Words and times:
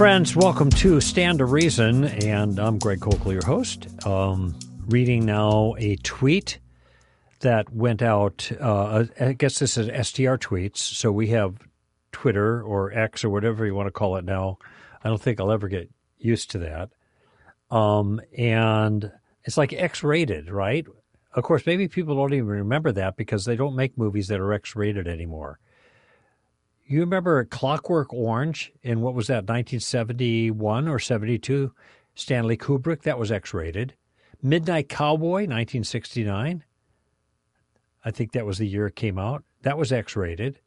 Friends. 0.00 0.34
Welcome 0.34 0.70
to 0.70 0.98
Stand 1.02 1.40
to 1.40 1.44
Reason, 1.44 2.04
and 2.04 2.58
I'm 2.58 2.78
Greg 2.78 3.00
Koukl, 3.00 3.32
your 3.34 3.44
host. 3.44 3.86
Um, 4.06 4.58
reading 4.86 5.26
now 5.26 5.74
a 5.76 5.96
tweet 5.96 6.58
that 7.40 7.70
went 7.70 8.00
out. 8.00 8.50
Uh, 8.58 9.04
I 9.20 9.34
guess 9.34 9.58
this 9.58 9.76
is 9.76 9.88
STR 9.88 10.36
tweets. 10.36 10.78
So 10.78 11.12
we 11.12 11.26
have 11.26 11.56
Twitter 12.12 12.62
or 12.62 12.94
X 12.94 13.24
or 13.24 13.28
whatever 13.28 13.66
you 13.66 13.74
want 13.74 13.88
to 13.88 13.92
call 13.92 14.16
it 14.16 14.24
now. 14.24 14.56
I 15.04 15.10
don't 15.10 15.20
think 15.20 15.38
I'll 15.38 15.52
ever 15.52 15.68
get 15.68 15.90
used 16.16 16.50
to 16.52 16.58
that. 16.60 16.88
Um, 17.70 18.22
and 18.38 19.12
it's 19.44 19.58
like 19.58 19.74
X 19.74 20.02
rated, 20.02 20.50
right? 20.50 20.86
Of 21.34 21.44
course, 21.44 21.66
maybe 21.66 21.88
people 21.88 22.16
don't 22.16 22.32
even 22.32 22.46
remember 22.46 22.90
that 22.92 23.18
because 23.18 23.44
they 23.44 23.54
don't 23.54 23.76
make 23.76 23.98
movies 23.98 24.28
that 24.28 24.40
are 24.40 24.54
X 24.54 24.74
rated 24.74 25.06
anymore. 25.06 25.58
You 26.90 26.98
remember 26.98 27.44
Clockwork 27.44 28.12
Orange 28.12 28.72
in 28.82 29.00
what 29.00 29.14
was 29.14 29.28
that, 29.28 29.44
1971 29.44 30.88
or 30.88 30.98
72? 30.98 31.72
Stanley 32.16 32.56
Kubrick, 32.56 33.02
that 33.02 33.16
was 33.16 33.30
X 33.30 33.54
rated. 33.54 33.94
Midnight 34.42 34.88
Cowboy, 34.88 35.46
1969. 35.46 36.64
I 38.04 38.10
think 38.10 38.32
that 38.32 38.44
was 38.44 38.58
the 38.58 38.66
year 38.66 38.88
it 38.88 38.96
came 38.96 39.20
out. 39.20 39.44
That 39.62 39.78
was 39.78 39.92
X 39.92 40.16
rated 40.16 40.58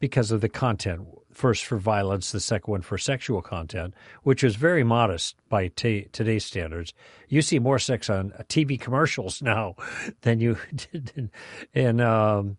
because 0.00 0.32
of 0.32 0.40
the 0.40 0.48
content. 0.48 1.06
First 1.32 1.64
for 1.64 1.78
violence, 1.78 2.32
the 2.32 2.40
second 2.40 2.72
one 2.72 2.82
for 2.82 2.98
sexual 2.98 3.40
content, 3.40 3.94
which 4.24 4.42
was 4.42 4.56
very 4.56 4.82
modest 4.82 5.36
by 5.48 5.68
t- 5.68 6.08
today's 6.10 6.44
standards. 6.44 6.94
You 7.28 7.42
see 7.42 7.60
more 7.60 7.78
sex 7.78 8.10
on 8.10 8.32
TV 8.48 8.80
commercials 8.80 9.40
now 9.42 9.76
than 10.22 10.40
you 10.40 10.58
did 10.74 11.30
in 11.72 12.00
um, 12.00 12.56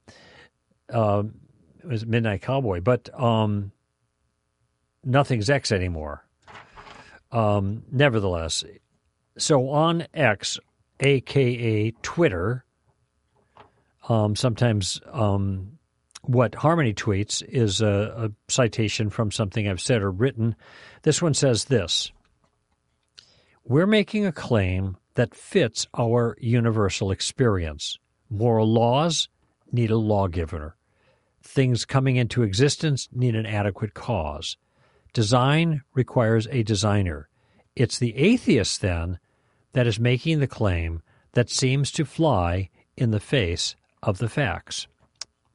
uh, 0.89 1.23
it 1.83 1.87
was 1.87 2.05
Midnight 2.05 2.41
Cowboy, 2.41 2.81
but 2.81 3.09
um, 3.19 3.71
nothing's 5.03 5.49
X 5.49 5.71
anymore. 5.71 6.25
Um, 7.31 7.83
nevertheless, 7.91 8.63
so 9.37 9.69
on 9.69 10.05
X, 10.13 10.59
aka 10.99 11.91
Twitter, 12.01 12.65
um, 14.09 14.35
sometimes 14.35 14.99
um, 15.11 15.79
what 16.23 16.55
Harmony 16.55 16.93
tweets 16.93 17.43
is 17.47 17.81
a, 17.81 18.29
a 18.29 18.51
citation 18.51 19.09
from 19.09 19.31
something 19.31 19.67
I've 19.67 19.81
said 19.81 20.01
or 20.01 20.11
written. 20.11 20.55
This 21.03 21.21
one 21.21 21.33
says 21.33 21.65
this 21.65 22.11
We're 23.63 23.87
making 23.87 24.25
a 24.25 24.31
claim 24.31 24.97
that 25.15 25.35
fits 25.35 25.87
our 25.97 26.37
universal 26.39 27.11
experience. 27.11 27.97
Moral 28.29 28.71
laws 28.71 29.29
need 29.71 29.91
a 29.91 29.97
lawgiver. 29.97 30.75
Things 31.43 31.85
coming 31.85 32.15
into 32.15 32.43
existence 32.43 33.09
need 33.11 33.35
an 33.35 33.45
adequate 33.45 33.93
cause. 33.93 34.57
Design 35.13 35.81
requires 35.93 36.47
a 36.51 36.63
designer. 36.63 37.27
It's 37.75 37.97
the 37.97 38.15
atheist, 38.15 38.81
then, 38.81 39.19
that 39.73 39.87
is 39.87 39.99
making 39.99 40.39
the 40.39 40.47
claim 40.47 41.01
that 41.33 41.49
seems 41.49 41.91
to 41.91 42.05
fly 42.05 42.69
in 42.97 43.11
the 43.11 43.19
face 43.19 43.75
of 44.03 44.17
the 44.17 44.29
facts. 44.29 44.87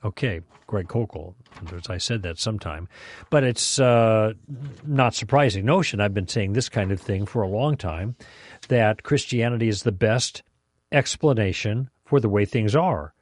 Okay, 0.05 0.41
Greg 0.67 0.89
Koukl. 0.89 1.35
I 1.89 1.99
said 1.99 2.23
that 2.23 2.39
sometime, 2.39 2.89
but 3.31 3.45
it's 3.45 3.79
uh, 3.79 4.33
not 4.85 5.15
surprising 5.15 5.65
notion. 5.65 6.01
I've 6.01 6.15
been 6.15 6.29
saying 6.29 6.53
this 6.53 6.69
kind 6.69 6.93
of 6.93 7.01
thing 7.01 7.27
for 7.27 7.43
a 7.43 7.49
long 7.49 7.77
time 7.77 8.17
that 8.69 9.03
Christianity 9.03 9.69
is 9.69 9.83
the 9.83 9.93
best 9.93 10.43
explanation 10.93 11.91
for 12.05 12.21
the 12.21 12.29
way 12.29 12.45
things 12.45 12.77
are. 12.77 13.15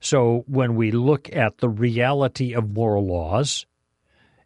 So 0.00 0.44
when 0.46 0.74
we 0.74 0.90
look 0.90 1.34
at 1.34 1.58
the 1.58 1.68
reality 1.68 2.54
of 2.54 2.70
moral 2.70 3.06
laws, 3.06 3.66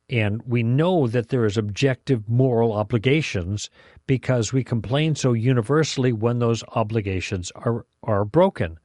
and 0.09 0.43
we 0.43 0.63
know 0.63 1.07
that 1.07 1.29
there 1.29 1.47
is 1.47 1.57
objective 1.57 2.29
moral 2.29 2.73
obligations 2.73 3.71
because 4.07 4.53
we 4.53 4.63
complain 4.65 5.15
so 5.15 5.33
universally 5.33 6.13
when 6.13 6.39
those 6.39 6.63
obligations 6.75 7.51
are, 7.55 7.87
are 8.03 8.25
broken 8.25 8.79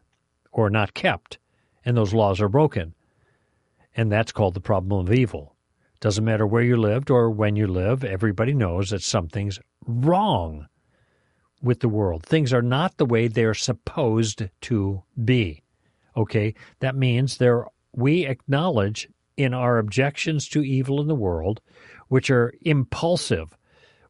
or 0.52 0.70
not 0.70 0.94
kept, 0.94 1.38
and 1.84 1.98
those 1.98 2.14
laws 2.14 2.40
are 2.40 2.50
broken. 2.50 2.94
And 3.96 4.12
that's 4.12 4.32
called 4.32 4.54
the 4.54 4.62
problem 4.62 5.08
of 5.08 5.14
evil. 5.14 5.56
Doesn't 6.00 6.24
matter 6.24 6.46
where 6.46 6.62
you 6.62 6.78
lived 6.78 7.10
or 7.10 7.30
when 7.30 7.56
you 7.56 7.68
live, 7.68 8.04
everybody 8.04 8.54
knows 8.54 8.92
that 8.92 9.02
something's 9.02 9.60
wrong 9.86 10.68
with 11.62 11.80
the 11.80 11.90
world. 11.90 12.24
Things 12.24 12.54
are 12.54 12.62
not 12.62 12.98
the 12.98 13.06
way 13.06 13.28
they're 13.28 13.54
supposed 13.56 14.44
to 14.62 15.04
be. 15.26 15.64
Okay? 16.18 16.54
That 16.80 16.96
means 16.96 17.38
there 17.38 17.68
we 17.94 18.26
acknowledge 18.26 19.08
in 19.38 19.54
our 19.54 19.78
objections 19.78 20.50
to 20.50 20.64
evil 20.64 21.00
in 21.00 21.08
the 21.08 21.16
world, 21.16 21.62
which 22.08 22.30
are 22.30 22.54
impulsive, 22.62 23.56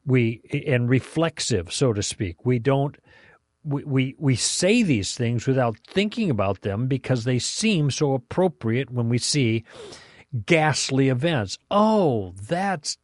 we 0.06 0.42
and 0.66 0.90
reflexive, 0.90 1.72
so 1.72 1.94
to 1.94 2.02
speak. 2.02 2.46
We 2.46 2.60
don't 2.60 2.98
we, 3.68 3.84
we, 3.84 4.16
we 4.18 4.36
say 4.36 4.82
these 4.82 5.16
things 5.16 5.46
without 5.46 5.78
thinking 5.86 6.30
about 6.30 6.62
them 6.62 6.88
because 6.88 7.26
they 7.26 7.40
seem 7.40 7.92
so 7.92 8.14
appropriate 8.14 8.90
when 8.90 9.10
we 9.10 9.18
see 9.18 9.66
ghastly 10.46 11.10
events. 11.10 11.58
Oh, 11.70 12.34
that's 12.42 12.98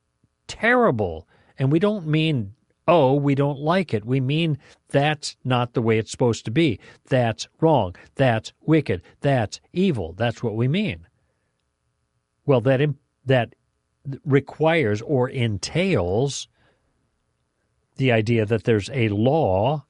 terrible. 0.47 1.27
And 1.59 1.71
we 1.71 1.79
don't 1.79 2.07
mean, 2.07 2.53
oh, 2.87 3.13
we 3.13 3.35
don't 3.35 3.59
like 3.59 3.93
it. 3.93 4.05
We 4.05 4.19
mean 4.19 4.57
that's 4.89 5.35
not 5.43 5.73
the 5.73 5.81
way 5.81 5.97
it's 5.97 6.11
supposed 6.11 6.45
to 6.45 6.51
be. 6.51 6.79
That's 7.07 7.47
wrong. 7.61 7.95
That's 8.15 8.53
wicked. 8.61 9.01
That's 9.21 9.59
evil. 9.71 10.13
That's 10.13 10.43
what 10.43 10.55
we 10.55 10.67
mean. 10.67 11.07
Well, 12.45 12.61
that, 12.61 12.93
that 13.25 13.55
requires 14.25 15.01
or 15.01 15.29
entails 15.29 16.47
the 17.95 18.11
idea 18.11 18.45
that 18.45 18.63
there's 18.63 18.89
a 18.91 19.09
law 19.09 19.85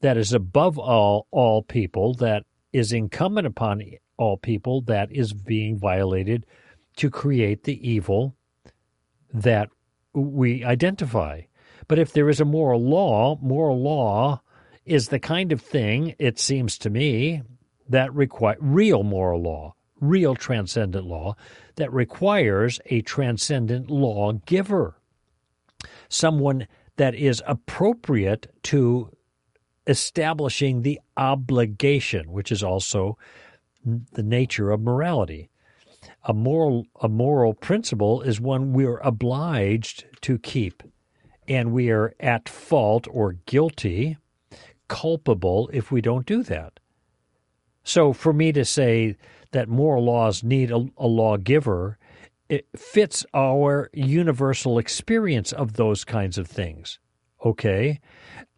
that 0.00 0.16
is 0.16 0.32
above 0.32 0.78
all 0.78 1.26
all 1.30 1.62
people, 1.62 2.14
that 2.14 2.44
is 2.72 2.92
incumbent 2.92 3.46
upon 3.46 3.82
all 4.16 4.36
people, 4.36 4.80
that 4.82 5.10
is 5.12 5.32
being 5.32 5.78
violated 5.78 6.44
to 6.96 7.10
create 7.10 7.64
the 7.64 7.88
evil 7.88 8.34
that 9.32 9.68
we 10.12 10.64
identify. 10.64 11.42
But 11.88 11.98
if 11.98 12.12
there 12.12 12.28
is 12.28 12.40
a 12.40 12.44
moral 12.44 12.82
law, 12.82 13.38
moral 13.40 13.80
law 13.80 14.40
is 14.84 15.08
the 15.08 15.18
kind 15.18 15.52
of 15.52 15.60
thing, 15.60 16.14
it 16.18 16.38
seems 16.38 16.78
to 16.78 16.90
me, 16.90 17.42
that 17.88 18.12
require 18.14 18.56
real 18.60 19.02
moral 19.02 19.42
law, 19.42 19.74
real 20.00 20.34
transcendent 20.34 21.06
law, 21.06 21.36
that 21.76 21.92
requires 21.92 22.80
a 22.86 23.02
transcendent 23.02 23.90
lawgiver, 23.90 24.98
someone 26.08 26.66
that 26.96 27.14
is 27.14 27.42
appropriate 27.46 28.52
to 28.62 29.10
establishing 29.86 30.82
the 30.82 31.00
obligation, 31.16 32.32
which 32.32 32.50
is 32.50 32.62
also 32.62 33.16
the 33.84 34.22
nature 34.22 34.70
of 34.70 34.80
morality. 34.80 35.48
A 36.24 36.34
moral, 36.34 36.86
a 37.00 37.08
moral 37.08 37.54
principle 37.54 38.22
is 38.22 38.40
one 38.40 38.72
we're 38.72 38.98
obliged 38.98 40.06
to 40.22 40.38
keep, 40.38 40.82
and 41.48 41.72
we 41.72 41.90
are 41.90 42.14
at 42.20 42.48
fault 42.48 43.06
or 43.10 43.36
guilty, 43.46 44.16
culpable 44.88 45.70
if 45.72 45.90
we 45.90 46.00
don't 46.00 46.26
do 46.26 46.42
that. 46.44 46.78
So, 47.82 48.12
for 48.12 48.32
me 48.32 48.52
to 48.52 48.64
say 48.64 49.16
that 49.52 49.68
moral 49.68 50.04
laws 50.04 50.42
need 50.42 50.70
a, 50.70 50.86
a 50.96 51.06
lawgiver, 51.06 51.98
it 52.48 52.66
fits 52.76 53.24
our 53.32 53.90
universal 53.92 54.78
experience 54.78 55.52
of 55.52 55.74
those 55.74 56.04
kinds 56.04 56.38
of 56.38 56.48
things. 56.48 56.98
Okay? 57.44 58.00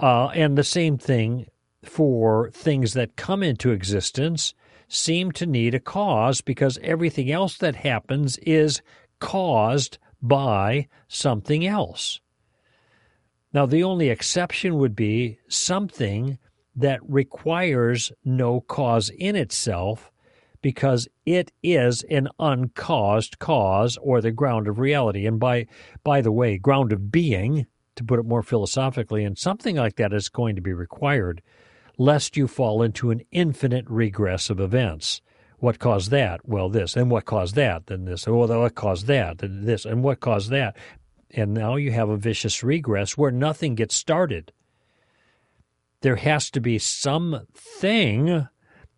Uh, 0.01 0.29
and 0.29 0.57
the 0.57 0.65
same 0.65 0.99
thing 0.99 1.47
for 1.85 2.51
things 2.51 2.95
that 2.95 3.17
come 3.17 3.43
into 3.43 3.71
existence 3.71 4.55
seem 4.89 5.31
to 5.33 5.47
need 5.47 5.75
a 5.75 5.81
cause 5.81 6.41
because 6.41 6.79
everything 6.83 7.31
else 7.31 7.59
that 7.59 7.77
happens 7.77 8.39
is 8.39 8.81
caused 9.21 9.99
by 10.23 10.89
something 11.09 11.67
else. 11.67 12.21
Now, 13.53 13.67
the 13.67 13.83
only 13.83 14.11
exception 14.11 14.77
would 14.77 14.95
be 14.95 15.39
something 15.49 16.39
that 16.77 17.01
requires 17.09 18.13
no 18.25 18.61
cause 18.61 19.11
in 19.11 19.37
itself 19.37 20.13
because 20.61 21.09
it 21.25 21.53
is 21.63 22.03
an 22.11 22.29
uncaused 22.39 23.39
cause 23.39 23.97
or 24.03 24.21
the 24.21 24.33
ground 24.33 24.69
of 24.69 24.79
reality. 24.79 25.27
And 25.27 25.39
by, 25.39 25.67
by 26.05 26.21
the 26.21 26.33
way, 26.33 26.59
ground 26.59 26.93
of 26.93 27.11
being 27.11 27.67
to 27.97 28.05
put 28.05 28.21
it 28.21 28.27
more 28.27 28.43
philosophically, 28.43 29.25
and 29.25 29.37
something 29.37 29.77
like 29.77 29.97
that 29.97 30.13
is 30.13 30.29
going 30.29 30.55
to 30.55 30.63
be 30.63 30.73
required, 30.73 31.43
lest 31.97 32.37
you 32.37 32.47
fall 32.47 32.83
into 32.83 33.11
an 33.11 33.23
infinite 33.33 33.85
regress 33.89 34.51
of 34.51 34.61
events. 34.61 35.21
What 35.59 35.81
caused 35.81 36.13
that? 36.13 36.49
Well, 36.49 36.69
this. 36.69 36.97
And 36.97 37.11
what 37.11 37.25
caused 37.25 37.57
that? 37.57 37.87
Then 37.87 38.05
this. 38.05 38.29
Oh, 38.29 38.37
well, 38.37 38.61
what 38.61 38.77
caused 38.77 39.07
that? 39.09 39.39
Then 39.39 39.65
this. 39.65 39.85
And 39.85 40.05
what 40.05 40.21
caused 40.21 40.51
that? 40.51 40.77
And 41.31 41.53
now 41.53 41.77
you 41.77 41.93
have 41.93 42.09
a 42.09 42.17
vicious 42.17 42.63
regress 42.63 43.17
where 43.17 43.31
nothing 43.31 43.75
gets 43.75 43.95
started. 43.95 44.53
There 46.01 46.17
has 46.17 46.51
to 46.53 46.61
be 46.61 46.79
something 46.79 48.49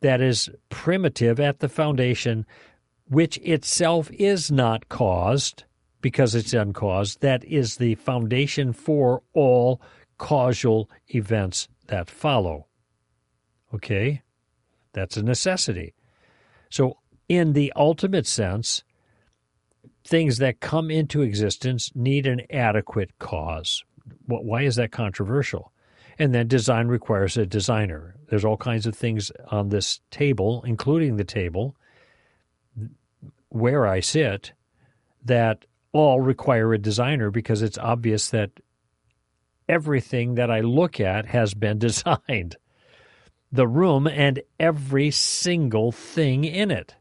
that 0.00 0.21
is 0.21 0.49
primitive 0.69 1.41
at 1.41 1.61
the 1.61 1.69
foundation, 1.69 2.47
which 3.09 3.38
itself 3.38 4.11
is 4.12 4.50
not 4.50 4.88
caused 4.88 5.65
because 6.00 6.35
it's 6.35 6.55
uncaused. 6.55 7.21
That 7.21 7.44
is 7.44 7.77
the 7.77 7.94
foundation 7.97 8.73
for 8.73 9.23
all 9.33 9.81
causal 10.19 10.91
events 11.09 11.69
that 11.88 12.09
follow. 12.09 12.67
Okay? 13.75 14.23
That's 14.93 15.17
a 15.17 15.23
necessity. 15.23 15.94
So, 16.69 16.99
in 17.29 17.53
the 17.53 17.73
ultimate 17.76 18.26
sense, 18.26 18.83
things 20.05 20.38
that 20.38 20.61
come 20.61 20.91
into 20.91 21.23
existence 21.23 21.91
need 21.94 22.26
an 22.26 22.43
adequate 22.50 23.19
cause. 23.19 23.85
Why 24.26 24.62
is 24.62 24.76
that 24.76 24.93
controversial? 24.93 25.73
And 26.19 26.35
then 26.35 26.49
design 26.49 26.88
requires 26.88 27.37
a 27.37 27.47
designer. 27.47 28.14
There's 28.29 28.44
all 28.44 28.56
kinds 28.56 28.87
of 28.87 28.94
things 28.94 29.32
on 29.50 29.69
this 29.69 30.00
table, 30.11 30.62
including 30.67 31.17
the 31.17 31.25
table 31.25 31.76
where 33.49 33.87
I 33.87 34.00
sit, 34.00 34.52
that 35.25 35.64
all 35.93 36.20
require 36.20 36.73
a 36.73 36.79
designer 36.79 37.31
because 37.31 37.62
it's 37.62 37.79
obvious 37.79 38.31
that 38.31 38.50
everything 39.69 40.35
that 40.37 40.50
I 40.50 40.61
look 40.61 41.00
at 41.00 41.26
has 41.26 41.55
been 41.55 41.79
designed. 41.87 42.56
The 43.52 43.67
room 43.67 44.06
and 44.06 44.41
every 44.58 45.11
single 45.11 45.91
thing 45.91 46.44
in 46.44 46.70
it. 46.70 46.94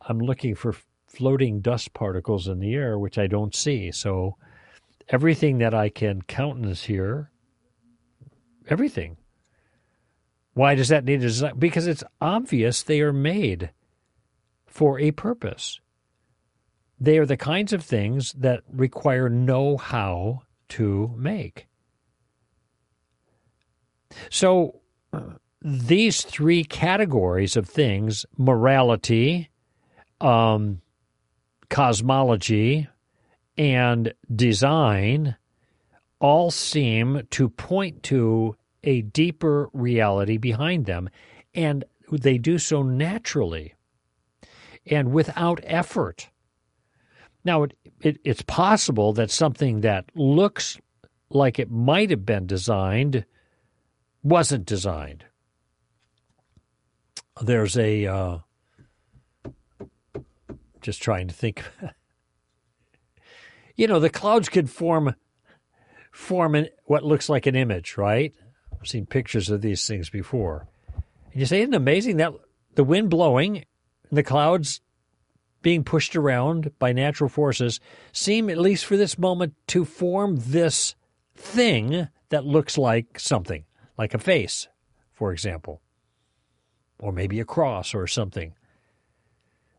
I'm 0.00 0.18
looking 0.18 0.54
for 0.54 0.74
floating 1.08 1.60
dust 1.60 1.94
particles 1.94 2.48
in 2.48 2.60
the 2.60 2.74
air, 2.74 2.98
which 2.98 3.18
I 3.18 3.26
don't 3.26 3.54
see. 3.54 3.90
So 3.90 4.36
everything 5.08 5.58
that 5.58 5.74
I 5.74 5.88
can 5.88 6.22
countenance 6.22 6.84
here, 6.84 7.30
everything. 8.68 9.16
Why 10.54 10.74
does 10.74 10.88
that 10.88 11.04
need 11.04 11.20
a 11.20 11.22
design? 11.22 11.58
Because 11.58 11.86
it's 11.86 12.04
obvious 12.20 12.82
they 12.82 13.00
are 13.00 13.12
made 13.12 13.70
for 14.66 14.98
a 14.98 15.12
purpose. 15.12 15.80
They 17.00 17.18
are 17.18 17.26
the 17.26 17.36
kinds 17.36 17.72
of 17.72 17.84
things 17.84 18.32
that 18.32 18.62
require 18.72 19.28
know 19.28 19.76
how 19.76 20.42
to 20.70 21.14
make. 21.16 21.68
So, 24.30 24.80
these 25.62 26.22
three 26.22 26.64
categories 26.64 27.56
of 27.56 27.68
things 27.68 28.26
morality, 28.36 29.50
um, 30.20 30.80
cosmology, 31.68 32.88
and 33.56 34.14
design 34.34 35.36
all 36.20 36.50
seem 36.50 37.22
to 37.30 37.48
point 37.48 38.02
to 38.04 38.56
a 38.84 39.02
deeper 39.02 39.68
reality 39.72 40.38
behind 40.38 40.86
them, 40.86 41.08
and 41.54 41.84
they 42.10 42.38
do 42.38 42.58
so 42.58 42.82
naturally 42.82 43.74
and 44.86 45.12
without 45.12 45.60
effort. 45.64 46.30
Now, 47.44 47.64
it, 47.64 47.74
it, 48.00 48.18
it's 48.24 48.42
possible 48.42 49.12
that 49.14 49.30
something 49.30 49.80
that 49.82 50.06
looks 50.14 50.78
like 51.30 51.58
it 51.58 51.70
might 51.70 52.10
have 52.10 52.24
been 52.24 52.46
designed 52.46 53.24
wasn't 54.22 54.66
designed. 54.66 55.24
There's 57.40 57.76
a, 57.76 58.06
uh, 58.06 58.38
just 60.80 61.02
trying 61.02 61.28
to 61.28 61.34
think. 61.34 61.64
you 63.76 63.86
know, 63.86 64.00
the 64.00 64.10
clouds 64.10 64.48
could 64.48 64.68
form 64.70 65.14
form 66.10 66.54
an, 66.54 66.68
what 66.84 67.04
looks 67.04 67.28
like 67.28 67.46
an 67.46 67.54
image, 67.54 67.96
right? 67.96 68.34
I've 68.72 68.88
seen 68.88 69.06
pictures 69.06 69.50
of 69.50 69.62
these 69.62 69.86
things 69.86 70.10
before. 70.10 70.66
And 71.32 71.40
you 71.40 71.46
say, 71.46 71.60
isn't 71.60 71.74
it 71.74 71.76
amazing 71.76 72.16
that 72.18 72.32
the 72.74 72.84
wind 72.84 73.10
blowing 73.10 73.58
and 73.58 74.18
the 74.18 74.22
clouds 74.22 74.80
being 75.62 75.84
pushed 75.84 76.16
around 76.16 76.72
by 76.78 76.92
natural 76.92 77.28
forces 77.28 77.80
seem, 78.12 78.48
at 78.50 78.58
least 78.58 78.84
for 78.84 78.96
this 78.96 79.18
moment, 79.18 79.54
to 79.68 79.84
form 79.84 80.36
this 80.38 80.94
thing 81.34 82.08
that 82.30 82.44
looks 82.44 82.76
like 82.78 83.18
something, 83.18 83.64
like 83.96 84.14
a 84.14 84.18
face, 84.18 84.68
for 85.12 85.32
example, 85.32 85.80
or 86.98 87.12
maybe 87.12 87.40
a 87.40 87.44
cross 87.44 87.94
or 87.94 88.06
something. 88.06 88.54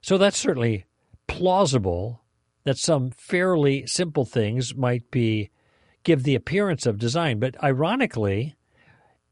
So 0.02 0.18
that's 0.18 0.38
certainly 0.38 0.86
plausible 1.30 2.22
that 2.66 2.78
some 2.78 3.12
fairly 3.12 3.88
simple 3.88 4.26
things 4.26 4.76
might 4.76 5.10
be 5.12 5.50
give 6.04 6.24
the 6.24 6.36
appearance 6.36 6.86
of 6.86 6.98
design. 6.98 7.40
But 7.40 7.62
ironically, 7.64 8.58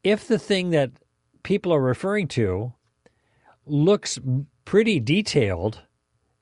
if 0.03 0.27
the 0.27 0.39
thing 0.39 0.69
that 0.69 0.91
people 1.43 1.73
are 1.73 1.81
referring 1.81 2.27
to 2.29 2.73
looks 3.65 4.19
pretty 4.63 4.99
detailed, 4.99 5.81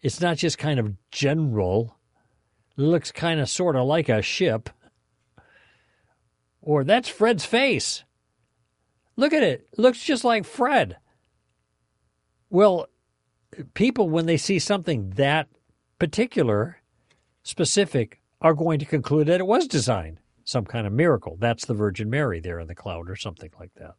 it's 0.02 0.22
not 0.22 0.38
just 0.38 0.58
kind 0.58 0.80
of 0.80 0.94
general. 1.12 1.98
It 2.78 2.82
looks 2.82 3.12
kind 3.12 3.40
of 3.40 3.50
sort 3.50 3.76
of 3.76 3.88
like 3.88 4.10
a 4.10 4.22
ship. 4.22 4.70
Or 6.62 6.84
that's 6.84 7.10
Fred's 7.10 7.46
face. 7.46 8.04
Look 9.16 9.34
at 9.34 9.44
it. 9.44 9.68
it 9.72 9.80
looks 9.80 10.04
just 10.04 10.24
like 10.24 10.46
Fred. 10.46 10.98
Well, 12.50 12.88
people, 13.74 14.10
when 14.10 14.26
they 14.26 14.38
see 14.38 14.60
something 14.60 15.12
that 15.12 15.48
particular, 16.00 16.82
specific, 17.44 18.22
are 18.42 18.54
going 18.54 18.80
to 18.80 18.86
conclude 18.86 19.28
that 19.28 19.40
it 19.40 19.48
was 19.48 19.68
designed, 19.68 20.20
some 20.44 20.66
kind 20.66 20.86
of 20.86 20.94
miracle. 20.94 21.38
That's 21.40 21.66
the 21.66 21.74
Virgin 21.74 22.10
Mary 22.10 22.40
there 22.40 22.60
in 22.60 22.68
the 22.68 22.76
cloud 22.76 23.10
or 23.10 23.16
something 23.16 23.52
like 23.60 23.74
that. 23.76 23.96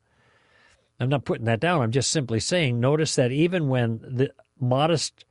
I'm 0.98 1.08
not 1.08 1.24
putting 1.24 1.44
that 1.44 1.60
down. 1.60 1.82
I'm 1.82 1.92
just 1.92 2.10
simply 2.10 2.40
saying, 2.40 2.80
notice 2.80 3.16
that 3.16 3.32
even 3.32 3.68
when 3.68 3.98
the 3.98 4.30
modest 4.58 5.24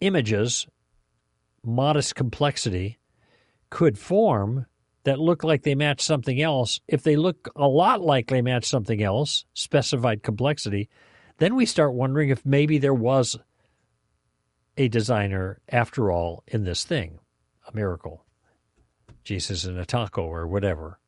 images, 0.00 0.66
modest 1.64 2.14
complexity, 2.14 2.98
could 3.70 3.98
form 3.98 4.66
that 5.04 5.18
look 5.18 5.44
like 5.44 5.62
they 5.62 5.74
match 5.74 6.00
something 6.00 6.40
else, 6.40 6.80
if 6.88 7.02
they 7.02 7.16
look 7.16 7.50
a 7.56 7.68
lot 7.68 8.00
like 8.00 8.28
they 8.28 8.42
match 8.42 8.64
something 8.64 9.02
else, 9.02 9.44
specified 9.52 10.22
complexity, 10.22 10.88
then 11.38 11.54
we 11.54 11.66
start 11.66 11.94
wondering 11.94 12.28
if 12.28 12.44
maybe 12.44 12.78
there 12.78 12.94
was 12.94 13.36
a 14.76 14.88
designer 14.88 15.60
after 15.68 16.10
all 16.10 16.42
in 16.46 16.64
this 16.64 16.84
thing, 16.84 17.18
a 17.66 17.74
miracle. 17.74 18.24
Jesus 19.24 19.64
in 19.64 19.78
a 19.78 19.86
taco 19.86 20.22
or 20.22 20.46
whatever. 20.46 20.98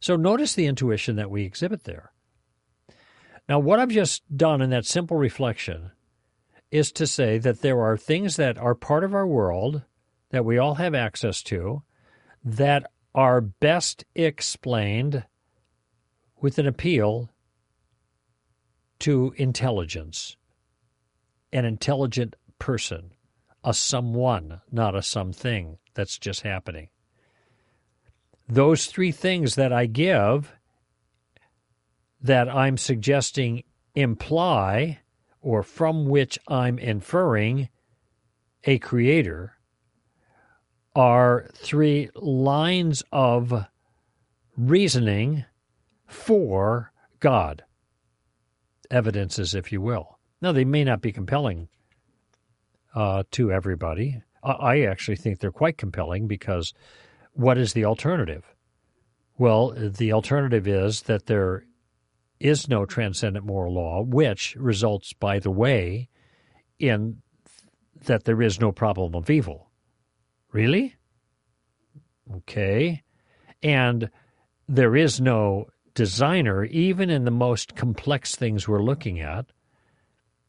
So 0.00 0.16
notice 0.16 0.54
the 0.54 0.66
intuition 0.66 1.16
that 1.16 1.30
we 1.30 1.44
exhibit 1.44 1.84
there. 1.84 2.12
Now, 3.48 3.58
what 3.58 3.78
I've 3.78 3.90
just 3.90 4.22
done 4.36 4.60
in 4.60 4.70
that 4.70 4.86
simple 4.86 5.16
reflection 5.16 5.92
is 6.70 6.92
to 6.92 7.06
say 7.06 7.38
that 7.38 7.62
there 7.62 7.80
are 7.80 7.96
things 7.96 8.36
that 8.36 8.58
are 8.58 8.74
part 8.74 9.04
of 9.04 9.14
our 9.14 9.26
world 9.26 9.82
that 10.30 10.44
we 10.44 10.58
all 10.58 10.74
have 10.74 10.94
access 10.94 11.42
to 11.42 11.82
that 12.44 12.90
are 13.14 13.40
best 13.40 14.04
explained 14.14 15.24
with 16.40 16.58
an 16.58 16.66
appeal 16.66 17.28
to 19.00 19.34
intelligence, 19.36 20.36
an 21.52 21.64
intelligent 21.64 22.36
person, 22.58 23.12
a 23.64 23.74
someone, 23.74 24.60
not 24.70 24.94
a 24.94 25.02
something 25.02 25.78
that's 25.94 26.18
just 26.18 26.42
happening. 26.42 26.88
Those 28.48 28.86
three 28.86 29.12
things 29.12 29.54
that 29.54 29.72
I 29.72 29.86
give 29.86 30.52
that 32.20 32.48
I'm 32.48 32.76
suggesting 32.76 33.62
imply 33.94 35.00
or 35.40 35.62
from 35.62 36.06
which 36.06 36.38
I'm 36.48 36.78
inferring 36.78 37.68
a 38.64 38.78
creator 38.78 39.54
are 40.94 41.48
three 41.54 42.10
lines 42.14 43.02
of 43.12 43.66
reasoning 44.56 45.44
for 46.06 46.92
God. 47.20 47.64
Evidences, 48.90 49.54
if 49.54 49.72
you 49.72 49.80
will. 49.80 50.18
Now, 50.42 50.52
they 50.52 50.64
may 50.64 50.84
not 50.84 51.00
be 51.00 51.12
compelling 51.12 51.68
uh, 52.94 53.24
to 53.32 53.52
everybody. 53.52 54.22
I 54.42 54.82
actually 54.82 55.16
think 55.16 55.38
they're 55.38 55.52
quite 55.52 55.76
compelling 55.76 56.26
because 56.26 56.72
what 57.32 57.58
is 57.58 57.74
the 57.74 57.84
alternative? 57.84 58.44
Well, 59.38 59.70
the 59.76 60.12
alternative 60.12 60.66
is 60.66 61.02
that 61.02 61.26
there 61.26 61.64
is 62.38 62.68
no 62.68 62.86
transcendent 62.86 63.44
moral 63.44 63.74
law, 63.74 64.02
which 64.02 64.56
results, 64.56 65.12
by 65.12 65.38
the 65.38 65.50
way, 65.50 66.08
in 66.78 67.22
that 68.06 68.24
there 68.24 68.40
is 68.40 68.58
no 68.58 68.72
problem 68.72 69.14
of 69.14 69.28
evil. 69.28 69.70
Really? 70.52 70.96
Okay. 72.36 73.02
And 73.62 74.10
there 74.68 74.96
is 74.96 75.20
no 75.20 75.66
designer, 76.00 76.64
even 76.64 77.10
in 77.10 77.26
the 77.26 77.30
most 77.30 77.76
complex 77.76 78.34
things 78.34 78.66
we're 78.66 78.82
looking 78.82 79.20
at, 79.20 79.44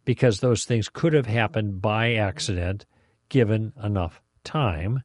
because 0.05 0.39
those 0.39 0.63
things 0.63 0.87
could 0.87 1.11
have 1.11 1.25
happened 1.25 1.81
by 1.81 2.13
accident 2.13 2.85
given 3.27 3.73
enough 3.83 4.21
time 4.45 5.03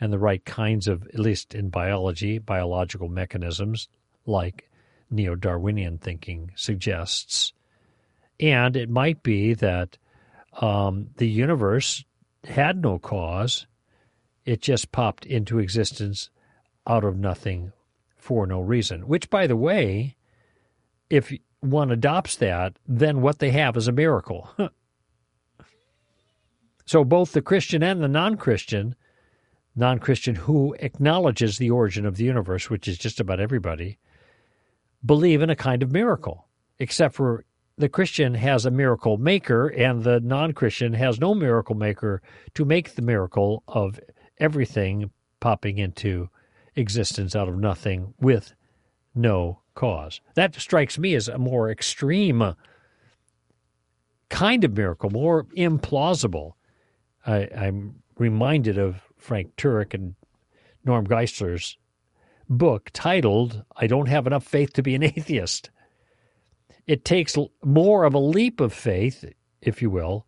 and 0.00 0.12
the 0.12 0.18
right 0.18 0.44
kinds 0.44 0.88
of, 0.88 1.06
at 1.14 1.20
least 1.20 1.54
in 1.54 1.68
biology, 1.70 2.38
biological 2.38 3.08
mechanisms 3.08 3.86
like 4.26 4.68
neo 5.12 5.36
Darwinian 5.36 5.96
thinking 5.96 6.50
suggests. 6.56 7.52
And 8.40 8.76
it 8.76 8.90
might 8.90 9.22
be 9.22 9.54
that 9.54 9.96
um, 10.60 11.10
the 11.18 11.28
universe 11.28 12.04
had 12.42 12.82
no 12.82 12.98
cause. 12.98 13.68
It 14.44 14.60
just 14.60 14.90
popped 14.90 15.24
into 15.24 15.60
existence 15.60 16.30
out 16.84 17.04
of 17.04 17.16
nothing 17.16 17.70
for 18.18 18.46
no 18.46 18.60
reason. 18.60 19.08
Which, 19.08 19.30
by 19.30 19.46
the 19.46 19.56
way, 19.56 20.16
if 21.08 21.32
one 21.60 21.90
adopts 21.90 22.36
that, 22.36 22.78
then 22.86 23.20
what 23.22 23.38
they 23.38 23.50
have 23.50 23.76
is 23.76 23.88
a 23.88 23.92
miracle. 23.92 24.50
so 26.84 27.04
both 27.04 27.32
the 27.32 27.42
Christian 27.42 27.82
and 27.82 28.02
the 28.02 28.08
non 28.08 28.36
Christian, 28.36 28.94
non 29.74 29.98
Christian 29.98 30.34
who 30.34 30.74
acknowledges 30.80 31.58
the 31.58 31.70
origin 31.70 32.04
of 32.04 32.16
the 32.16 32.24
universe, 32.24 32.68
which 32.68 32.86
is 32.86 32.98
just 32.98 33.20
about 33.20 33.40
everybody, 33.40 33.98
believe 35.04 35.42
in 35.42 35.50
a 35.50 35.56
kind 35.56 35.82
of 35.82 35.92
miracle, 35.92 36.46
except 36.78 37.14
for 37.14 37.44
the 37.76 37.88
Christian 37.88 38.34
has 38.34 38.66
a 38.66 38.70
miracle 38.70 39.16
maker 39.18 39.68
and 39.68 40.02
the 40.02 40.20
non 40.20 40.52
Christian 40.52 40.92
has 40.94 41.20
no 41.20 41.34
miracle 41.34 41.76
maker 41.76 42.20
to 42.54 42.64
make 42.64 42.94
the 42.94 43.02
miracle 43.02 43.62
of 43.68 44.00
everything 44.38 45.10
popping 45.40 45.78
into 45.78 46.28
existence 46.78 47.34
out 47.34 47.48
of 47.48 47.58
nothing 47.58 48.14
with 48.20 48.54
no 49.14 49.60
cause. 49.74 50.20
That 50.34 50.54
strikes 50.54 50.98
me 50.98 51.14
as 51.14 51.28
a 51.28 51.38
more 51.38 51.70
extreme 51.70 52.40
uh, 52.40 52.54
kind 54.28 54.64
of 54.64 54.76
miracle, 54.76 55.10
more 55.10 55.44
implausible. 55.56 56.52
I, 57.26 57.48
am 57.52 58.02
reminded 58.16 58.78
of 58.78 59.02
Frank 59.16 59.56
Turek 59.56 59.94
and 59.94 60.14
Norm 60.84 61.04
Geisler's 61.04 61.76
book 62.48 62.90
titled, 62.92 63.64
I 63.76 63.86
Don't 63.86 64.08
Have 64.08 64.26
Enough 64.26 64.44
Faith 64.44 64.72
to 64.74 64.82
Be 64.82 64.94
an 64.94 65.02
Atheist. 65.02 65.70
It 66.86 67.04
takes 67.04 67.36
more 67.62 68.04
of 68.04 68.14
a 68.14 68.18
leap 68.18 68.60
of 68.60 68.72
faith, 68.72 69.24
if 69.60 69.82
you 69.82 69.90
will, 69.90 70.26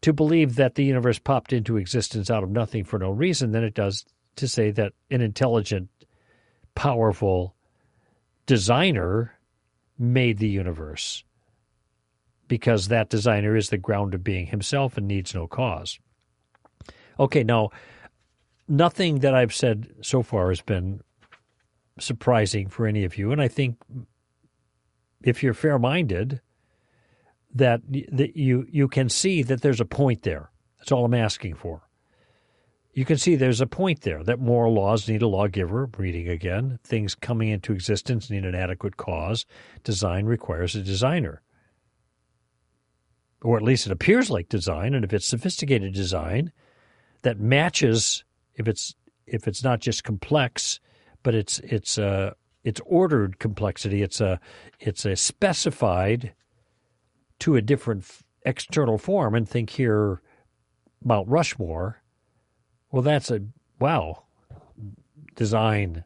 to 0.00 0.12
believe 0.14 0.56
that 0.56 0.76
the 0.76 0.84
universe 0.84 1.18
popped 1.18 1.52
into 1.52 1.76
existence 1.76 2.30
out 2.30 2.42
of 2.42 2.50
nothing 2.50 2.84
for 2.84 2.98
no 2.98 3.10
reason 3.10 3.52
than 3.52 3.62
it 3.62 3.74
does 3.74 4.06
to 4.36 4.48
say 4.48 4.70
that 4.70 4.92
an 5.10 5.20
intelligent, 5.20 5.88
powerful 6.74 7.54
designer 8.46 9.38
made 9.98 10.38
the 10.38 10.48
universe 10.48 11.24
because 12.48 12.88
that 12.88 13.10
designer 13.10 13.54
is 13.54 13.68
the 13.68 13.78
ground 13.78 14.12
of 14.12 14.24
being 14.24 14.46
himself 14.46 14.96
and 14.96 15.06
needs 15.06 15.34
no 15.34 15.46
cause. 15.46 16.00
Okay, 17.18 17.44
now, 17.44 17.70
nothing 18.66 19.20
that 19.20 19.34
I've 19.34 19.54
said 19.54 19.88
so 20.00 20.22
far 20.22 20.48
has 20.48 20.60
been 20.60 21.00
surprising 21.98 22.68
for 22.68 22.86
any 22.86 23.04
of 23.04 23.16
you, 23.16 23.30
and 23.30 23.40
I 23.40 23.48
think 23.48 23.76
if 25.22 25.42
you're 25.42 25.54
fair 25.54 25.78
minded, 25.78 26.40
that, 27.54 27.82
that 28.10 28.36
you 28.36 28.66
you 28.70 28.88
can 28.88 29.08
see 29.08 29.42
that 29.42 29.60
there's 29.60 29.80
a 29.80 29.84
point 29.84 30.22
there. 30.22 30.50
That's 30.78 30.92
all 30.92 31.04
I'm 31.04 31.14
asking 31.14 31.54
for. 31.54 31.82
You 32.92 33.04
can 33.04 33.18
see 33.18 33.36
there's 33.36 33.60
a 33.60 33.66
point 33.66 34.00
there 34.00 34.24
that 34.24 34.40
moral 34.40 34.74
laws 34.74 35.08
need 35.08 35.22
a 35.22 35.28
lawgiver, 35.28 35.88
reading 35.96 36.28
again. 36.28 36.78
Things 36.82 37.14
coming 37.14 37.48
into 37.48 37.72
existence 37.72 38.30
need 38.30 38.44
an 38.44 38.54
adequate 38.54 38.96
cause. 38.96 39.46
Design 39.84 40.26
requires 40.26 40.74
a 40.74 40.82
designer. 40.82 41.42
Or 43.42 43.56
at 43.56 43.62
least 43.62 43.86
it 43.86 43.92
appears 43.92 44.28
like 44.28 44.48
design, 44.48 44.94
and 44.94 45.04
if 45.04 45.12
it's 45.12 45.26
sophisticated 45.26 45.94
design 45.94 46.52
that 47.22 47.38
matches 47.38 48.24
if 48.54 48.68
it's 48.68 48.94
if 49.26 49.46
it's 49.46 49.62
not 49.62 49.80
just 49.80 50.04
complex, 50.04 50.80
but 51.22 51.34
it's 51.34 51.58
it's 51.60 51.98
uh, 51.98 52.32
it's 52.64 52.80
ordered 52.84 53.38
complexity. 53.38 54.02
It's 54.02 54.20
a 54.20 54.40
it's 54.78 55.04
a 55.04 55.16
specified 55.16 56.34
to 57.40 57.56
a 57.56 57.62
different 57.62 58.04
external 58.44 58.98
form. 58.98 59.34
And 59.34 59.48
think 59.48 59.70
here, 59.70 60.20
Mount 61.02 61.28
Rushmore. 61.28 61.99
Well, 62.90 63.02
that's 63.02 63.30
a 63.30 63.40
wow. 63.78 64.24
Design 65.36 66.04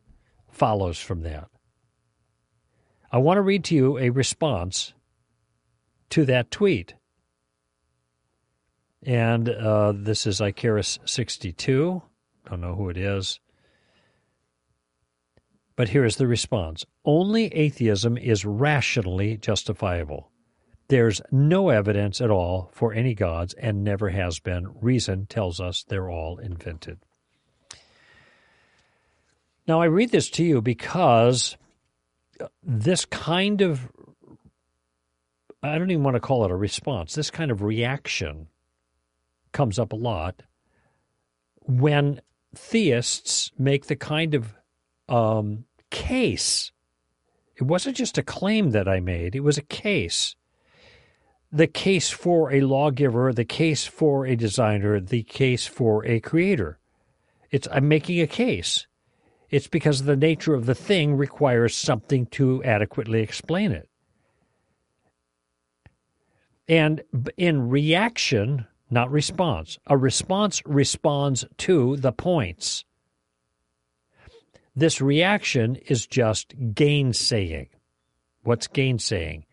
follows 0.50 0.98
from 0.98 1.22
that. 1.22 1.48
I 3.10 3.18
want 3.18 3.38
to 3.38 3.42
read 3.42 3.64
to 3.64 3.74
you 3.74 3.98
a 3.98 4.10
response 4.10 4.92
to 6.10 6.24
that 6.26 6.50
tweet. 6.50 6.94
And 9.04 9.48
uh, 9.48 9.92
this 9.94 10.26
is 10.26 10.40
Icarus62. 10.40 12.02
Don't 12.48 12.60
know 12.60 12.74
who 12.74 12.88
it 12.88 12.96
is. 12.96 13.40
But 15.76 15.88
here 15.88 16.04
is 16.04 16.16
the 16.16 16.26
response 16.26 16.84
Only 17.04 17.46
atheism 17.54 18.16
is 18.16 18.44
rationally 18.44 19.36
justifiable. 19.36 20.30
There's 20.88 21.22
no 21.30 21.70
evidence 21.70 22.20
at 22.20 22.30
all 22.30 22.70
for 22.72 22.92
any 22.92 23.14
gods 23.14 23.54
and 23.54 23.82
never 23.82 24.10
has 24.10 24.38
been. 24.38 24.68
Reason 24.80 25.26
tells 25.26 25.60
us 25.60 25.82
they're 25.82 26.10
all 26.10 26.38
invented. 26.38 26.98
Now, 29.66 29.80
I 29.80 29.86
read 29.86 30.10
this 30.10 30.28
to 30.30 30.44
you 30.44 30.60
because 30.60 31.56
this 32.62 33.06
kind 33.06 33.62
of, 33.62 33.90
I 35.62 35.78
don't 35.78 35.90
even 35.90 36.04
want 36.04 36.16
to 36.16 36.20
call 36.20 36.44
it 36.44 36.50
a 36.50 36.56
response, 36.56 37.14
this 37.14 37.30
kind 37.30 37.50
of 37.50 37.62
reaction 37.62 38.48
comes 39.52 39.78
up 39.78 39.92
a 39.92 39.96
lot 39.96 40.42
when 41.60 42.20
theists 42.54 43.52
make 43.58 43.86
the 43.86 43.96
kind 43.96 44.34
of 44.34 44.54
um, 45.08 45.64
case. 45.90 46.72
It 47.56 47.62
wasn't 47.62 47.96
just 47.96 48.18
a 48.18 48.22
claim 48.22 48.70
that 48.72 48.88
I 48.88 49.00
made, 49.00 49.34
it 49.34 49.40
was 49.40 49.56
a 49.56 49.62
case. 49.62 50.36
The 51.54 51.68
case 51.68 52.10
for 52.10 52.52
a 52.52 52.62
lawgiver, 52.62 53.32
the 53.32 53.44
case 53.44 53.86
for 53.86 54.26
a 54.26 54.34
designer, 54.34 54.98
the 54.98 55.22
case 55.22 55.68
for 55.68 56.04
a 56.04 56.18
creator. 56.18 56.80
It's 57.48 57.68
I'm 57.70 57.86
making 57.86 58.20
a 58.20 58.26
case. 58.26 58.88
It's 59.50 59.68
because 59.68 60.02
the 60.02 60.16
nature 60.16 60.54
of 60.54 60.66
the 60.66 60.74
thing 60.74 61.14
requires 61.14 61.76
something 61.76 62.26
to 62.32 62.64
adequately 62.64 63.20
explain 63.20 63.70
it. 63.70 63.88
And 66.66 67.02
in 67.36 67.68
reaction, 67.68 68.66
not 68.90 69.12
response, 69.12 69.78
a 69.86 69.96
response 69.96 70.60
responds 70.66 71.44
to 71.58 71.96
the 71.98 72.10
points. 72.10 72.84
This 74.74 75.00
reaction 75.00 75.76
is 75.76 76.04
just 76.04 76.52
gainsaying. 76.74 77.68
What's 78.42 78.66
gainsaying? 78.66 79.44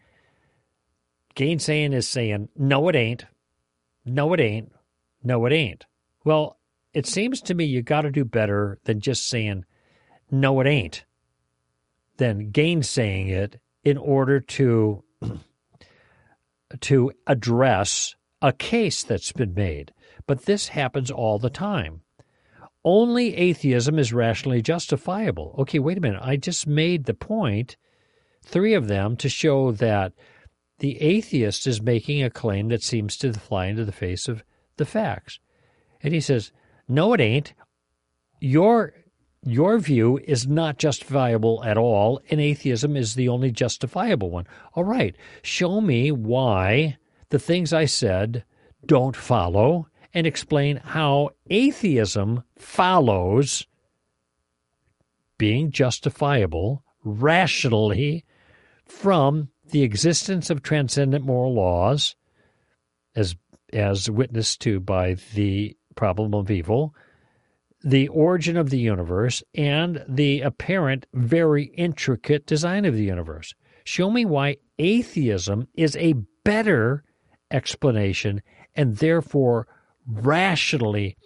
Gainsaying 1.36 1.94
is 1.94 2.08
saying, 2.08 2.50
no, 2.58 2.88
it 2.90 2.96
ain't. 2.96 3.26
No, 4.06 4.34
it 4.34 4.40
ain't. 4.40 4.72
No, 5.24 5.46
it 5.46 5.54
ain't. 5.54 5.86
Well, 6.24 6.58
it 6.94 7.06
seems 7.06 7.42
to 7.42 7.54
me 7.54 7.66
you 7.66 7.82
got 7.82 8.02
to 8.02 8.12
do 8.12 8.26
better 8.26 8.80
than 8.84 9.00
just 9.00 9.28
saying, 9.28 9.66
no, 10.30 10.60
it 10.62 10.68
ain't, 10.68 11.06
than 12.18 12.52
gainsaying 12.52 13.30
it 13.30 13.60
in 13.84 13.98
order 13.98 14.40
to, 14.40 15.04
to 16.82 17.12
address 17.28 18.16
a 18.42 18.52
case 18.52 19.04
that's 19.04 19.32
been 19.32 19.54
made. 19.54 19.94
But 20.28 20.46
this 20.46 20.70
happens 20.70 21.12
all 21.12 21.40
the 21.40 21.50
time. 21.50 22.02
Only 22.84 23.36
atheism 23.36 24.00
is 24.00 24.14
rationally 24.14 24.62
justifiable. 24.62 25.56
Okay, 25.60 25.80
wait 25.80 25.98
a 25.98 26.02
minute. 26.02 26.22
I 26.24 26.36
just 26.36 26.66
made 26.66 27.06
the 27.06 27.14
point, 27.14 27.78
three 28.44 28.74
of 28.74 28.88
them, 28.88 29.16
to 29.18 29.30
show 29.30 29.72
that 29.74 30.14
the 30.82 31.00
atheist 31.00 31.68
is 31.68 31.80
making 31.80 32.24
a 32.24 32.30
claim 32.32 32.70
that 32.70 32.82
seems 32.82 33.16
to 33.16 33.32
fly 33.34 33.68
into 33.68 33.86
the 33.86 33.92
face 33.92 34.28
of 34.28 34.44
the 34.78 34.86
facts. 34.86 35.40
And 36.02 36.12
he 36.12 36.20
says, 36.20 36.52
No, 36.88 37.14
it 37.14 37.22
ain't. 37.22 37.54
Your 38.40 38.94
your 39.44 39.78
view 39.78 40.20
is 40.26 40.48
not 40.48 40.80
justifiable 40.80 41.64
at 41.64 41.78
all, 41.78 42.20
and 42.30 42.42
atheism 42.42 42.98
is 42.98 43.14
the 43.14 43.30
only 43.30 43.52
justifiable 43.52 44.32
one. 44.32 44.48
All 44.74 44.84
right, 44.84 45.16
show 45.44 45.82
me 45.82 46.12
why 46.12 46.98
the 47.30 47.40
things 47.40 47.74
I 47.74 47.86
said 47.86 48.44
don't 48.84 49.16
follow 49.16 49.88
and 50.16 50.26
explain 50.26 50.78
how 50.78 51.30
atheism 51.50 52.44
follows 52.58 53.68
being 55.38 55.72
justifiable 55.72 56.84
rationally 57.04 58.26
from 58.86 59.50
the 59.72 59.84
existence 59.84 60.50
of 60.50 60.62
transcendent 60.62 61.25
moral 61.25 61.54
laws 61.54 62.16
as 63.16 63.36
as 63.74 64.10
witnessed 64.10 64.62
to 64.62 64.80
by 64.80 65.16
the 65.34 65.75
problem 65.96 66.34
of 66.34 66.51
evil 66.51 66.94
the 67.84 68.08
origin 68.10 68.58
of 68.58 68.70
the 68.70 68.80
universe 68.80 69.42
and 69.56 70.04
the 70.08 70.42
apparent 70.42 71.06
very 71.13 71.66
intricate 71.78 72.46
design 72.46 72.86
of 72.86 72.96
the 72.96 73.04
universe 73.04 73.54
show 73.84 74.12
me 74.12 74.25
why 74.25 74.56
atheism 74.78 75.68
is 75.74 75.96
a 75.96 76.13
better 76.44 77.04
explanation 77.50 78.42
and 78.75 78.98
therefore 78.98 79.68
rationally 80.06 81.18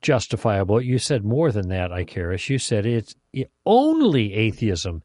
justifiable. 0.00 0.80
You 0.80 0.98
said 0.98 1.24
more 1.24 1.52
than 1.52 1.68
that, 1.68 1.92
Icarus. 1.92 2.50
You 2.50 2.58
said 2.58 2.84
it's 2.86 3.14
it, 3.32 3.50
only 3.64 4.34
atheism 4.34 5.02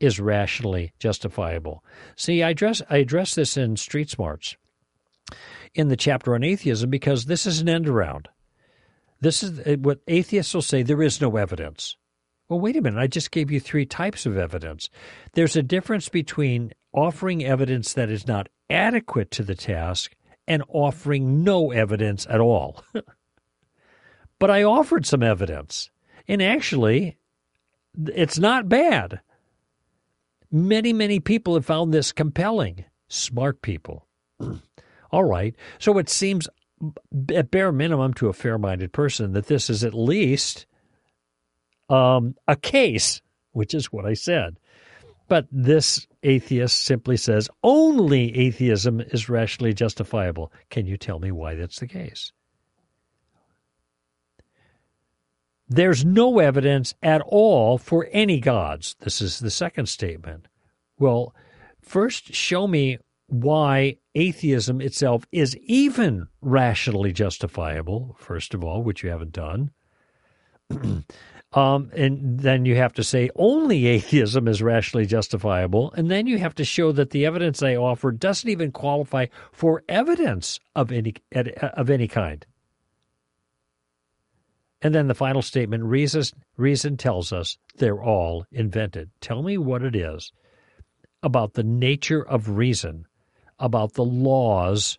is 0.00 0.20
rationally 0.20 0.92
justifiable. 0.98 1.84
See, 2.16 2.42
I 2.42 2.50
address 2.50 2.82
I 2.90 2.98
address 2.98 3.34
this 3.34 3.56
in 3.56 3.76
Street 3.76 4.10
Smarts. 4.10 4.56
in 5.74 5.88
the 5.88 5.96
chapter 5.96 6.34
on 6.34 6.42
atheism 6.42 6.90
because 6.90 7.26
this 7.26 7.46
is 7.46 7.60
an 7.60 7.68
end 7.68 7.88
around. 7.88 8.28
This 9.20 9.42
is 9.42 9.58
uh, 9.60 9.76
what 9.80 10.00
atheists 10.06 10.54
will 10.54 10.62
say 10.62 10.82
there 10.82 11.02
is 11.02 11.20
no 11.20 11.36
evidence. 11.36 11.96
Well, 12.48 12.60
wait 12.60 12.76
a 12.76 12.80
minute. 12.80 13.00
I 13.00 13.06
just 13.08 13.30
gave 13.30 13.50
you 13.50 13.60
three 13.60 13.84
types 13.84 14.24
of 14.24 14.38
evidence. 14.38 14.88
There's 15.34 15.56
a 15.56 15.62
difference 15.62 16.08
between 16.08 16.72
offering 16.92 17.44
evidence 17.44 17.92
that 17.92 18.08
is 18.08 18.26
not 18.26 18.48
adequate 18.70 19.30
to 19.32 19.42
the 19.42 19.54
task 19.54 20.14
and 20.46 20.62
offering 20.68 21.44
no 21.44 21.72
evidence 21.72 22.26
at 22.30 22.40
all. 22.40 22.82
but 24.38 24.50
I 24.50 24.62
offered 24.62 25.04
some 25.04 25.22
evidence. 25.22 25.90
And 26.26 26.42
actually, 26.42 27.18
it's 28.06 28.38
not 28.38 28.68
bad. 28.68 29.20
Many, 30.50 30.92
many 30.92 31.20
people 31.20 31.54
have 31.54 31.66
found 31.66 31.92
this 31.92 32.12
compelling. 32.12 32.84
Smart 33.08 33.62
people. 33.62 34.06
All 35.10 35.24
right. 35.24 35.54
So 35.78 35.98
it 35.98 36.08
seems, 36.08 36.48
at 37.34 37.50
bare 37.50 37.72
minimum, 37.72 38.14
to 38.14 38.28
a 38.28 38.32
fair 38.32 38.58
minded 38.58 38.92
person, 38.92 39.32
that 39.32 39.46
this 39.46 39.70
is 39.70 39.84
at 39.84 39.94
least 39.94 40.66
um, 41.88 42.34
a 42.46 42.56
case, 42.56 43.22
which 43.52 43.74
is 43.74 43.92
what 43.92 44.06
I 44.06 44.14
said. 44.14 44.58
But 45.28 45.46
this 45.52 46.06
atheist 46.22 46.84
simply 46.84 47.18
says 47.18 47.50
only 47.62 48.34
atheism 48.36 49.00
is 49.00 49.28
rationally 49.28 49.74
justifiable. 49.74 50.52
Can 50.70 50.86
you 50.86 50.96
tell 50.96 51.18
me 51.18 51.30
why 51.30 51.54
that's 51.54 51.80
the 51.80 51.86
case? 51.86 52.32
There's 55.68 56.04
no 56.04 56.38
evidence 56.38 56.94
at 57.02 57.20
all 57.26 57.76
for 57.76 58.08
any 58.10 58.40
gods. 58.40 58.96
This 59.00 59.20
is 59.20 59.38
the 59.38 59.50
second 59.50 59.86
statement. 59.86 60.48
Well, 60.98 61.34
first 61.82 62.34
show 62.34 62.66
me 62.66 62.98
why 63.26 63.98
atheism 64.14 64.80
itself 64.80 65.26
is 65.30 65.56
even 65.58 66.28
rationally 66.40 67.12
justifiable, 67.12 68.16
first 68.18 68.54
of 68.54 68.64
all, 68.64 68.82
which 68.82 69.02
you 69.02 69.10
haven't 69.10 69.32
done. 69.32 69.70
um, 71.52 71.90
and 71.94 72.40
then 72.40 72.64
you 72.64 72.76
have 72.76 72.94
to 72.94 73.04
say 73.04 73.28
only 73.36 73.86
atheism 73.88 74.48
is 74.48 74.62
rationally 74.62 75.04
justifiable. 75.04 75.92
And 75.92 76.10
then 76.10 76.26
you 76.26 76.38
have 76.38 76.54
to 76.54 76.64
show 76.64 76.92
that 76.92 77.10
the 77.10 77.26
evidence 77.26 77.60
they 77.60 77.76
offer 77.76 78.10
doesn't 78.10 78.48
even 78.48 78.72
qualify 78.72 79.26
for 79.52 79.82
evidence 79.86 80.58
of 80.74 80.90
any, 80.90 81.14
of 81.34 81.90
any 81.90 82.08
kind. 82.08 82.46
And 84.80 84.94
then 84.94 85.08
the 85.08 85.14
final 85.14 85.42
statement 85.42 85.84
reason, 85.84 86.22
reason 86.56 86.96
tells 86.96 87.32
us 87.32 87.58
they're 87.76 88.02
all 88.02 88.46
invented. 88.52 89.10
Tell 89.20 89.42
me 89.42 89.58
what 89.58 89.82
it 89.82 89.96
is 89.96 90.32
about 91.22 91.54
the 91.54 91.64
nature 91.64 92.22
of 92.22 92.50
reason, 92.50 93.06
about 93.58 93.94
the 93.94 94.04
laws 94.04 94.98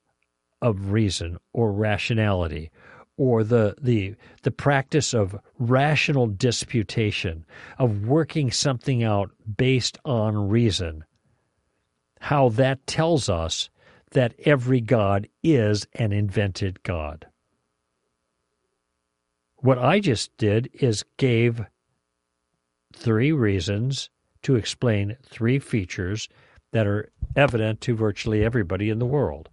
of 0.61 0.91
reason 0.91 1.37
or 1.53 1.71
rationality, 1.71 2.71
or 3.15 3.43
the, 3.43 3.75
the, 3.81 4.15
the 4.43 4.51
practice 4.51 5.13
of 5.13 5.39
rational 5.57 6.27
disputation, 6.27 7.45
of 7.77 8.05
working 8.05 8.51
something 8.51 9.03
out 9.03 9.31
based 9.57 9.97
on 10.03 10.49
reason, 10.49 11.05
how 12.19 12.49
that 12.49 12.85
tells 12.85 13.29
us 13.29 13.69
that 14.11 14.33
every 14.45 14.81
God 14.81 15.27
is 15.43 15.87
an 15.93 16.11
invented 16.11 16.83
God. 16.83 17.27
What 19.61 19.77
I 19.77 19.99
just 19.99 20.35
did 20.37 20.69
is 20.73 21.03
gave 21.17 21.61
three 22.93 23.31
reasons 23.31 24.09
to 24.43 24.55
explain 24.55 25.17
three 25.23 25.59
features 25.59 26.29
that 26.71 26.87
are 26.87 27.11
evident 27.35 27.81
to 27.81 27.95
virtually 27.95 28.43
everybody 28.43 28.89
in 28.89 28.99
the 28.99 29.05
world. 29.05 29.49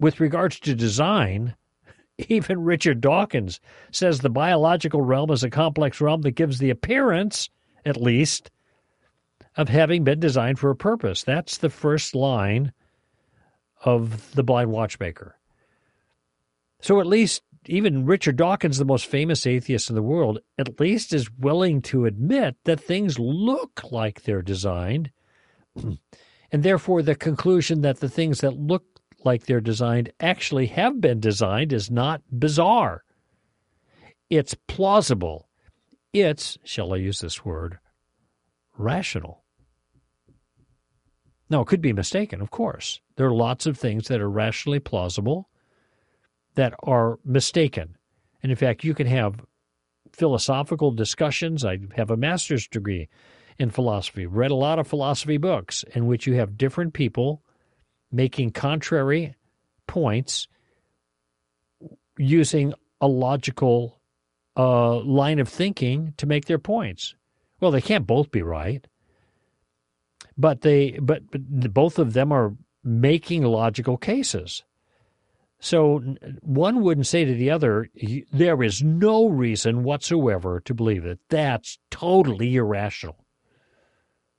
With 0.00 0.20
regards 0.20 0.58
to 0.60 0.74
design, 0.74 1.56
even 2.28 2.64
Richard 2.64 3.02
Dawkins 3.02 3.60
says 3.90 4.20
the 4.20 4.30
biological 4.30 5.02
realm 5.02 5.30
is 5.30 5.44
a 5.44 5.50
complex 5.50 6.00
realm 6.00 6.22
that 6.22 6.32
gives 6.32 6.58
the 6.58 6.70
appearance, 6.70 7.50
at 7.84 8.00
least, 8.00 8.50
of 9.56 9.68
having 9.68 10.04
been 10.04 10.20
designed 10.20 10.58
for 10.58 10.70
a 10.70 10.76
purpose. 10.76 11.22
That's 11.22 11.58
the 11.58 11.70
first 11.70 12.14
line 12.14 12.72
of 13.84 14.34
The 14.34 14.42
Blind 14.42 14.70
Watchmaker. 14.70 15.38
So 16.80 17.00
at 17.00 17.06
least 17.06 17.42
even 17.68 18.06
Richard 18.06 18.36
Dawkins, 18.36 18.78
the 18.78 18.84
most 18.84 19.06
famous 19.06 19.46
atheist 19.46 19.88
in 19.88 19.96
the 19.96 20.02
world, 20.02 20.38
at 20.58 20.80
least 20.80 21.12
is 21.12 21.30
willing 21.30 21.82
to 21.82 22.04
admit 22.04 22.56
that 22.64 22.80
things 22.80 23.18
look 23.18 23.90
like 23.90 24.22
they're 24.22 24.42
designed. 24.42 25.10
and 25.76 26.62
therefore, 26.62 27.02
the 27.02 27.14
conclusion 27.14 27.82
that 27.82 28.00
the 28.00 28.08
things 28.08 28.40
that 28.40 28.56
look 28.56 28.84
like 29.24 29.46
they're 29.46 29.60
designed 29.60 30.12
actually 30.20 30.66
have 30.66 31.00
been 31.00 31.20
designed 31.20 31.72
is 31.72 31.90
not 31.90 32.22
bizarre. 32.30 33.04
It's 34.30 34.54
plausible. 34.66 35.48
It's, 36.12 36.58
shall 36.64 36.94
I 36.94 36.96
use 36.96 37.20
this 37.20 37.44
word, 37.44 37.78
rational. 38.76 39.44
Now, 41.48 41.60
it 41.60 41.66
could 41.66 41.82
be 41.82 41.92
mistaken, 41.92 42.40
of 42.40 42.50
course. 42.50 43.00
There 43.16 43.26
are 43.26 43.34
lots 43.34 43.66
of 43.66 43.78
things 43.78 44.08
that 44.08 44.20
are 44.20 44.30
rationally 44.30 44.80
plausible 44.80 45.48
that 46.56 46.74
are 46.82 47.18
mistaken. 47.24 47.96
And 48.42 48.50
in 48.50 48.56
fact, 48.56 48.84
you 48.84 48.94
can 48.94 49.06
have 49.06 49.40
philosophical 50.12 50.90
discussions. 50.90 51.64
I 51.64 51.78
have 51.94 52.10
a 52.10 52.16
master's 52.16 52.66
degree 52.66 53.08
in 53.58 53.70
philosophy, 53.70 54.26
read 54.26 54.50
a 54.50 54.56
lot 54.56 54.78
of 54.78 54.86
philosophy 54.86 55.38
books 55.38 55.84
in 55.94 56.06
which 56.06 56.26
you 56.26 56.34
have 56.34 56.58
different 56.58 56.92
people 56.92 57.42
making 58.12 58.50
contrary 58.50 59.34
points 59.86 60.46
using 62.18 62.74
a 63.00 63.08
logical 63.08 64.00
uh, 64.56 64.96
line 65.00 65.38
of 65.38 65.48
thinking 65.48 66.14
to 66.16 66.26
make 66.26 66.46
their 66.46 66.58
points. 66.58 67.14
Well, 67.60 67.70
they 67.70 67.80
can't 67.80 68.06
both 68.06 68.30
be 68.30 68.42
right, 68.42 68.86
but 70.36 70.60
they 70.60 70.98
but, 71.00 71.22
but 71.30 71.72
both 71.72 71.98
of 71.98 72.12
them 72.12 72.32
are 72.32 72.54
making 72.84 73.42
logical 73.42 73.96
cases. 73.96 74.62
So 75.58 75.98
one 76.42 76.82
wouldn't 76.82 77.06
say 77.06 77.24
to 77.24 77.34
the 77.34 77.50
other, 77.50 77.88
there 78.32 78.62
is 78.62 78.82
no 78.82 79.28
reason 79.28 79.84
whatsoever 79.84 80.60
to 80.60 80.74
believe 80.74 81.04
it. 81.06 81.18
That's 81.28 81.78
totally 81.90 82.56
irrational. 82.56 83.16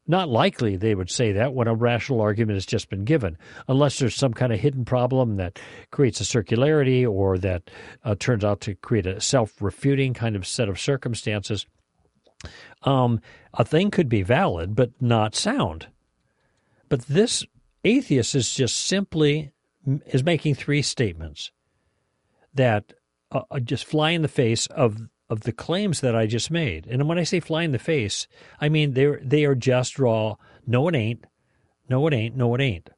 Not 0.09 0.29
likely 0.29 0.77
they 0.77 0.95
would 0.95 1.09
say 1.09 1.33
that 1.33 1.53
when 1.53 1.67
a 1.67 1.75
rational 1.75 2.21
argument 2.21 2.55
has 2.55 2.65
just 2.65 2.89
been 2.89 3.03
given, 3.03 3.37
unless 3.67 3.99
there's 3.99 4.15
some 4.15 4.33
kind 4.33 4.53
of 4.53 4.59
hidden 4.59 4.85
problem 4.85 5.35
that 5.35 5.59
creates 5.91 6.21
a 6.21 6.23
circularity 6.23 7.05
or 7.05 7.37
that 7.39 7.69
uh, 8.05 8.15
turns 8.17 8.45
out 8.45 8.61
to 8.61 8.75
create 8.75 9.05
a 9.05 9.19
self 9.19 9.61
refuting 9.61 10.13
kind 10.13 10.37
of 10.37 10.47
set 10.47 10.69
of 10.69 10.79
circumstances. 10.79 11.65
Um, 12.83 13.19
a 13.53 13.65
thing 13.65 13.91
could 13.91 14.07
be 14.07 14.21
valid, 14.21 14.75
but 14.75 14.91
not 15.01 15.35
sound. 15.35 15.87
But 16.87 17.01
this 17.07 17.45
atheist 17.83 18.33
is 18.33 18.53
just 18.53 18.79
simply 18.79 19.51
is 20.07 20.23
making 20.23 20.55
three 20.55 20.81
statements 20.81 21.51
that 22.53 22.93
uh, 23.31 23.41
uh, 23.49 23.59
just 23.59 23.85
fly 23.85 24.11
in 24.11 24.21
the 24.21 24.27
face 24.27 24.67
of 24.67 25.07
of 25.29 25.41
the 25.41 25.51
claims 25.51 25.99
that 25.99 26.15
I 26.15 26.25
just 26.25 26.49
made. 26.49 26.87
And 26.87 27.07
when 27.07 27.19
I 27.19 27.23
say 27.23 27.41
fly 27.41 27.63
in 27.63 27.73
the 27.73 27.79
face, 27.79 28.27
I 28.61 28.69
mean 28.69 28.93
they 28.93 29.07
they 29.21 29.45
are 29.45 29.55
just 29.55 29.99
raw. 29.99 30.35
No, 30.65 30.87
it 30.87 30.95
ain't. 30.95 31.25
No, 31.89 32.05
it 32.07 32.13
ain't. 32.13 32.35
No, 32.35 32.53
it 32.55 32.61
ain't. 32.61 32.89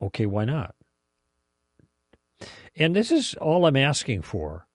Okay, 0.00 0.26
why 0.26 0.44
not? 0.44 0.74
And 2.76 2.94
this 2.94 3.10
is 3.10 3.34
all 3.34 3.66
I'm 3.66 3.76
asking 3.76 4.22
for. 4.22 4.66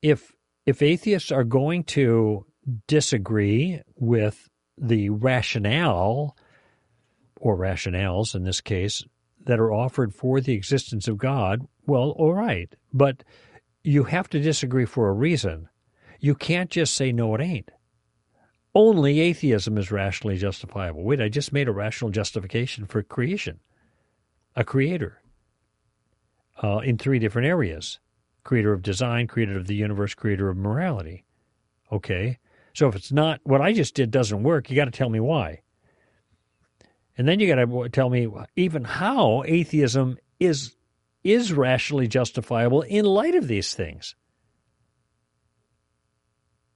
If 0.00 0.32
if 0.64 0.82
atheists 0.82 1.32
are 1.32 1.44
going 1.44 1.84
to 1.84 2.46
disagree 2.86 3.82
with 3.96 4.48
the 4.78 5.10
rationale 5.10 6.36
or 7.42 7.58
rationales 7.58 8.36
in 8.36 8.44
this 8.44 8.60
case, 8.60 9.04
that 9.44 9.58
are 9.58 9.72
offered 9.72 10.14
for 10.14 10.40
the 10.40 10.54
existence 10.54 11.08
of 11.08 11.18
God, 11.18 11.66
well, 11.86 12.10
all 12.10 12.32
right. 12.32 12.72
But 12.92 13.24
you 13.82 14.04
have 14.04 14.28
to 14.30 14.40
disagree 14.40 14.84
for 14.84 15.08
a 15.08 15.12
reason. 15.12 15.68
You 16.20 16.36
can't 16.36 16.70
just 16.70 16.94
say, 16.94 17.10
no, 17.10 17.34
it 17.34 17.40
ain't. 17.40 17.70
Only 18.76 19.18
atheism 19.20 19.76
is 19.76 19.90
rationally 19.90 20.36
justifiable. 20.36 21.02
Wait, 21.02 21.20
I 21.20 21.28
just 21.28 21.52
made 21.52 21.66
a 21.66 21.72
rational 21.72 22.12
justification 22.12 22.86
for 22.86 23.02
creation, 23.02 23.58
a 24.54 24.62
creator, 24.62 25.20
uh, 26.62 26.78
in 26.78 26.96
three 26.96 27.18
different 27.18 27.48
areas 27.48 27.98
creator 28.44 28.72
of 28.72 28.82
design, 28.82 29.26
creator 29.26 29.56
of 29.56 29.66
the 29.66 29.74
universe, 29.74 30.14
creator 30.14 30.48
of 30.48 30.56
morality. 30.56 31.24
Okay. 31.90 32.38
So 32.74 32.88
if 32.88 32.96
it's 32.96 33.12
not 33.12 33.40
what 33.44 33.60
I 33.60 33.72
just 33.72 33.94
did 33.94 34.10
doesn't 34.10 34.42
work, 34.42 34.70
you 34.70 34.76
got 34.76 34.86
to 34.86 34.90
tell 34.90 35.10
me 35.10 35.20
why. 35.20 35.61
And 37.16 37.28
then 37.28 37.40
you 37.40 37.46
got 37.46 37.56
to 37.56 37.88
tell 37.90 38.08
me 38.08 38.28
even 38.56 38.84
how 38.84 39.42
atheism 39.46 40.18
is 40.40 40.74
is 41.24 41.52
rationally 41.52 42.08
justifiable 42.08 42.82
in 42.82 43.04
light 43.04 43.34
of 43.34 43.46
these 43.46 43.74
things. 43.74 44.16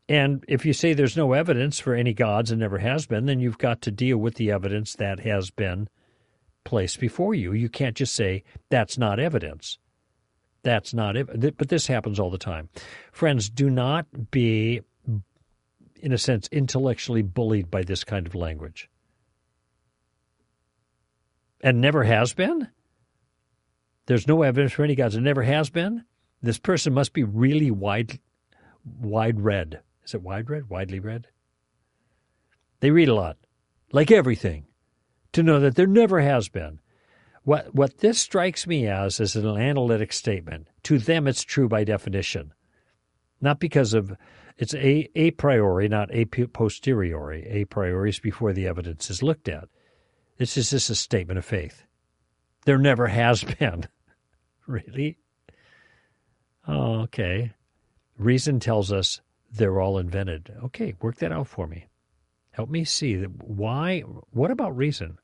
And 0.08 0.44
if 0.46 0.64
you 0.64 0.72
say 0.72 0.92
there's 0.92 1.16
no 1.16 1.32
evidence 1.32 1.80
for 1.80 1.94
any 1.94 2.14
gods 2.14 2.52
and 2.52 2.60
never 2.60 2.78
has 2.78 3.06
been, 3.06 3.26
then 3.26 3.40
you've 3.40 3.58
got 3.58 3.82
to 3.82 3.90
deal 3.90 4.18
with 4.18 4.36
the 4.36 4.52
evidence 4.52 4.94
that 4.94 5.20
has 5.20 5.50
been 5.50 5.88
placed 6.64 7.00
before 7.00 7.34
you. 7.34 7.52
You 7.52 7.68
can't 7.68 7.96
just 7.96 8.14
say, 8.14 8.44
that's 8.70 8.96
not 8.98 9.18
evidence. 9.18 9.78
That's 10.62 10.94
not 10.94 11.16
it. 11.16 11.56
But 11.56 11.68
this 11.68 11.88
happens 11.88 12.20
all 12.20 12.30
the 12.30 12.38
time. 12.38 12.68
Friends, 13.10 13.50
do 13.50 13.68
not 13.68 14.30
be, 14.30 14.80
in 16.00 16.12
a 16.12 16.18
sense, 16.18 16.48
intellectually 16.52 17.22
bullied 17.22 17.68
by 17.68 17.82
this 17.82 18.04
kind 18.04 18.28
of 18.28 18.36
language. 18.36 18.88
And 21.60 21.80
never 21.80 22.04
has 22.04 22.34
been? 22.34 22.68
There's 24.06 24.28
no 24.28 24.42
evidence 24.42 24.72
for 24.72 24.84
any 24.84 24.94
gods. 24.94 25.16
It 25.16 25.22
never 25.22 25.42
has 25.42 25.70
been? 25.70 26.04
This 26.42 26.58
person 26.58 26.92
must 26.92 27.12
be 27.12 27.24
really 27.24 27.70
wide, 27.70 28.20
wide 28.84 29.40
read. 29.40 29.80
Is 30.04 30.14
it 30.14 30.22
wide 30.22 30.48
read? 30.48 30.70
Widely 30.70 31.00
read? 31.00 31.26
They 32.80 32.90
read 32.90 33.08
a 33.08 33.14
lot, 33.14 33.38
like 33.90 34.10
everything, 34.10 34.66
to 35.32 35.42
know 35.42 35.58
that 35.60 35.74
there 35.74 35.86
never 35.86 36.20
has 36.20 36.48
been. 36.48 36.80
What, 37.42 37.74
what 37.74 37.98
this 37.98 38.18
strikes 38.18 38.66
me 38.66 38.86
as 38.86 39.18
is 39.18 39.34
an 39.34 39.46
analytic 39.46 40.12
statement. 40.12 40.68
To 40.84 40.98
them, 40.98 41.26
it's 41.26 41.42
true 41.42 41.68
by 41.68 41.84
definition, 41.84 42.52
not 43.40 43.58
because 43.58 43.94
of 43.94 44.16
it's 44.58 44.74
a, 44.74 45.08
a 45.14 45.32
priori, 45.32 45.88
not 45.88 46.10
a 46.12 46.24
posteriori. 46.24 47.46
A 47.48 47.64
priori 47.64 48.10
is 48.10 48.18
before 48.18 48.52
the 48.52 48.66
evidence 48.66 49.10
is 49.10 49.22
looked 49.22 49.48
at. 49.48 49.68
This 50.38 50.56
is 50.56 50.70
just 50.70 50.90
a 50.90 50.94
statement 50.94 51.38
of 51.38 51.44
faith. 51.44 51.84
There 52.64 52.78
never 52.78 53.06
has 53.06 53.42
been. 53.58 53.86
really? 54.66 55.18
Oh, 56.66 57.02
okay. 57.02 57.52
Reason 58.18 58.60
tells 58.60 58.92
us 58.92 59.20
they're 59.50 59.80
all 59.80 59.98
invented. 59.98 60.52
Okay, 60.64 60.94
work 61.00 61.16
that 61.16 61.32
out 61.32 61.46
for 61.46 61.66
me. 61.66 61.86
Help 62.50 62.70
me 62.70 62.84
see 62.84 63.16
why. 63.22 64.00
What 64.30 64.50
about 64.50 64.76
reason? 64.76 65.18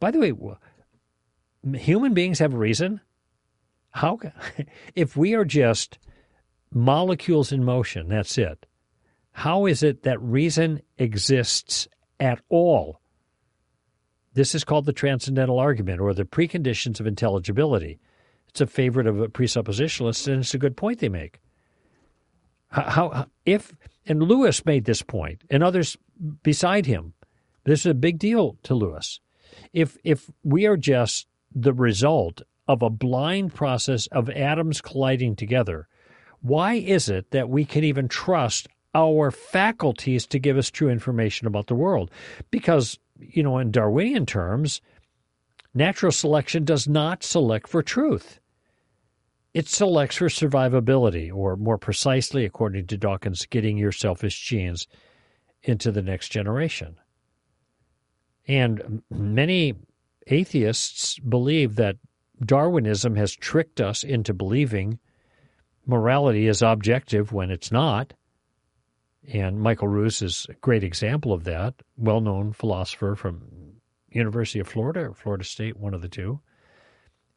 By 0.00 0.10
the 0.10 0.18
way, 0.18 1.78
human 1.78 2.14
beings 2.14 2.38
have 2.38 2.54
reason. 2.54 3.00
How, 3.90 4.18
if 4.94 5.16
we 5.16 5.34
are 5.34 5.44
just 5.44 5.98
molecules 6.72 7.52
in 7.52 7.62
motion, 7.62 8.08
that's 8.08 8.38
it. 8.38 8.64
How 9.32 9.66
is 9.66 9.82
it 9.82 10.02
that 10.02 10.20
reason 10.22 10.80
exists 10.98 11.86
at 12.18 12.40
all? 12.48 13.01
This 14.34 14.54
is 14.54 14.64
called 14.64 14.86
the 14.86 14.92
transcendental 14.92 15.58
argument 15.58 16.00
or 16.00 16.14
the 16.14 16.24
preconditions 16.24 17.00
of 17.00 17.06
intelligibility. 17.06 17.98
It's 18.48 18.60
a 18.60 18.66
favorite 18.66 19.06
of 19.06 19.16
presuppositionalists, 19.32 20.26
and 20.26 20.40
it's 20.40 20.54
a 20.54 20.58
good 20.58 20.76
point 20.76 21.00
they 21.00 21.08
make. 21.08 21.40
How, 22.68 22.82
how 22.82 23.26
if 23.44 23.74
and 24.06 24.22
Lewis 24.22 24.64
made 24.64 24.84
this 24.84 25.02
point, 25.02 25.42
and 25.50 25.62
others 25.62 25.96
beside 26.42 26.86
him. 26.86 27.14
This 27.64 27.80
is 27.80 27.86
a 27.86 27.94
big 27.94 28.18
deal 28.18 28.56
to 28.64 28.74
Lewis. 28.74 29.20
If 29.72 29.96
if 30.02 30.30
we 30.42 30.66
are 30.66 30.76
just 30.76 31.26
the 31.54 31.72
result 31.72 32.42
of 32.66 32.82
a 32.82 32.90
blind 32.90 33.54
process 33.54 34.06
of 34.08 34.30
atoms 34.30 34.80
colliding 34.80 35.36
together, 35.36 35.88
why 36.40 36.74
is 36.74 37.08
it 37.08 37.30
that 37.30 37.48
we 37.48 37.64
can 37.64 37.84
even 37.84 38.08
trust 38.08 38.68
our 38.94 39.30
faculties 39.30 40.26
to 40.26 40.38
give 40.38 40.58
us 40.58 40.70
true 40.70 40.88
information 40.88 41.46
about 41.46 41.66
the 41.66 41.74
world? 41.74 42.10
Because, 42.50 42.98
you 43.30 43.42
know, 43.42 43.58
in 43.58 43.70
Darwinian 43.70 44.26
terms, 44.26 44.80
natural 45.74 46.12
selection 46.12 46.64
does 46.64 46.88
not 46.88 47.22
select 47.22 47.68
for 47.68 47.82
truth. 47.82 48.40
It 49.54 49.68
selects 49.68 50.16
for 50.16 50.28
survivability, 50.28 51.32
or 51.32 51.56
more 51.56 51.78
precisely, 51.78 52.44
according 52.44 52.86
to 52.86 52.96
Dawkins, 52.96 53.46
getting 53.46 53.76
your 53.76 53.92
selfish 53.92 54.40
genes 54.42 54.86
into 55.62 55.92
the 55.92 56.02
next 56.02 56.30
generation. 56.30 56.96
And 58.48 59.02
many 59.10 59.74
atheists 60.26 61.18
believe 61.18 61.76
that 61.76 61.96
Darwinism 62.44 63.16
has 63.16 63.32
tricked 63.36 63.80
us 63.80 64.02
into 64.02 64.34
believing 64.34 64.98
morality 65.86 66.46
is 66.46 66.62
objective 66.62 67.32
when 67.32 67.50
it's 67.50 67.70
not. 67.70 68.14
And 69.28 69.60
Michael 69.60 69.88
Ruse 69.88 70.20
is 70.20 70.46
a 70.48 70.54
great 70.54 70.82
example 70.82 71.32
of 71.32 71.44
that, 71.44 71.74
well 71.96 72.20
known 72.20 72.52
philosopher 72.52 73.14
from 73.14 73.42
University 74.10 74.58
of 74.58 74.68
Florida 74.68 75.00
or 75.00 75.14
Florida 75.14 75.44
State, 75.44 75.76
one 75.76 75.94
of 75.94 76.02
the 76.02 76.08
two, 76.08 76.40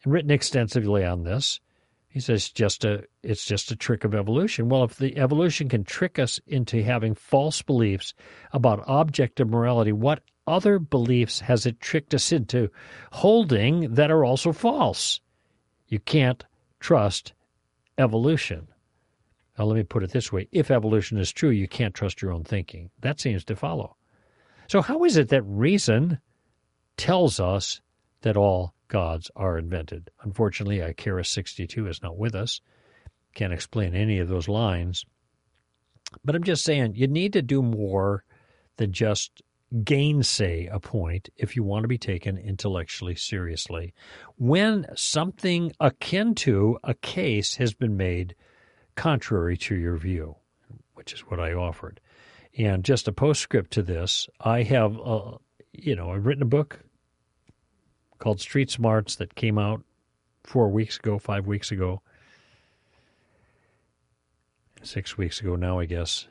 and 0.04 0.12
written 0.12 0.32
extensively 0.32 1.06
on 1.06 1.24
this. 1.24 1.60
He 2.08 2.20
says 2.20 2.50
just 2.50 2.86
a 2.86 3.04
it's 3.24 3.46
just 3.46 3.72
a 3.72 3.76
trick 3.76 4.04
of 4.04 4.16
evolution. 4.16 4.70
Well, 4.70 4.86
if 4.86 4.96
the 4.96 5.18
evolution 5.18 5.68
can 5.68 5.84
trick 5.84 6.18
us 6.18 6.40
into 6.48 6.82
having 6.82 7.14
false 7.14 7.62
beliefs 7.62 8.14
about 8.54 8.86
objective 8.88 9.50
morality, 9.50 9.92
what 9.92 10.22
other 10.48 10.80
beliefs 10.80 11.42
has 11.42 11.66
it 11.66 11.82
tricked 11.82 12.14
us 12.14 12.32
into 12.32 12.70
holding 13.12 13.94
that 13.96 14.12
are 14.12 14.24
also 14.24 14.54
false? 14.54 15.20
You 15.88 16.00
can't 16.00 16.44
trust 16.80 17.34
evolution. 17.98 18.70
Now, 19.58 19.66
let 19.66 19.76
me 19.76 19.84
put 19.84 20.04
it 20.04 20.12
this 20.12 20.32
way 20.32 20.48
if 20.52 20.70
evolution 20.70 21.18
is 21.18 21.32
true, 21.32 21.50
you 21.50 21.68
can't 21.68 21.94
trust 21.94 22.22
your 22.22 22.32
own 22.32 22.44
thinking. 22.44 22.90
That 23.00 23.20
seems 23.20 23.44
to 23.46 23.56
follow. 23.56 23.96
So, 24.68 24.82
how 24.82 25.04
is 25.04 25.18
it 25.18 25.30
that 25.30 25.44
reason 25.44 26.20
tells 26.98 27.40
us 27.40 27.82
that 28.22 28.38
all 28.38 28.74
gods 28.88 29.32
are 29.36 29.58
invented? 29.58 30.10
Unfortunately, 30.24 30.80
Icarus 30.80 31.30
62 31.30 31.88
is 31.88 32.02
not 32.02 32.18
with 32.18 32.36
us. 32.36 32.62
Can't 33.34 33.54
explain 33.54 33.96
any 33.96 34.20
of 34.20 34.28
those 34.28 34.48
lines. 34.48 35.06
But 36.24 36.36
I'm 36.36 36.44
just 36.44 36.64
saying, 36.64 36.96
you 36.96 37.08
need 37.08 37.34
to 37.34 37.42
do 37.42 37.62
more 37.62 38.24
than 38.78 38.92
just 38.92 39.42
gainsay 39.84 40.68
a 40.68 40.80
point 40.80 41.30
if 41.36 41.56
you 41.56 41.64
want 41.64 41.84
to 41.84 41.88
be 41.88 41.98
taken 41.98 42.38
intellectually 42.38 43.16
seriously. 43.16 43.94
When 44.38 44.86
something 44.96 45.74
akin 45.80 46.36
to 46.36 46.78
a 46.84 46.94
case 46.94 47.56
has 47.56 47.74
been 47.74 47.98
made 47.98 48.36
contrary 48.96 49.58
to 49.58 49.76
your 49.76 49.98
view, 49.98 50.36
which 50.94 51.14
is 51.14 51.22
what 51.22 51.40
I 51.40 51.54
offered. 51.54 52.00
And 52.58 52.84
just 52.84 53.08
a 53.08 53.12
postscript 53.12 53.72
to 53.72 53.84
this, 53.84 54.28
I 54.40 54.64
have, 54.64 54.98
uh, 55.00 55.38
you 55.74 55.96
know, 55.96 56.12
I've 56.12 56.26
written 56.26 56.44
a 56.44 56.48
book 56.48 56.80
called 58.18 58.40
Street 58.40 58.72
Smarts 58.72 59.18
that 59.18 59.36
came 59.36 59.58
out 59.58 59.84
four 60.44 60.70
weeks 60.70 60.98
ago, 60.98 61.20
five 61.20 61.48
weeks 61.48 61.72
ago, 61.72 62.02
six 64.84 65.18
weeks 65.18 65.42
ago 65.42 65.56
now, 65.56 65.80
I 65.80 65.86
guess. 65.86 66.28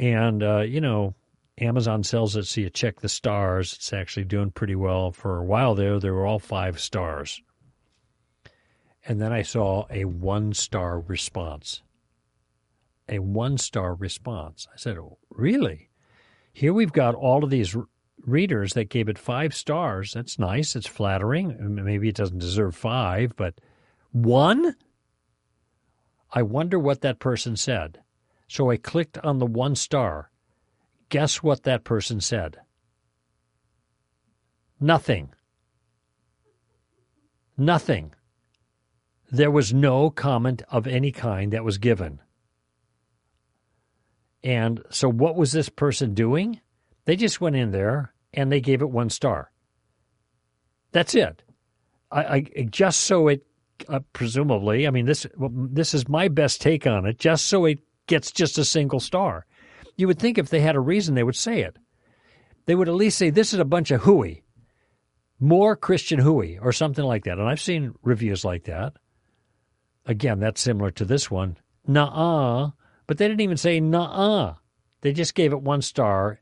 And, 0.00 0.42
uh, 0.42 0.60
you 0.60 0.80
know, 0.80 1.14
Amazon 1.58 2.02
sells 2.02 2.36
it, 2.36 2.44
so 2.46 2.60
you 2.60 2.70
check 2.70 3.00
the 3.00 3.08
stars. 3.08 3.74
It's 3.74 3.92
actually 3.92 4.24
doing 4.24 4.50
pretty 4.50 4.74
well. 4.74 5.10
For 5.10 5.38
a 5.38 5.44
while 5.44 5.74
there, 5.74 5.98
they 5.98 6.10
were 6.10 6.26
all 6.26 6.38
five 6.38 6.78
stars. 6.80 7.40
And 9.06 9.20
then 9.20 9.32
I 9.32 9.42
saw 9.42 9.86
a 9.90 10.04
one 10.04 10.52
star 10.52 11.00
response. 11.00 11.82
A 13.08 13.20
one 13.20 13.56
star 13.58 13.94
response. 13.94 14.66
I 14.72 14.76
said, 14.76 14.98
oh, 14.98 15.18
Really? 15.30 15.90
Here 16.52 16.72
we've 16.72 16.92
got 16.92 17.14
all 17.14 17.44
of 17.44 17.50
these 17.50 17.76
readers 18.24 18.72
that 18.72 18.88
gave 18.88 19.08
it 19.08 19.18
five 19.18 19.54
stars. 19.54 20.12
That's 20.14 20.38
nice. 20.38 20.74
It's 20.74 20.86
flattering. 20.86 21.56
Maybe 21.84 22.08
it 22.08 22.16
doesn't 22.16 22.38
deserve 22.38 22.74
five, 22.74 23.36
but 23.36 23.60
one? 24.12 24.74
I 26.32 26.42
wonder 26.42 26.78
what 26.78 27.02
that 27.02 27.18
person 27.18 27.56
said. 27.56 28.00
So 28.48 28.70
I 28.70 28.78
clicked 28.78 29.18
on 29.18 29.38
the 29.38 29.46
one 29.46 29.74
star 29.74 30.30
Guess 31.08 31.42
what 31.42 31.62
that 31.62 31.84
person 31.84 32.20
said? 32.20 32.58
Nothing. 34.80 35.30
Nothing. 37.56 38.12
There 39.30 39.50
was 39.50 39.74
no 39.74 40.10
comment 40.10 40.62
of 40.70 40.86
any 40.86 41.12
kind 41.12 41.52
that 41.52 41.64
was 41.64 41.78
given. 41.78 42.20
And 44.44 44.82
so, 44.90 45.08
what 45.08 45.36
was 45.36 45.52
this 45.52 45.68
person 45.68 46.14
doing? 46.14 46.60
They 47.04 47.16
just 47.16 47.40
went 47.40 47.56
in 47.56 47.72
there 47.72 48.14
and 48.32 48.50
they 48.50 48.60
gave 48.60 48.82
it 48.82 48.90
one 48.90 49.10
star. 49.10 49.50
That's 50.92 51.14
it. 51.14 51.42
I, 52.10 52.22
I 52.56 52.68
just 52.70 53.00
so 53.00 53.28
it 53.28 53.44
uh, 53.88 54.00
presumably. 54.12 54.86
I 54.86 54.90
mean, 54.90 55.06
this 55.06 55.26
this 55.36 55.94
is 55.94 56.08
my 56.08 56.28
best 56.28 56.60
take 56.60 56.86
on 56.86 57.06
it. 57.06 57.18
Just 57.18 57.46
so 57.46 57.64
it 57.64 57.80
gets 58.06 58.30
just 58.30 58.58
a 58.58 58.64
single 58.64 59.00
star. 59.00 59.46
You 59.96 60.06
would 60.06 60.18
think 60.18 60.38
if 60.38 60.50
they 60.50 60.60
had 60.60 60.76
a 60.76 60.80
reason, 60.80 61.14
they 61.14 61.24
would 61.24 61.36
say 61.36 61.62
it. 61.62 61.76
They 62.66 62.74
would 62.74 62.88
at 62.88 62.94
least 62.94 63.18
say, 63.18 63.30
This 63.30 63.52
is 63.52 63.58
a 63.58 63.64
bunch 63.64 63.90
of 63.90 64.02
hooey, 64.02 64.42
more 65.40 65.76
Christian 65.76 66.18
hooey, 66.18 66.58
or 66.58 66.72
something 66.72 67.04
like 67.04 67.24
that. 67.24 67.38
And 67.38 67.48
I've 67.48 67.60
seen 67.60 67.94
reviews 68.02 68.44
like 68.44 68.64
that. 68.64 68.94
Again, 70.06 70.38
that's 70.40 70.60
similar 70.60 70.90
to 70.92 71.04
this 71.04 71.30
one. 71.30 71.56
Uh. 71.88 72.70
But 73.06 73.18
they 73.18 73.28
didn't 73.28 73.40
even 73.40 73.56
say 73.56 73.80
uh. 73.80 74.54
They 75.02 75.12
just 75.12 75.34
gave 75.34 75.52
it 75.52 75.62
one 75.62 75.82
star. 75.82 76.40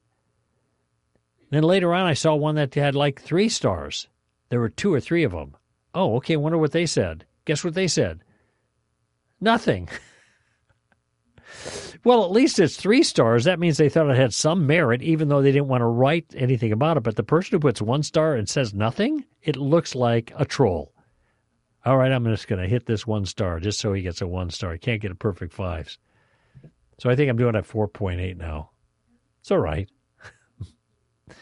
Then 1.50 1.62
later 1.62 1.92
on, 1.92 2.06
I 2.06 2.14
saw 2.14 2.34
one 2.34 2.54
that 2.56 2.74
had 2.74 2.94
like 2.94 3.20
three 3.20 3.48
stars. 3.48 4.08
There 4.48 4.60
were 4.60 4.68
two 4.68 4.92
or 4.92 5.00
three 5.00 5.24
of 5.24 5.32
them. 5.32 5.56
Oh, 5.94 6.16
okay. 6.16 6.36
Wonder 6.36 6.58
what 6.58 6.72
they 6.72 6.86
said. 6.86 7.26
Guess 7.44 7.64
what 7.64 7.74
they 7.74 7.88
said? 7.88 8.20
Nothing. 9.40 9.88
Well, 12.04 12.22
at 12.22 12.32
least 12.32 12.58
it's 12.58 12.76
three 12.76 13.02
stars. 13.02 13.44
That 13.44 13.58
means 13.58 13.78
they 13.78 13.88
thought 13.88 14.10
it 14.10 14.16
had 14.16 14.34
some 14.34 14.66
merit, 14.66 15.00
even 15.00 15.28
though 15.28 15.40
they 15.40 15.52
didn't 15.52 15.68
want 15.68 15.80
to 15.80 15.86
write 15.86 16.26
anything 16.36 16.70
about 16.70 16.98
it. 16.98 17.02
But 17.02 17.16
the 17.16 17.22
person 17.22 17.52
who 17.52 17.60
puts 17.60 17.80
one 17.80 18.02
star 18.02 18.34
and 18.34 18.46
says 18.46 18.74
nothing, 18.74 19.24
it 19.42 19.56
looks 19.56 19.94
like 19.94 20.30
a 20.36 20.44
troll. 20.44 20.92
All 21.84 21.98
right, 21.98 22.12
I'm 22.12 22.24
just 22.24 22.48
going 22.48 22.62
to 22.62 22.68
hit 22.68 22.86
this 22.86 23.06
one 23.06 23.26
star 23.26 23.60
just 23.60 23.78
so 23.78 23.92
he 23.92 24.02
gets 24.02 24.22
a 24.22 24.26
one 24.26 24.48
star. 24.50 24.72
He 24.72 24.78
can't 24.78 25.02
get 25.02 25.10
a 25.10 25.16
perfect 25.16 25.52
fives. 25.52 25.98
So 26.98 27.10
I 27.10 27.16
think 27.16 27.28
I'm 27.28 27.36
doing 27.36 27.56
at 27.56 27.68
4.8 27.68 28.36
now. 28.36 28.70
It's 29.40 29.50
all 29.50 29.58
right. 29.58 29.88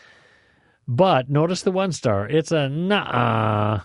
but 0.89 1.31
notice 1.31 1.63
the 1.63 1.71
one 1.71 1.93
star. 1.93 2.29
It's 2.29 2.51
a 2.51 2.69
nah. 2.69 3.83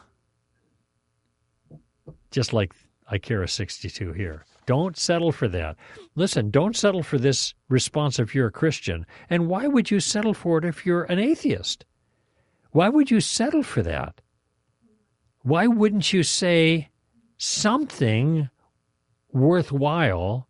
Just 2.31 2.53
like 2.53 2.73
Icarus 3.11 3.53
62 3.53 4.13
here. 4.13 4.43
Don't 4.65 4.97
settle 4.97 5.31
for 5.31 5.47
that. 5.49 5.77
Listen, 6.15 6.49
don't 6.49 6.75
settle 6.75 7.03
for 7.03 7.19
this 7.19 7.53
response 7.69 8.17
if 8.17 8.33
you're 8.33 8.47
a 8.47 8.51
Christian. 8.51 9.05
And 9.29 9.47
why 9.47 9.67
would 9.67 9.91
you 9.91 9.99
settle 9.99 10.33
for 10.33 10.57
it 10.57 10.65
if 10.65 10.85
you're 10.85 11.03
an 11.03 11.19
atheist? 11.19 11.85
Why 12.71 12.89
would 12.89 13.11
you 13.11 13.21
settle 13.21 13.63
for 13.63 13.83
that? 13.83 14.21
Why 15.47 15.65
wouldn't 15.65 16.11
you 16.11 16.23
say 16.23 16.89
something 17.37 18.49
worthwhile 19.31 20.45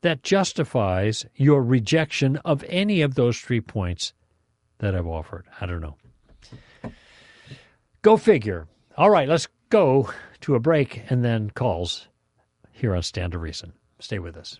that 0.00 0.24
justifies 0.24 1.24
your 1.36 1.62
rejection 1.62 2.36
of 2.38 2.64
any 2.68 3.02
of 3.02 3.14
those 3.14 3.38
three 3.38 3.60
points 3.60 4.12
that 4.78 4.96
I've 4.96 5.06
offered? 5.06 5.46
I 5.60 5.66
don't 5.66 5.80
know. 5.80 5.94
Go 8.02 8.16
figure. 8.16 8.66
All 8.96 9.08
right, 9.08 9.28
let's 9.28 9.46
go 9.68 10.12
to 10.40 10.56
a 10.56 10.60
break 10.60 11.04
and 11.08 11.24
then 11.24 11.50
calls 11.50 12.08
here 12.72 12.96
on 12.96 13.04
Stand 13.04 13.30
to 13.34 13.38
Reason. 13.38 13.72
Stay 14.00 14.18
with 14.18 14.36
us. 14.36 14.58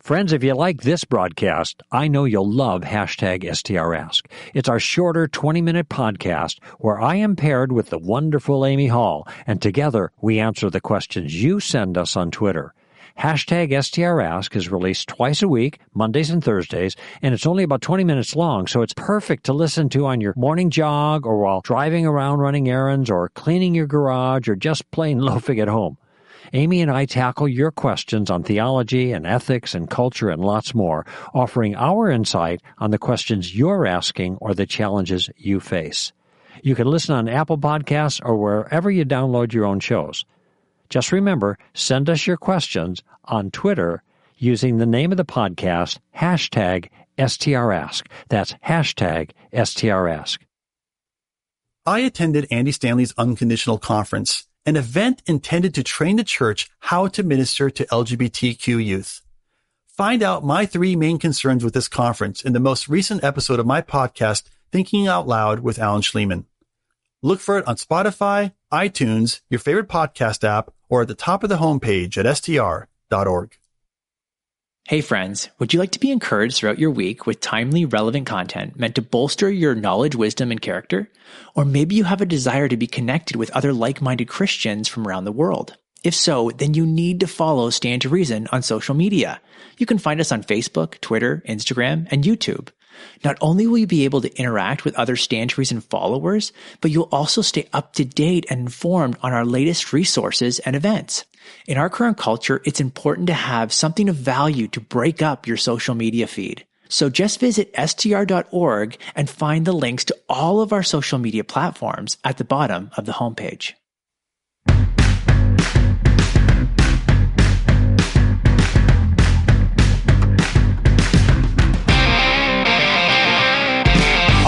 Friends, 0.00 0.32
if 0.32 0.44
you 0.44 0.54
like 0.54 0.82
this 0.82 1.04
broadcast, 1.04 1.82
I 1.90 2.06
know 2.06 2.24
you'll 2.24 2.50
love 2.50 2.82
hashtag 2.82 3.42
STRask. 3.42 4.26
It's 4.54 4.68
our 4.68 4.78
shorter 4.78 5.26
20 5.26 5.60
minute 5.60 5.88
podcast 5.88 6.62
where 6.78 7.00
I 7.00 7.16
am 7.16 7.34
paired 7.34 7.72
with 7.72 7.90
the 7.90 7.98
wonderful 7.98 8.64
Amy 8.64 8.86
Hall, 8.86 9.26
and 9.44 9.60
together 9.60 10.12
we 10.22 10.38
answer 10.38 10.70
the 10.70 10.80
questions 10.80 11.42
you 11.42 11.58
send 11.58 11.98
us 11.98 12.16
on 12.16 12.30
Twitter. 12.30 12.74
Hashtag 13.18 13.70
STRask 13.70 14.54
is 14.54 14.70
released 14.70 15.08
twice 15.08 15.42
a 15.42 15.48
week, 15.48 15.80
Mondays 15.92 16.30
and 16.30 16.42
Thursdays, 16.42 16.94
and 17.20 17.34
it's 17.34 17.46
only 17.46 17.64
about 17.64 17.82
20 17.82 18.04
minutes 18.04 18.36
long, 18.36 18.68
so 18.68 18.82
it's 18.82 18.94
perfect 18.94 19.44
to 19.46 19.52
listen 19.52 19.88
to 19.90 20.06
on 20.06 20.20
your 20.20 20.32
morning 20.36 20.70
jog 20.70 21.26
or 21.26 21.42
while 21.42 21.60
driving 21.60 22.06
around 22.06 22.38
running 22.38 22.68
errands 22.68 23.10
or 23.10 23.30
cleaning 23.30 23.74
your 23.74 23.88
garage 23.88 24.48
or 24.48 24.54
just 24.54 24.88
plain 24.92 25.18
loafing 25.18 25.58
at 25.58 25.68
home. 25.68 25.98
Amy 26.52 26.80
and 26.80 26.90
I 26.90 27.04
tackle 27.04 27.48
your 27.48 27.70
questions 27.70 28.30
on 28.30 28.42
theology 28.42 29.12
and 29.12 29.26
ethics 29.26 29.74
and 29.74 29.88
culture 29.88 30.30
and 30.30 30.44
lots 30.44 30.74
more, 30.74 31.04
offering 31.34 31.76
our 31.76 32.10
insight 32.10 32.62
on 32.78 32.90
the 32.90 32.98
questions 32.98 33.54
you're 33.54 33.86
asking 33.86 34.36
or 34.40 34.54
the 34.54 34.66
challenges 34.66 35.28
you 35.36 35.60
face. 35.60 36.12
You 36.62 36.74
can 36.74 36.86
listen 36.86 37.14
on 37.14 37.28
Apple 37.28 37.58
Podcasts 37.58 38.20
or 38.24 38.36
wherever 38.36 38.90
you 38.90 39.04
download 39.04 39.52
your 39.52 39.64
own 39.64 39.80
shows. 39.80 40.24
Just 40.88 41.12
remember, 41.12 41.58
send 41.74 42.08
us 42.08 42.26
your 42.26 42.36
questions 42.36 43.02
on 43.24 43.50
Twitter 43.50 44.02
using 44.36 44.78
the 44.78 44.86
name 44.86 45.10
of 45.10 45.18
the 45.18 45.24
podcast, 45.24 45.98
hashtag 46.16 46.88
STRask. 47.18 48.06
That's 48.28 48.54
hashtag 48.64 49.30
STRask. 49.52 50.38
I 51.84 52.00
attended 52.00 52.46
Andy 52.50 52.72
Stanley's 52.72 53.14
Unconditional 53.16 53.78
Conference 53.78 54.47
an 54.68 54.76
event 54.76 55.22
intended 55.24 55.72
to 55.72 55.82
train 55.82 56.16
the 56.16 56.22
church 56.22 56.70
how 56.80 57.06
to 57.06 57.22
minister 57.22 57.70
to 57.70 57.86
LGBTQ 57.86 58.84
youth. 58.84 59.22
Find 59.86 60.22
out 60.22 60.44
my 60.44 60.66
three 60.66 60.94
main 60.94 61.18
concerns 61.18 61.64
with 61.64 61.72
this 61.72 61.88
conference 61.88 62.42
in 62.42 62.52
the 62.52 62.60
most 62.60 62.86
recent 62.86 63.24
episode 63.24 63.58
of 63.58 63.64
my 63.64 63.80
podcast, 63.80 64.42
Thinking 64.70 65.08
Out 65.08 65.26
Loud 65.26 65.60
with 65.60 65.78
Alan 65.78 66.02
Shlemon. 66.02 66.44
Look 67.22 67.40
for 67.40 67.56
it 67.56 67.66
on 67.66 67.76
Spotify, 67.76 68.52
iTunes, 68.70 69.40
your 69.48 69.58
favorite 69.58 69.88
podcast 69.88 70.44
app, 70.44 70.70
or 70.90 71.00
at 71.00 71.08
the 71.08 71.14
top 71.14 71.42
of 71.42 71.48
the 71.48 71.56
homepage 71.56 72.18
at 72.22 72.36
str.org. 72.36 73.56
Hey 74.88 75.02
friends, 75.02 75.50
would 75.58 75.74
you 75.74 75.80
like 75.80 75.90
to 75.90 76.00
be 76.00 76.10
encouraged 76.10 76.56
throughout 76.56 76.78
your 76.78 76.90
week 76.90 77.26
with 77.26 77.42
timely, 77.42 77.84
relevant 77.84 78.26
content 78.26 78.78
meant 78.78 78.94
to 78.94 79.02
bolster 79.02 79.50
your 79.50 79.74
knowledge, 79.74 80.16
wisdom, 80.16 80.50
and 80.50 80.62
character? 80.62 81.10
Or 81.54 81.66
maybe 81.66 81.94
you 81.94 82.04
have 82.04 82.22
a 82.22 82.24
desire 82.24 82.68
to 82.68 82.76
be 82.78 82.86
connected 82.86 83.36
with 83.36 83.50
other 83.50 83.74
like-minded 83.74 84.28
Christians 84.28 84.88
from 84.88 85.06
around 85.06 85.26
the 85.26 85.30
world. 85.30 85.76
If 86.04 86.14
so, 86.14 86.50
then 86.52 86.72
you 86.72 86.86
need 86.86 87.20
to 87.20 87.26
follow 87.26 87.68
Stand 87.68 88.00
to 88.00 88.08
Reason 88.08 88.48
on 88.50 88.62
social 88.62 88.94
media. 88.94 89.42
You 89.76 89.84
can 89.84 89.98
find 89.98 90.22
us 90.22 90.32
on 90.32 90.42
Facebook, 90.42 90.98
Twitter, 91.02 91.42
Instagram, 91.46 92.08
and 92.10 92.24
YouTube. 92.24 92.70
Not 93.22 93.36
only 93.42 93.66
will 93.66 93.76
you 93.76 93.86
be 93.86 94.06
able 94.06 94.22
to 94.22 94.34
interact 94.38 94.86
with 94.86 94.94
other 94.94 95.16
Stand 95.16 95.50
to 95.50 95.60
Reason 95.60 95.82
followers, 95.82 96.50
but 96.80 96.90
you'll 96.90 97.10
also 97.12 97.42
stay 97.42 97.68
up 97.74 97.92
to 97.92 98.06
date 98.06 98.46
and 98.48 98.60
informed 98.60 99.18
on 99.22 99.34
our 99.34 99.44
latest 99.44 99.92
resources 99.92 100.60
and 100.60 100.74
events. 100.74 101.26
In 101.66 101.78
our 101.78 101.90
current 101.90 102.16
culture, 102.16 102.60
it's 102.64 102.80
important 102.80 103.26
to 103.28 103.34
have 103.34 103.72
something 103.72 104.08
of 104.08 104.16
value 104.16 104.68
to 104.68 104.80
break 104.80 105.22
up 105.22 105.46
your 105.46 105.56
social 105.56 105.94
media 105.94 106.26
feed. 106.26 106.64
So 106.88 107.10
just 107.10 107.40
visit 107.40 107.74
str.org 107.76 108.96
and 109.14 109.28
find 109.28 109.66
the 109.66 109.72
links 109.72 110.04
to 110.06 110.16
all 110.28 110.60
of 110.60 110.72
our 110.72 110.82
social 110.82 111.18
media 111.18 111.44
platforms 111.44 112.16
at 112.24 112.38
the 112.38 112.44
bottom 112.44 112.90
of 112.96 113.04
the 113.04 113.12
homepage. 113.12 113.74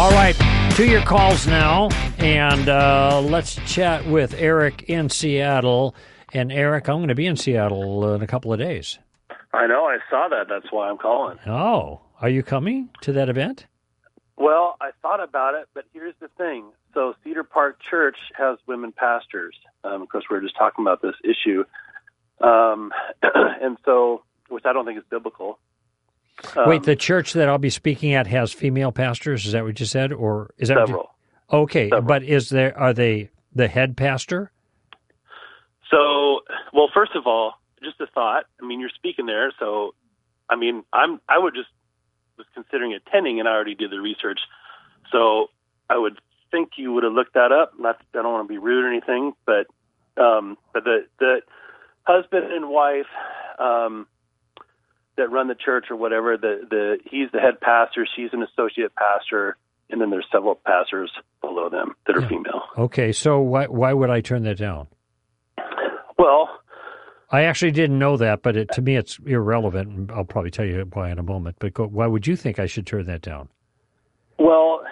All 0.01 0.13
right, 0.13 0.35
to 0.77 0.87
your 0.87 1.03
calls 1.03 1.47
now, 1.47 1.91
and 2.19 2.71
uh, 2.71 3.21
let's 3.21 3.57
chat 3.71 4.07
with 4.07 4.33
Eric 4.33 4.85
in 4.85 5.11
Seattle. 5.11 5.95
And 6.33 6.53
Eric, 6.53 6.89
I'm 6.89 6.99
going 6.99 7.09
to 7.09 7.15
be 7.15 7.27
in 7.27 7.37
Seattle 7.37 8.15
in 8.15 8.23
a 8.23 8.27
couple 8.27 8.53
of 8.53 8.59
days. 8.59 8.99
I 9.53 9.67
know. 9.67 9.85
I 9.87 9.99
saw 10.09 10.29
that. 10.29 10.47
That's 10.49 10.71
why 10.71 10.89
I'm 10.89 10.99
calling. 10.99 11.39
Oh, 11.47 12.01
are 12.21 12.29
you 12.29 12.43
coming 12.43 12.91
to 13.03 13.13
that 13.13 13.29
event? 13.29 13.67
Well, 14.37 14.77
I 14.81 14.91
thought 15.03 15.23
about 15.23 15.55
it, 15.55 15.69
but 15.75 15.85
here's 15.93 16.15
the 16.21 16.29
thing. 16.39 16.71
So 16.95 17.15
Cedar 17.23 17.45
Park 17.45 17.79
Church 17.91 18.17
has 18.37 18.59
women 18.67 18.93
pastors. 18.93 19.55
Um, 19.85 20.03
of 20.03 20.09
course, 20.09 20.25
we 20.31 20.37
were 20.37 20.43
just 20.43 20.57
talking 20.57 20.85
about 20.85 21.03
this 21.03 21.15
issue, 21.25 21.65
um, 22.41 22.91
and 23.23 23.77
so 23.85 24.23
which 24.49 24.65
I 24.65 24.73
don't 24.73 24.85
think 24.85 24.99
is 24.99 25.05
biblical. 25.11 25.59
Um, 26.57 26.69
Wait, 26.69 26.83
the 26.85 26.97
church 26.97 27.35
that 27.35 27.49
I'll 27.49 27.59
be 27.59 27.71
speaking 27.71 28.15
at 28.15 28.27
has 28.27 28.53
female 28.53 28.93
pastors. 28.93 29.47
Is 29.47 29.53
that 29.53 29.65
what 29.65 29.79
you 29.79 29.87
said, 29.87 30.13
or 30.13 30.55
is 30.59 30.69
that 30.69 30.79
several? 30.79 31.11
You, 31.53 31.59
okay, 31.59 31.89
several. 31.91 32.03
but 32.03 32.23
is 32.23 32.49
there 32.49 32.77
are 32.79 32.93
they 32.93 33.31
the 33.55 33.69
head 33.69 33.97
pastor? 33.97 34.51
So, 35.91 35.97
well, 36.73 36.89
first 36.93 37.13
of 37.15 37.27
all, 37.27 37.55
just 37.83 38.01
a 38.01 38.07
thought. 38.07 38.45
I 38.61 38.67
mean, 38.67 38.81
you're 38.81 38.91
speaking 38.95 39.27
there, 39.27 39.53
so 39.59 39.95
I 40.49 40.57
mean, 40.57 40.85
I'm 40.93 41.21
I 41.29 41.39
would 41.39 41.55
just 41.55 41.69
was 42.37 42.47
considering 42.55 42.95
attending, 42.95 43.41
and 43.41 43.49
I 43.49 43.53
already 43.53 43.75
did 43.75 43.91
the 43.91 44.01
research, 44.01 44.41
so 45.13 45.49
I 45.89 45.99
would 45.99 46.19
think 46.51 46.71
you 46.77 46.93
would 46.93 47.05
have 47.05 47.13
looked 47.13 47.35
that 47.35 47.53
up. 47.53 47.73
Not, 47.79 47.97
I 48.15 48.23
don't 48.23 48.33
want 48.33 48.49
to 48.49 48.53
be 48.53 48.59
rude 48.59 48.85
or 48.85 48.89
anything, 48.89 49.33
but 49.47 49.67
um, 50.21 50.57
but 50.73 50.85
the 50.85 51.07
the 51.19 51.41
husband 52.03 52.53
and 52.53 52.69
wife 52.69 53.07
um, 53.59 54.07
that 55.17 55.31
run 55.31 55.49
the 55.49 55.55
church 55.55 55.87
or 55.91 55.97
whatever, 55.97 56.37
the 56.37 56.61
the 56.69 56.99
he's 57.05 57.31
the 57.33 57.41
head 57.41 57.61
pastor, 57.61 58.07
she's 58.17 58.31
an 58.33 58.43
associate 58.43 58.93
pastor, 58.95 59.57
and 59.91 60.01
then 60.01 60.11
there's 60.11 60.27
several 60.33 60.55
pastors 60.55 61.11
below 61.41 61.69
them 61.69 61.95
that 62.07 62.17
are 62.17 62.23
yeah. 62.23 62.29
female. 62.29 62.63
Okay, 62.77 63.13
so 63.13 63.41
why 63.41 63.67
why 63.67 63.93
would 63.93 64.11
I 64.11 64.21
turn 64.21 64.43
that 64.45 64.57
down? 64.57 64.89
Well, 66.19 66.49
I 67.33 67.43
actually 67.45 67.71
didn't 67.71 67.99
know 67.99 68.17
that, 68.17 68.43
but 68.43 68.57
it, 68.57 68.71
to 68.73 68.83
me 68.83 68.97
it's 68.97 69.19
irrelevant. 69.25 70.11
I'll 70.11 70.25
probably 70.25 70.51
tell 70.51 70.65
you 70.65 70.85
why 70.93 71.11
in 71.11 71.19
a 71.19 71.23
moment. 71.23 71.57
But 71.61 71.75
go, 71.75 71.87
why 71.87 72.07
would 72.07 72.27
you 72.27 72.35
think 72.37 72.59
I 72.59 72.67
should 72.67 72.87
turn 72.87 73.07
that 73.07 73.23
down? 73.23 73.49
Well, 74.39 74.83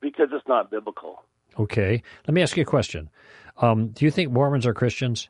because 0.00 0.28
it's 0.32 0.46
not 0.48 0.70
biblical. 0.70 1.24
Okay, 1.58 2.02
let 2.26 2.34
me 2.34 2.42
ask 2.42 2.56
you 2.56 2.62
a 2.62 2.66
question. 2.66 3.10
Um, 3.58 3.88
do 3.88 4.04
you 4.04 4.10
think 4.10 4.32
Mormons 4.32 4.66
are 4.66 4.74
Christians? 4.74 5.28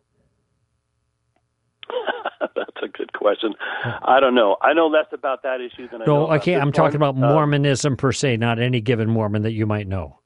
That's 2.40 2.82
a 2.82 2.88
good 2.88 3.12
question. 3.12 3.54
I 3.84 4.20
don't 4.20 4.34
know. 4.34 4.56
I 4.62 4.72
know 4.72 4.86
less 4.86 5.06
about 5.12 5.42
that 5.42 5.60
issue 5.60 5.88
than 5.90 6.02
I 6.02 6.04
do. 6.04 6.10
no. 6.10 6.26
No, 6.26 6.32
okay. 6.34 6.54
I'm 6.56 6.72
talking 6.72 6.96
about 6.96 7.16
uh, 7.16 7.18
Mormonism 7.28 7.96
per 7.96 8.12
se, 8.12 8.36
not 8.38 8.58
any 8.58 8.80
given 8.80 9.10
Mormon 9.10 9.42
that 9.42 9.52
you 9.52 9.66
might 9.66 9.86
know. 9.86 10.20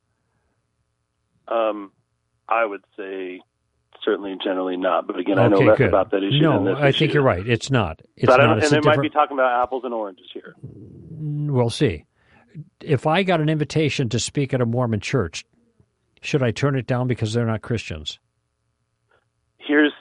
Um, 1.48 1.92
I 2.48 2.64
would 2.64 2.84
say 2.96 3.40
certainly 4.08 4.36
generally 4.42 4.76
not. 4.76 5.06
But 5.06 5.18
again, 5.18 5.38
okay, 5.38 5.44
I 5.44 5.48
know 5.48 5.58
less 5.58 5.78
good. 5.78 5.88
about 5.88 6.10
that 6.12 6.22
issue. 6.22 6.40
No, 6.40 6.74
I 6.74 6.88
issue. 6.88 6.98
think 6.98 7.14
you're 7.14 7.22
right. 7.22 7.46
It's 7.46 7.70
not. 7.70 8.00
It's 8.16 8.26
but 8.26 8.38
not. 8.38 8.62
and 8.62 8.70
they 8.72 8.80
might 8.80 9.00
be 9.00 9.10
talking 9.10 9.36
about 9.36 9.62
apples 9.62 9.82
and 9.84 9.92
oranges 9.92 10.26
here. 10.32 10.54
We'll 10.62 11.70
see. 11.70 12.04
If 12.80 13.06
I 13.06 13.22
got 13.22 13.40
an 13.40 13.48
invitation 13.48 14.08
to 14.10 14.18
speak 14.18 14.54
at 14.54 14.60
a 14.60 14.66
Mormon 14.66 15.00
church, 15.00 15.44
should 16.22 16.42
I 16.42 16.50
turn 16.50 16.76
it 16.76 16.86
down 16.86 17.06
because 17.06 17.32
they're 17.32 17.46
not 17.46 17.62
Christians? 17.62 18.18
Here's 19.58 19.92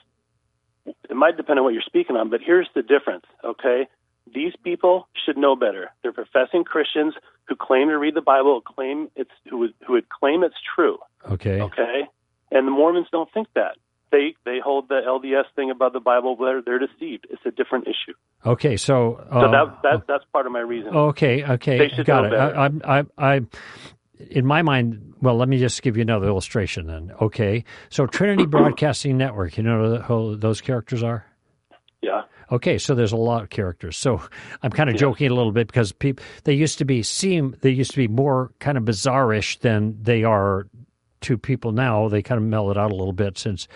it 0.85 1.15
might 1.15 1.35
depend 1.35 1.59
on 1.59 1.65
what 1.65 1.73
you're 1.73 1.83
speaking 1.85 2.15
on, 2.15 2.29
but 2.29 2.39
here's 2.45 2.69
the 2.73 2.81
difference, 2.81 3.25
okay? 3.43 3.87
These 4.33 4.53
people 4.63 5.07
should 5.25 5.37
know 5.37 5.55
better. 5.55 5.91
They're 6.01 6.13
professing 6.13 6.63
Christians 6.63 7.13
who 7.45 7.55
claim 7.55 7.89
to 7.89 7.97
read 7.97 8.15
the 8.15 8.21
Bible, 8.21 8.61
claim 8.61 9.09
it's 9.15 9.31
who 9.49 9.57
would, 9.59 9.73
who 9.85 9.93
would 9.93 10.07
claim 10.09 10.43
it's 10.43 10.55
true. 10.75 10.97
Okay. 11.29 11.61
Okay, 11.61 12.07
and 12.51 12.67
the 12.67 12.71
Mormons 12.71 13.07
don't 13.11 13.31
think 13.33 13.47
that. 13.55 13.77
They 14.11 14.35
they 14.45 14.59
hold 14.63 14.87
the 14.89 15.01
LDS 15.05 15.53
thing 15.55 15.69
about 15.69 15.93
the 15.93 15.99
Bible, 15.99 16.35
but 16.37 16.45
they're, 16.45 16.61
they're 16.61 16.79
deceived. 16.79 17.27
It's 17.29 17.41
a 17.45 17.51
different 17.51 17.87
issue. 17.87 18.13
Okay, 18.45 18.77
so 18.77 19.25
So 19.29 19.37
uh, 19.37 19.51
that, 19.51 19.81
that 19.83 20.07
that's 20.07 20.23
part 20.31 20.45
of 20.45 20.51
my 20.51 20.59
reason. 20.61 20.95
okay, 20.95 21.43
okay, 21.43 21.77
They 21.77 21.89
should 21.89 22.05
got 22.05 22.21
know 22.21 22.27
it. 22.27 22.31
better. 22.31 22.81
I, 22.85 22.99
I, 22.99 23.03
I, 23.35 23.41
in 24.29 24.45
my 24.45 24.61
mind, 24.61 25.13
well, 25.21 25.35
let 25.35 25.49
me 25.49 25.57
just 25.59 25.81
give 25.81 25.97
you 25.97 26.01
another 26.03 26.27
illustration 26.27 26.87
then. 26.87 27.11
Okay, 27.21 27.65
so 27.89 28.07
Trinity 28.07 28.45
Broadcasting 28.47 29.17
Network, 29.17 29.57
you 29.57 29.63
know 29.63 29.97
who 29.97 30.35
those 30.37 30.61
characters 30.61 31.03
are? 31.03 31.25
Yeah. 32.01 32.21
Okay, 32.49 32.77
so 32.77 32.95
there's 32.95 33.11
a 33.11 33.17
lot 33.17 33.43
of 33.43 33.49
characters. 33.49 33.97
So 33.97 34.21
I'm 34.63 34.71
kind 34.71 34.89
of 34.89 34.95
joking 34.95 35.29
a 35.29 35.33
little 35.35 35.51
bit 35.51 35.67
because 35.67 35.91
people 35.91 36.23
they 36.45 36.53
used 36.53 36.77
to 36.77 36.85
be 36.85 37.03
seem 37.03 37.57
they 37.61 37.71
used 37.71 37.91
to 37.91 37.97
be 37.97 38.07
more 38.07 38.51
kind 38.59 38.77
of 38.77 38.85
bizarrish 38.85 39.59
than 39.59 39.97
they 40.01 40.23
are 40.23 40.67
to 41.21 41.37
people 41.37 41.71
now. 41.71 42.07
They 42.09 42.21
kind 42.21 42.37
of 42.41 42.47
mellowed 42.47 42.77
out 42.77 42.91
a 42.91 42.95
little 42.95 43.13
bit 43.13 43.37
since 43.37 43.67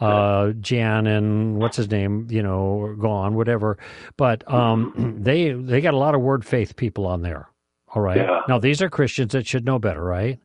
uh, 0.00 0.52
Jan 0.60 1.06
and 1.06 1.58
what's 1.58 1.76
his 1.76 1.90
name, 1.90 2.26
you 2.30 2.42
know, 2.42 2.94
gone, 3.00 3.34
whatever. 3.34 3.78
But 4.16 4.50
um, 4.52 5.16
they 5.20 5.52
they 5.52 5.80
got 5.80 5.94
a 5.94 5.98
lot 5.98 6.14
of 6.14 6.20
word 6.20 6.44
faith 6.44 6.76
people 6.76 7.06
on 7.06 7.22
there. 7.22 7.48
All 7.94 8.02
right. 8.02 8.18
Yeah. 8.18 8.40
Now 8.48 8.58
these 8.58 8.82
are 8.82 8.88
Christians 8.90 9.32
that 9.32 9.46
should 9.46 9.64
know 9.64 9.78
better, 9.78 10.02
right? 10.02 10.38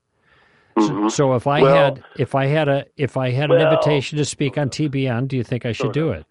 Mhm. 0.78 1.12
So 1.12 1.36
if 1.36 1.48
I 1.48 1.62
Well- 1.62 1.76
had 1.76 2.04
if 2.18 2.34
I 2.36 2.46
had 2.46 2.68
a 2.70 2.86
if 2.98 3.18
I 3.18 3.32
had 3.32 3.52
an 3.52 3.60
invitation 3.62 4.18
to 4.18 4.26
speak 4.26 4.58
on 4.58 4.70
TBN, 4.70 5.28
do 5.28 5.36
you 5.36 5.44
think 5.44 5.66
I 5.66 5.72
should 5.74 5.88
Sure. 5.88 5.92
do 5.94 6.12
it? 6.12 6.26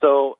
So 0.00 0.38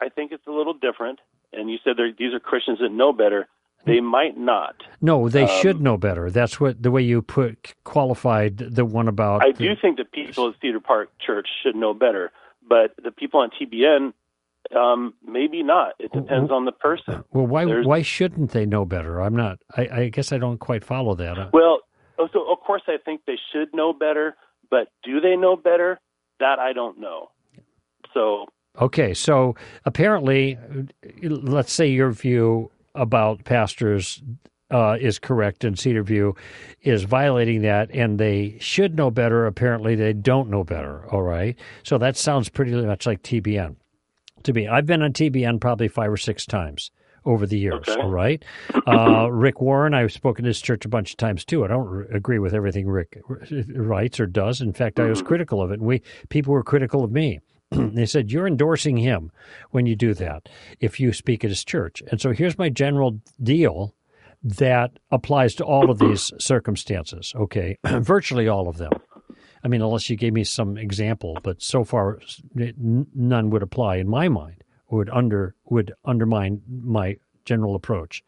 I 0.00 0.08
think 0.08 0.32
it's 0.32 0.46
a 0.46 0.50
little 0.50 0.74
different. 0.74 1.20
And 1.52 1.70
you 1.70 1.78
said 1.84 1.96
these 2.18 2.32
are 2.34 2.40
Christians 2.40 2.78
that 2.80 2.90
know 2.90 3.12
better. 3.12 3.46
They 3.84 4.00
might 4.00 4.36
not. 4.36 4.76
No, 5.00 5.28
they 5.28 5.42
Um, 5.42 5.48
should 5.60 5.80
know 5.80 5.96
better. 5.96 6.30
That's 6.30 6.60
what 6.60 6.82
the 6.82 6.90
way 6.90 7.02
you 7.02 7.20
put 7.22 7.74
qualified 7.84 8.58
the 8.58 8.84
one 8.84 9.08
about. 9.08 9.42
I 9.42 9.52
the- 9.52 9.68
do 9.68 9.76
think 9.76 9.96
the 9.98 10.04
people 10.04 10.48
at 10.48 10.54
Cedar 10.60 10.80
Park 10.80 11.10
Church 11.18 11.48
should 11.62 11.74
know 11.74 11.92
better, 11.92 12.30
but 12.66 12.92
the 13.02 13.10
people 13.10 13.40
on 13.40 13.50
TBN, 13.50 14.12
um, 14.76 15.14
maybe 15.26 15.62
not. 15.64 15.94
It 15.98 16.12
depends 16.12 16.52
on 16.52 16.64
the 16.64 16.72
person. 16.72 17.24
Well, 17.32 17.46
why 17.46 17.64
there's- 17.64 17.84
why 17.84 18.02
shouldn't 18.02 18.52
they 18.52 18.66
know 18.66 18.84
better? 18.84 19.20
I'm 19.20 19.34
not. 19.34 19.58
I, 19.76 19.88
I 20.02 20.08
guess 20.10 20.32
I 20.32 20.38
don't 20.38 20.58
quite 20.58 20.84
follow 20.84 21.14
that. 21.16 21.36
Uh, 21.38 21.48
Well, 21.52 21.80
oh, 22.18 22.28
so 22.32 22.50
of 22.52 22.60
course 22.60 22.82
I 22.86 22.98
think 22.98 23.22
they 23.26 23.38
should 23.52 23.74
know 23.74 23.92
better, 23.92 24.36
but 24.70 24.88
do 25.02 25.20
they 25.20 25.36
know 25.36 25.56
better? 25.56 25.98
That 26.38 26.58
I 26.60 26.72
don't 26.72 26.98
know. 27.00 27.30
So 28.14 28.46
Okay, 28.80 29.12
so 29.12 29.54
apparently, 29.84 30.56
let's 31.22 31.72
say 31.72 31.88
your 31.88 32.10
view 32.10 32.70
about 32.94 33.44
pastors 33.44 34.22
uh, 34.70 34.96
is 34.98 35.18
correct, 35.18 35.64
and 35.64 35.78
Cedar 35.78 36.02
View 36.02 36.34
is 36.80 37.02
violating 37.04 37.62
that, 37.62 37.90
and 37.94 38.18
they 38.18 38.56
should 38.58 38.96
know 38.96 39.10
better. 39.10 39.46
Apparently, 39.46 39.94
they 39.94 40.12
don't 40.14 40.48
know 40.48 40.64
better. 40.64 41.06
All 41.10 41.22
right, 41.22 41.58
so 41.82 41.98
that 41.98 42.16
sounds 42.16 42.48
pretty 42.48 42.72
much 42.72 43.06
like 43.06 43.22
TBN 43.22 43.76
to 44.44 44.52
me. 44.52 44.66
I've 44.66 44.86
been 44.86 45.02
on 45.02 45.12
TBN 45.12 45.60
probably 45.60 45.88
five 45.88 46.10
or 46.10 46.16
six 46.16 46.46
times 46.46 46.90
over 47.24 47.46
the 47.46 47.58
years. 47.58 47.86
Okay. 47.86 48.00
All 48.00 48.08
right, 48.10 48.42
uh, 48.88 49.30
Rick 49.30 49.60
Warren, 49.60 49.94
I've 49.94 50.10
spoken 50.12 50.44
to 50.44 50.48
his 50.48 50.60
church 50.60 50.84
a 50.86 50.88
bunch 50.88 51.10
of 51.12 51.16
times 51.18 51.44
too. 51.44 51.64
I 51.64 51.68
don't 51.68 51.86
r- 51.86 52.06
agree 52.10 52.38
with 52.38 52.54
everything 52.54 52.88
Rick 52.88 53.18
writes 53.74 54.18
or 54.18 54.26
does. 54.26 54.60
In 54.62 54.72
fact, 54.72 54.98
I 54.98 55.04
was 55.04 55.22
critical 55.22 55.60
of 55.60 55.70
it, 55.70 55.80
and 55.80 55.86
we 55.86 56.02
people 56.30 56.54
were 56.54 56.64
critical 56.64 57.04
of 57.04 57.12
me. 57.12 57.40
they 57.94 58.06
said 58.06 58.30
you're 58.30 58.46
endorsing 58.46 58.96
him 58.96 59.30
when 59.70 59.86
you 59.86 59.96
do 59.96 60.14
that 60.14 60.48
if 60.80 61.00
you 61.00 61.12
speak 61.12 61.44
at 61.44 61.50
his 61.50 61.64
church. 61.64 62.02
And 62.10 62.20
so 62.20 62.32
here's 62.32 62.58
my 62.58 62.68
general 62.68 63.20
deal 63.42 63.94
that 64.42 64.98
applies 65.10 65.54
to 65.56 65.64
all 65.64 65.90
of 65.90 65.98
these 65.98 66.32
circumstances. 66.38 67.32
Okay, 67.36 67.78
virtually 67.84 68.48
all 68.48 68.68
of 68.68 68.78
them. 68.78 68.92
I 69.64 69.68
mean, 69.68 69.80
unless 69.80 70.10
you 70.10 70.16
gave 70.16 70.32
me 70.32 70.44
some 70.44 70.76
example, 70.76 71.38
but 71.42 71.62
so 71.62 71.84
far 71.84 72.18
none 72.54 73.50
would 73.50 73.62
apply 73.62 73.96
in 73.96 74.08
my 74.08 74.28
mind. 74.28 74.64
Would 74.90 75.08
under 75.08 75.54
would 75.64 75.92
undermine 76.04 76.60
my 76.68 77.16
general 77.44 77.74
approach. 77.74 78.22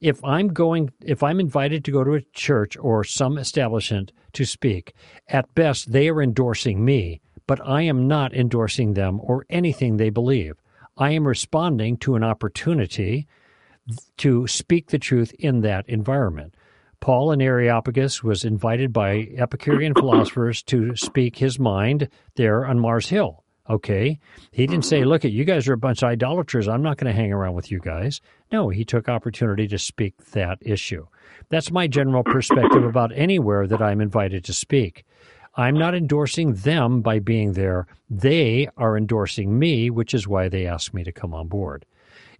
If 0.00 0.24
I'm 0.24 0.48
going, 0.48 0.90
if 1.04 1.22
I'm 1.22 1.40
invited 1.40 1.84
to 1.84 1.92
go 1.92 2.04
to 2.04 2.14
a 2.14 2.22
church 2.32 2.76
or 2.78 3.04
some 3.04 3.38
establishment 3.38 4.12
to 4.32 4.44
speak, 4.44 4.94
at 5.28 5.54
best 5.54 5.92
they 5.92 6.08
are 6.08 6.22
endorsing 6.22 6.84
me, 6.84 7.20
but 7.50 7.66
I 7.66 7.82
am 7.82 8.06
not 8.06 8.32
endorsing 8.32 8.94
them 8.94 9.18
or 9.20 9.44
anything 9.50 9.96
they 9.96 10.10
believe. 10.10 10.54
I 10.96 11.10
am 11.10 11.26
responding 11.26 11.96
to 11.96 12.14
an 12.14 12.22
opportunity 12.22 13.26
to 14.18 14.46
speak 14.46 14.90
the 14.90 15.00
truth 15.00 15.34
in 15.36 15.62
that 15.62 15.88
environment. 15.88 16.54
Paul 17.00 17.32
in 17.32 17.40
Areopagus 17.40 18.22
was 18.22 18.44
invited 18.44 18.92
by 18.92 19.30
Epicurean 19.36 19.94
philosophers 19.98 20.62
to 20.62 20.94
speak 20.94 21.38
his 21.38 21.58
mind 21.58 22.08
there 22.36 22.64
on 22.64 22.78
Mars 22.78 23.08
Hill. 23.08 23.42
Okay. 23.68 24.20
He 24.52 24.68
didn't 24.68 24.84
say, 24.84 25.02
look 25.02 25.24
at 25.24 25.32
you 25.32 25.44
guys 25.44 25.66
are 25.66 25.72
a 25.72 25.76
bunch 25.76 26.04
of 26.04 26.08
idolaters. 26.08 26.68
I'm 26.68 26.82
not 26.82 26.98
going 26.98 27.12
to 27.12 27.20
hang 27.20 27.32
around 27.32 27.54
with 27.54 27.72
you 27.72 27.80
guys. 27.80 28.20
No, 28.52 28.68
he 28.68 28.84
took 28.84 29.08
opportunity 29.08 29.66
to 29.66 29.78
speak 29.78 30.14
that 30.26 30.58
issue. 30.60 31.04
That's 31.48 31.72
my 31.72 31.88
general 31.88 32.22
perspective 32.22 32.84
about 32.84 33.10
anywhere 33.12 33.66
that 33.66 33.82
I'm 33.82 34.00
invited 34.00 34.44
to 34.44 34.52
speak. 34.52 35.04
I'm 35.60 35.74
not 35.74 35.94
endorsing 35.94 36.54
them 36.54 37.02
by 37.02 37.18
being 37.18 37.52
there. 37.52 37.86
They 38.08 38.70
are 38.78 38.96
endorsing 38.96 39.58
me, 39.58 39.90
which 39.90 40.14
is 40.14 40.26
why 40.26 40.48
they 40.48 40.66
asked 40.66 40.94
me 40.94 41.04
to 41.04 41.12
come 41.12 41.34
on 41.34 41.48
board. 41.48 41.84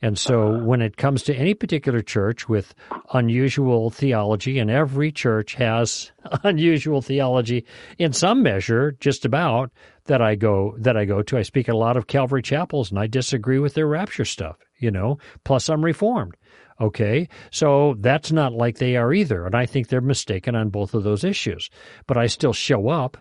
And 0.00 0.18
so 0.18 0.54
uh-huh. 0.54 0.64
when 0.64 0.80
it 0.80 0.96
comes 0.96 1.22
to 1.24 1.34
any 1.34 1.52
particular 1.52 2.00
church 2.00 2.48
with 2.48 2.74
unusual 3.12 3.90
theology, 3.90 4.58
and 4.58 4.70
every 4.70 5.12
church 5.12 5.56
has 5.56 6.12
unusual 6.44 7.02
theology 7.02 7.66
in 7.98 8.14
some 8.14 8.42
measure, 8.42 8.96
just 9.00 9.26
about 9.26 9.70
that 10.06 10.22
I 10.22 10.34
go 10.34 10.74
that 10.78 10.96
I 10.96 11.04
go 11.04 11.20
to. 11.20 11.36
I 11.36 11.42
speak 11.42 11.68
at 11.68 11.74
a 11.74 11.78
lot 11.78 11.98
of 11.98 12.06
Calvary 12.06 12.40
chapels 12.40 12.90
and 12.90 12.98
I 12.98 13.06
disagree 13.06 13.58
with 13.58 13.74
their 13.74 13.86
rapture 13.86 14.24
stuff, 14.24 14.56
you 14.78 14.90
know. 14.90 15.18
Plus 15.44 15.68
I'm 15.68 15.84
reformed. 15.84 16.38
Okay. 16.80 17.28
So 17.50 17.94
that's 17.98 18.32
not 18.32 18.52
like 18.52 18.78
they 18.78 18.96
are 18.96 19.12
either. 19.12 19.44
And 19.44 19.54
I 19.54 19.66
think 19.66 19.88
they're 19.88 20.00
mistaken 20.00 20.54
on 20.54 20.70
both 20.70 20.94
of 20.94 21.02
those 21.02 21.24
issues. 21.24 21.68
But 22.06 22.16
I 22.16 22.26
still 22.26 22.52
show 22.52 22.88
up 22.88 23.18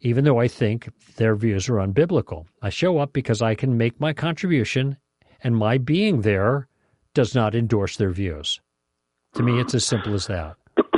even 0.00 0.24
though 0.24 0.40
I 0.40 0.48
think 0.48 0.88
their 1.16 1.36
views 1.36 1.68
are 1.68 1.74
unbiblical. 1.74 2.46
I 2.62 2.70
show 2.70 2.98
up 2.98 3.12
because 3.12 3.42
I 3.42 3.54
can 3.54 3.76
make 3.76 4.00
my 4.00 4.12
contribution 4.12 4.96
and 5.42 5.56
my 5.56 5.78
being 5.78 6.22
there 6.22 6.68
does 7.14 7.34
not 7.34 7.54
endorse 7.54 7.96
their 7.96 8.10
views. 8.10 8.60
To 9.34 9.42
me, 9.42 9.60
it's 9.60 9.74
as 9.74 9.84
simple 9.84 10.14
as 10.14 10.26
that. 10.26 10.56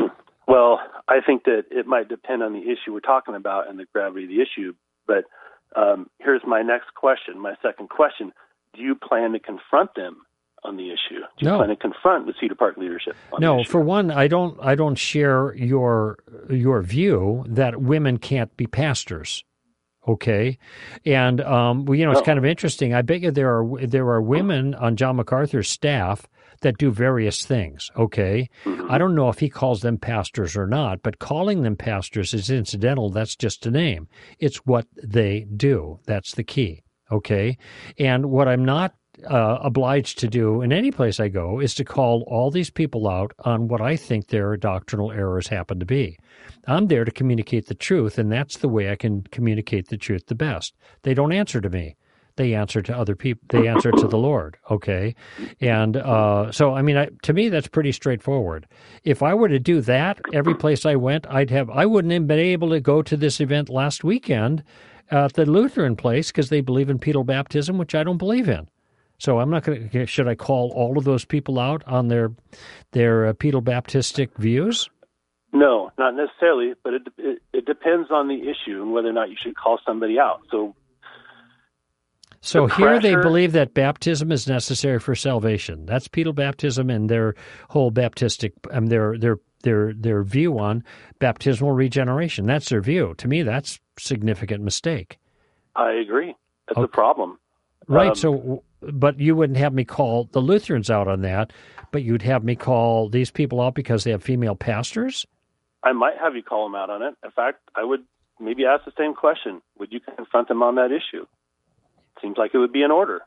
Well, 0.49 0.81
I 1.09 1.21
think 1.25 1.45
that 1.45 1.63
it 1.71 1.87
might 1.87 2.09
depend 2.11 2.43
on 2.43 2.53
the 2.53 2.61
issue 2.61 2.93
we're 2.93 3.01
talking 3.01 3.35
about 3.35 3.71
and 3.71 3.79
the 3.79 3.87
gravity 3.91 4.25
of 4.25 4.29
the 4.29 4.43
issue. 4.43 4.75
But 5.07 5.25
um, 5.75 6.11
here's 6.19 6.43
my 6.47 6.61
next 6.61 6.95
question, 6.95 7.39
my 7.41 7.55
second 7.63 7.89
question: 7.89 8.33
Do 8.75 8.83
you 8.83 8.95
plan 8.95 9.33
to 9.33 9.39
confront 9.39 9.95
them 9.95 10.27
on 10.65 10.77
the 10.77 10.89
issue? 10.89 11.19
Do 11.39 11.45
you 11.45 11.49
No. 11.51 11.57
plan 11.59 11.69
to 11.71 11.77
confront 11.77 12.27
the 12.27 12.35
Cedar 12.41 12.55
Park 12.55 12.77
leadership? 12.77 13.15
On 13.33 13.41
No, 13.41 13.65
for 13.65 13.81
one, 13.81 14.11
I 14.11 14.29
don't. 14.29 14.59
I 14.63 14.75
don't 14.75 14.97
share 14.97 15.55
your 15.57 16.19
your 16.51 16.83
view 16.83 17.45
that 17.49 17.81
women 17.81 18.19
can't 18.19 18.57
be 18.57 18.67
pastors. 18.67 19.45
Okay, 20.09 20.59
and 21.07 21.41
um, 21.43 21.85
well, 21.85 21.95
you 21.97 22.05
know 22.05 22.11
it's 22.11 22.21
No. 22.21 22.25
kind 22.25 22.39
of 22.39 22.45
interesting. 22.45 22.93
I 22.93 23.03
bet 23.03 23.21
you 23.21 23.31
there 23.31 23.57
are 23.57 23.87
there 23.87 24.09
are 24.09 24.21
women 24.21 24.75
on 24.75 24.97
John 24.97 25.15
MacArthur's 25.17 25.69
staff 25.71 26.27
that 26.63 26.77
do 26.77 26.91
various 26.91 27.45
things. 27.47 27.89
Okay, 27.97 28.49
I 28.89 28.99
don't 28.99 29.15
know 29.15 29.29
if 29.29 29.39
he 29.39 29.49
calls 29.49 29.81
them 29.83 29.99
pastors 29.99 30.57
or 30.57 30.67
not, 30.67 31.03
but 31.05 31.21
calling 31.21 31.63
them 31.63 31.77
pastors 31.77 32.35
is 32.35 32.51
incidental. 32.51 33.11
That's 33.11 33.37
just 33.37 33.65
a 33.67 33.71
name. 33.71 34.09
It's 34.41 34.57
what 34.67 34.87
they 35.01 35.47
do. 35.57 36.01
That's 36.07 36.35
the 36.35 36.45
key. 36.45 36.83
Okay, 37.13 37.57
and 37.97 38.27
what 38.27 38.49
I'm 38.49 38.65
not 38.65 38.95
uh, 39.27 39.59
obliged 39.63 40.19
to 40.19 40.29
do 40.29 40.63
in 40.63 40.73
any 40.73 40.91
place 40.91 41.21
I 41.21 41.29
go 41.29 41.61
is 41.61 41.75
to 41.75 41.85
call 41.85 42.25
all 42.27 42.51
these 42.51 42.71
people 42.71 43.09
out 43.09 43.33
on 43.41 43.69
what 43.69 43.81
I 43.81 43.97
think 43.97 44.29
their 44.29 44.57
doctrinal 44.57 45.13
errors 45.13 45.49
happen 45.49 45.79
to 45.81 45.87
be. 45.87 46.19
I'm 46.67 46.87
there 46.87 47.05
to 47.05 47.11
communicate 47.11 47.67
the 47.67 47.75
truth, 47.75 48.19
and 48.19 48.31
that's 48.31 48.59
the 48.59 48.69
way 48.69 48.91
I 48.91 48.97
can 48.97 49.23
communicate 49.31 49.89
the 49.89 49.97
truth 49.97 50.27
the 50.27 50.35
best. 50.35 50.75
They 51.03 51.15
don't 51.15 51.33
answer 51.33 51.61
to 51.61 51.71
me. 51.71 51.97
They 52.37 52.55
answer 52.55 52.81
to 52.83 52.97
other 52.97 53.15
people. 53.15 53.45
They 53.51 53.69
answer 53.69 53.91
to 53.93 54.09
the 54.09 54.17
Lord. 54.17 54.57
Okay, 54.71 55.15
and 55.61 55.97
uh, 55.97 56.51
so 56.51 56.75
I 56.75 56.81
mean, 56.81 56.97
I, 56.97 57.11
to 57.25 57.33
me, 57.33 57.51
that's 57.51 57.69
pretty 57.69 57.93
straightforward. 57.93 58.67
If 59.05 59.23
I 59.23 59.35
were 59.35 59.49
to 59.49 59.59
do 59.59 59.83
that 59.83 60.19
every 60.33 60.55
place 60.55 60.87
I 60.87 60.97
went, 60.97 61.27
I'd 61.29 61.51
have. 61.51 61.69
I 61.69 61.85
wouldn't 61.85 62.13
have 62.13 62.27
been 62.27 62.39
able 62.39 62.71
to 62.71 62.81
go 62.81 63.03
to 63.03 63.17
this 63.17 63.41
event 63.41 63.69
last 63.69 64.03
weekend 64.03 64.65
at 65.11 65.35
the 65.35 65.45
Lutheran 65.45 65.95
place 65.95 66.29
because 66.29 66.49
they 66.49 66.63
believe 66.63 66.89
in 66.89 66.99
pedobaptism, 66.99 67.77
which 67.77 67.95
I 67.95 68.03
don't 68.03 68.17
believe 68.17 68.49
in. 68.49 68.67
So 69.23 69.39
I'm 69.39 69.51
not 69.51 69.63
going 69.63 69.89
to. 69.89 70.05
Should 70.05 70.27
I 70.27 70.35
call 70.35 70.73
all 70.75 70.99
of 70.99 71.05
those 71.05 71.25
people 71.25 71.61
out 71.61 71.85
on 71.87 72.09
their 72.09 72.33
their 72.91 73.29
uh, 73.29 73.33
pedobaptistic 73.35 74.35
views? 74.37 74.91
No, 75.53 75.93
not 75.97 76.17
necessarily, 76.17 76.73
but 76.83 76.95
it, 76.95 77.03
it 77.19 77.43
it 77.53 77.65
depends 77.65 78.11
on 78.11 78.27
the 78.27 78.41
issue 78.51 78.83
and 78.83 78.93
whether 78.93 79.09
or 79.09 79.13
not 79.13 79.31
you 79.31 79.37
should 79.41 79.55
call 79.55 79.79
somebody 79.87 80.19
out. 80.19 80.41
So 80.51 80.75
So 82.41 82.67
the 82.67 82.75
here 82.75 82.99
they 82.99 83.15
believe 83.15 83.53
that 83.53 83.75
baptism 83.75 84.33
is 84.33 84.49
necessary 84.49 84.99
for 84.99 85.15
salvation. 85.15 85.87
That's 85.87 86.09
pedobaptism 86.09 86.93
and 86.93 87.09
their 87.09 87.37
whole 87.71 87.93
Baptistic, 87.93 88.55
um, 88.73 88.87
their 88.87 89.17
their 89.17 89.37
their 89.63 89.93
their 89.93 90.25
view 90.25 90.59
on 90.59 90.83
baptismal 91.21 91.71
regeneration. 91.71 92.45
That's 92.47 92.71
their 92.71 92.81
view. 92.81 93.15
To 93.19 93.29
me, 93.29 93.45
that's 93.45 93.79
significant 94.01 94.65
mistake. 94.65 95.21
I 95.77 95.93
agree. 95.93 96.35
That's 96.67 96.79
Okay. 96.79 96.85
a 96.87 96.89
problem. 96.89 97.39
Right. 97.87 98.09
Um, 98.09 98.15
so, 98.17 98.65
but 98.93 99.19
you 99.21 99.37
wouldn't 99.37 99.59
have 99.59 99.73
me 99.73 99.85
call 99.85 100.29
the 100.33 100.41
Lutherans 100.41 100.91
out 100.91 101.09
on 101.09 101.23
that, 101.23 101.53
but 101.91 102.03
you'd 102.03 102.23
have 102.23 102.45
me 102.45 102.57
call 102.57 103.09
these 103.09 103.31
people 103.31 103.61
out 103.61 103.75
because 103.75 104.05
they 104.05 104.11
have 104.11 104.23
female 104.23 104.55
pastors. 104.55 105.27
I 105.83 105.93
might 105.93 106.15
have 106.21 106.35
you 106.37 106.43
call 106.43 106.65
them 106.65 106.75
out 106.75 106.91
on 106.91 107.03
it. 107.03 107.15
In 107.25 107.31
fact, 107.31 107.59
I 107.75 107.85
would 107.85 108.05
maybe 108.41 108.65
ask 108.65 108.85
the 108.85 108.93
same 108.97 109.15
question. 109.15 109.63
Would 109.79 109.93
you 109.93 110.01
confront 110.17 110.49
them 110.49 110.63
on 110.63 110.77
that 110.77 110.91
issue? 110.93 111.27
Seems 112.21 112.37
like 112.39 112.53
it 112.55 112.59
would 112.59 112.73
be 112.73 112.83
in 112.83 112.91
order. 112.91 113.23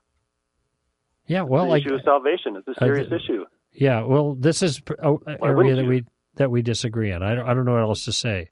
Yeah. 1.27 1.41
Well, 1.41 1.65
the 1.65 1.71
like 1.71 1.85
issue 1.85 1.95
of 1.95 2.01
salvation 2.03 2.55
is 2.55 2.63
a 2.67 2.73
serious 2.79 3.07
issue. 3.11 3.45
Yeah, 3.73 4.03
well, 4.03 4.35
this 4.35 4.61
is 4.63 4.79
pr- 4.79 4.93
a 4.99 5.15
a 5.27 5.37
area 5.43 5.75
that 5.75 5.85
we 5.85 6.05
that 6.35 6.49
we 6.49 6.61
disagree 6.61 7.11
on. 7.11 7.23
I 7.23 7.35
don't, 7.35 7.47
I 7.49 7.53
don't 7.53 7.65
know 7.65 7.73
what 7.73 7.81
else 7.81 8.05
to 8.05 8.13
say. 8.13 8.51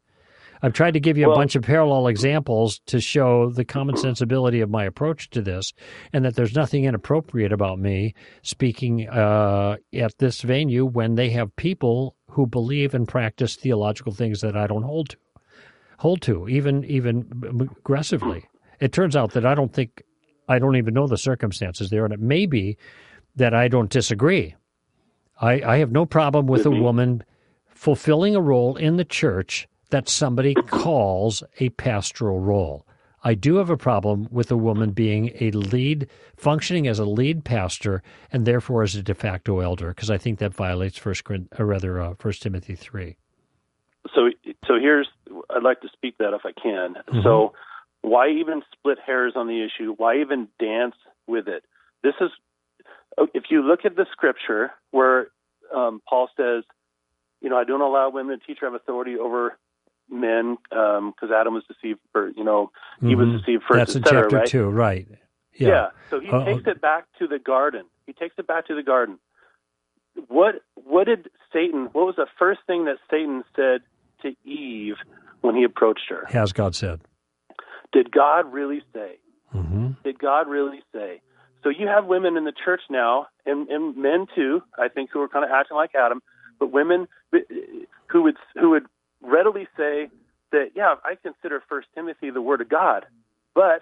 I've 0.63 0.71
tried 0.71 0.93
to 0.93 1.01
give 1.01 1.17
you 1.17 1.29
a 1.29 1.35
bunch 1.35 1.55
of 1.55 1.63
parallel 1.63 2.07
examples 2.07 2.79
to 2.85 3.01
show 3.01 3.49
the 3.49 3.65
common 3.65 3.97
sensibility 3.97 4.61
of 4.61 4.69
my 4.69 4.85
approach 4.85 5.29
to 5.31 5.41
this, 5.41 5.73
and 6.13 6.23
that 6.23 6.35
there's 6.35 6.55
nothing 6.55 6.85
inappropriate 6.85 7.51
about 7.51 7.79
me 7.79 8.15
speaking 8.43 9.09
uh, 9.09 9.75
at 9.93 10.17
this 10.19 10.41
venue 10.41 10.85
when 10.85 11.15
they 11.15 11.29
have 11.31 11.53
people 11.57 12.15
who 12.29 12.47
believe 12.47 12.93
and 12.93 13.09
practice 13.09 13.57
theological 13.57 14.13
things 14.13 14.39
that 14.39 14.55
I 14.55 14.67
don't 14.67 14.83
hold 14.83 15.09
to, 15.09 15.17
hold 15.97 16.21
to, 16.21 16.47
even 16.47 16.85
even 16.85 17.69
aggressively. 17.79 18.45
It 18.79 18.93
turns 18.93 19.17
out 19.17 19.33
that 19.33 19.45
I 19.45 19.55
don't 19.55 19.73
think 19.73 20.01
I 20.47 20.59
don't 20.59 20.77
even 20.77 20.93
know 20.93 21.07
the 21.07 21.17
circumstances 21.17 21.89
there, 21.89 22.05
and 22.05 22.13
it 22.13 22.21
may 22.21 22.45
be 22.45 22.77
that 23.35 23.53
I 23.53 23.67
don't 23.67 23.89
disagree. 23.89 24.55
I, 25.41 25.61
I 25.61 25.77
have 25.79 25.91
no 25.91 26.05
problem 26.05 26.47
with 26.47 26.65
a 26.65 26.71
woman 26.71 27.23
fulfilling 27.67 28.33
a 28.33 28.41
role 28.41 28.77
in 28.77 28.95
the 28.95 29.03
church 29.03 29.67
that 29.93 30.09
somebody 30.09 30.55
calls 30.55 31.43
a 31.59 31.69
pastoral 31.69 32.39
role. 32.39 32.83
I 33.23 33.35
do 33.35 33.57
have 33.57 33.69
a 33.69 33.77
problem 33.77 34.27
with 34.31 34.49
a 34.49 34.57
woman 34.57 34.89
being 34.89 35.31
a 35.39 35.51
lead, 35.51 36.09
functioning 36.35 36.87
as 36.87 36.97
a 36.97 37.05
lead 37.05 37.45
pastor, 37.45 38.01
and 38.31 38.43
therefore 38.43 38.81
as 38.81 38.95
a 38.95 39.03
de 39.03 39.13
facto 39.13 39.59
elder, 39.59 39.89
because 39.89 40.09
I 40.09 40.17
think 40.17 40.39
that 40.39 40.51
violates 40.51 40.97
First, 40.97 41.23
or 41.29 41.65
rather, 41.65 42.01
uh, 42.01 42.15
First 42.15 42.41
Timothy 42.41 42.75
three. 42.75 43.17
So, 44.15 44.31
so 44.65 44.79
here's 44.81 45.07
I'd 45.51 45.61
like 45.61 45.81
to 45.81 45.89
speak 45.93 46.17
that 46.17 46.33
if 46.33 46.41
I 46.43 46.53
can. 46.59 46.95
Mm-hmm. 46.95 47.21
So, 47.21 47.53
why 48.01 48.29
even 48.29 48.63
split 48.71 48.97
hairs 49.05 49.33
on 49.35 49.47
the 49.47 49.63
issue? 49.63 49.93
Why 49.95 50.21
even 50.21 50.47
dance 50.59 50.95
with 51.27 51.47
it? 51.47 51.63
This 52.01 52.15
is 52.19 52.31
if 53.35 53.43
you 53.51 53.61
look 53.61 53.85
at 53.85 53.95
the 53.95 54.07
scripture 54.11 54.71
where 54.89 55.27
um, 55.71 56.01
Paul 56.09 56.29
says, 56.35 56.63
you 57.41 57.49
know, 57.49 57.57
I 57.57 57.63
don't 57.63 57.81
allow 57.81 58.09
women 58.09 58.39
to 58.39 58.43
teach 58.43 58.57
or 58.63 58.71
have 58.71 58.73
authority 58.73 59.17
over 59.17 59.55
men 60.09 60.57
because 60.69 61.31
Adam 61.33 61.53
was 61.53 61.63
deceived 61.67 61.99
for, 62.11 62.29
you 62.29 62.43
know, 62.43 62.71
he 63.01 63.15
was 63.15 63.27
Mhm. 63.27 63.39
deceived 63.39 63.63
first, 63.63 63.79
That's 63.79 63.95
in 63.95 64.03
cetera, 64.03 64.21
chapter 64.23 64.37
right? 64.37 64.47
two, 64.47 64.69
right? 64.69 65.07
Yeah. 65.55 65.67
yeah. 65.67 65.89
So 66.09 66.19
he 66.19 66.29
Uh, 66.31 66.45
takes 66.45 66.67
it 66.67 66.81
back 66.81 67.05
to 67.19 67.27
the 67.27 67.39
garden. 67.39 67.85
He 68.05 68.13
takes 68.13 68.35
it 68.37 68.47
back 68.47 68.67
to 68.67 68.75
the 68.75 68.83
garden. 68.83 69.19
What 70.27 70.61
what 70.75 71.05
did 71.05 71.29
Satan? 71.51 71.89
What 71.93 72.05
was 72.05 72.15
the 72.15 72.27
first 72.37 72.61
thing 72.67 72.85
that 72.85 72.97
Satan 73.09 73.43
said 73.55 73.81
to 74.21 74.35
Eve 74.47 74.95
when 75.41 75.55
he 75.55 75.63
approached 75.63 76.09
her? 76.09 76.25
Has 76.29 76.53
God 76.53 76.75
said? 76.75 77.01
Did 77.91 78.11
God 78.11 78.51
really 78.51 78.83
say? 78.93 79.17
hmm 79.51 79.91
Did 80.03 80.19
God 80.19 80.47
really 80.47 80.83
say? 80.93 81.21
So 81.63 81.69
you 81.69 81.87
have 81.87 82.05
women 82.05 82.35
in 82.37 82.43
the 82.43 82.51
church 82.51 82.81
now, 82.89 83.27
and, 83.45 83.69
and 83.69 83.95
men 83.95 84.27
too, 84.35 84.61
I 84.77 84.89
think, 84.89 85.11
who 85.11 85.21
are 85.21 85.29
kind 85.29 85.45
of 85.45 85.51
acting 85.51 85.77
like 85.77 85.91
Adam, 85.95 86.21
but 86.59 86.71
women 86.71 87.07
who 88.11 88.21
would 88.23 88.35
who 88.55 88.71
would 88.71 88.85
readily 89.23 89.67
say 89.77 90.09
that, 90.51 90.71
yeah, 90.75 90.95
I 91.03 91.15
consider 91.15 91.63
First 91.67 91.87
Timothy 91.95 92.29
the 92.29 92.41
Word 92.41 92.61
of 92.61 92.69
God, 92.69 93.05
but 93.55 93.81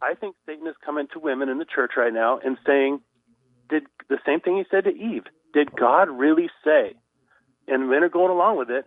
I 0.00 0.14
think 0.14 0.36
Satan 0.46 0.66
is 0.66 0.74
coming 0.84 1.06
to 1.12 1.18
women 1.18 1.48
in 1.48 1.58
the 1.58 1.64
church 1.64 1.92
right 1.96 2.12
now 2.12 2.38
and 2.38 2.56
saying, 2.66 3.00
did 3.68 3.84
the 4.08 4.18
same 4.24 4.40
thing 4.40 4.56
he 4.56 4.64
said 4.70 4.84
to 4.84 4.90
Eve? 4.90 5.24
Did 5.52 5.74
God 5.74 6.08
really 6.08 6.48
say? 6.64 6.94
And 7.66 7.90
men 7.90 8.04
are 8.04 8.08
going 8.08 8.30
along 8.30 8.58
with 8.58 8.70
it, 8.70 8.84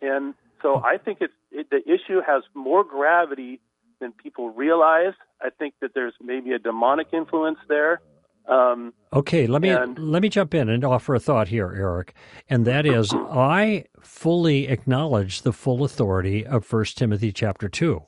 and 0.00 0.34
so 0.62 0.76
I 0.82 0.96
think 0.96 1.18
it's 1.20 1.34
it, 1.50 1.68
the 1.70 1.82
issue 1.86 2.22
has 2.26 2.42
more 2.54 2.82
gravity 2.82 3.60
than 4.00 4.12
people 4.12 4.50
realize. 4.50 5.12
I 5.40 5.50
think 5.50 5.74
that 5.82 5.90
there's 5.94 6.14
maybe 6.20 6.52
a 6.52 6.58
demonic 6.58 7.08
influence 7.12 7.58
there. 7.68 8.00
Um, 8.48 8.92
Okay, 9.12 9.46
let 9.46 9.60
me 9.62 9.68
And- 9.68 9.98
let 9.98 10.22
me 10.22 10.28
jump 10.28 10.54
in 10.54 10.68
and 10.68 10.84
offer 10.84 11.14
a 11.14 11.20
thought 11.20 11.48
here, 11.48 11.72
Eric, 11.76 12.14
and 12.48 12.64
that 12.64 12.86
is 12.86 13.12
I 13.14 13.84
fully 14.00 14.68
acknowledge 14.68 15.42
the 15.42 15.52
full 15.52 15.84
authority 15.84 16.46
of 16.46 16.64
1 16.64 16.96
Timothy 16.96 17.30
chapter 17.30 17.68
2. 17.68 18.02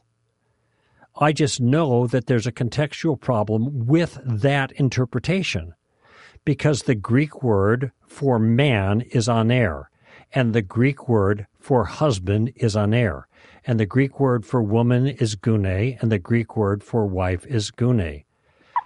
I 1.21 1.33
just 1.33 1.61
know 1.61 2.07
that 2.09 2.27
there's 2.27 2.47
a 2.47 2.53
contextual 2.53 3.21
problem 3.21 3.87
with 3.87 4.19
that 4.25 4.73
interpretation 4.73 5.75
because 6.45 6.83
the 6.83 6.95
Greek 6.97 7.43
word 7.43 7.93
for 8.07 8.39
man 8.39 9.03
is 9.03 9.29
aner, 9.29 9.91
and 10.33 10.53
the 10.53 10.63
Greek 10.63 11.09
word 11.09 11.47
for 11.61 11.85
husband 11.85 12.51
is 12.57 12.75
aner, 12.77 13.29
and 13.67 13.79
the 13.79 13.87
Greek 13.87 14.19
word 14.19 14.45
for 14.45 14.63
woman 14.63 15.07
is 15.07 15.37
gune, 15.37 15.97
and 16.01 16.11
the 16.11 16.19
Greek 16.19 16.57
word 16.57 16.83
for 16.83 17.07
wife 17.07 17.47
is 17.47 17.71
gune. 17.71 18.25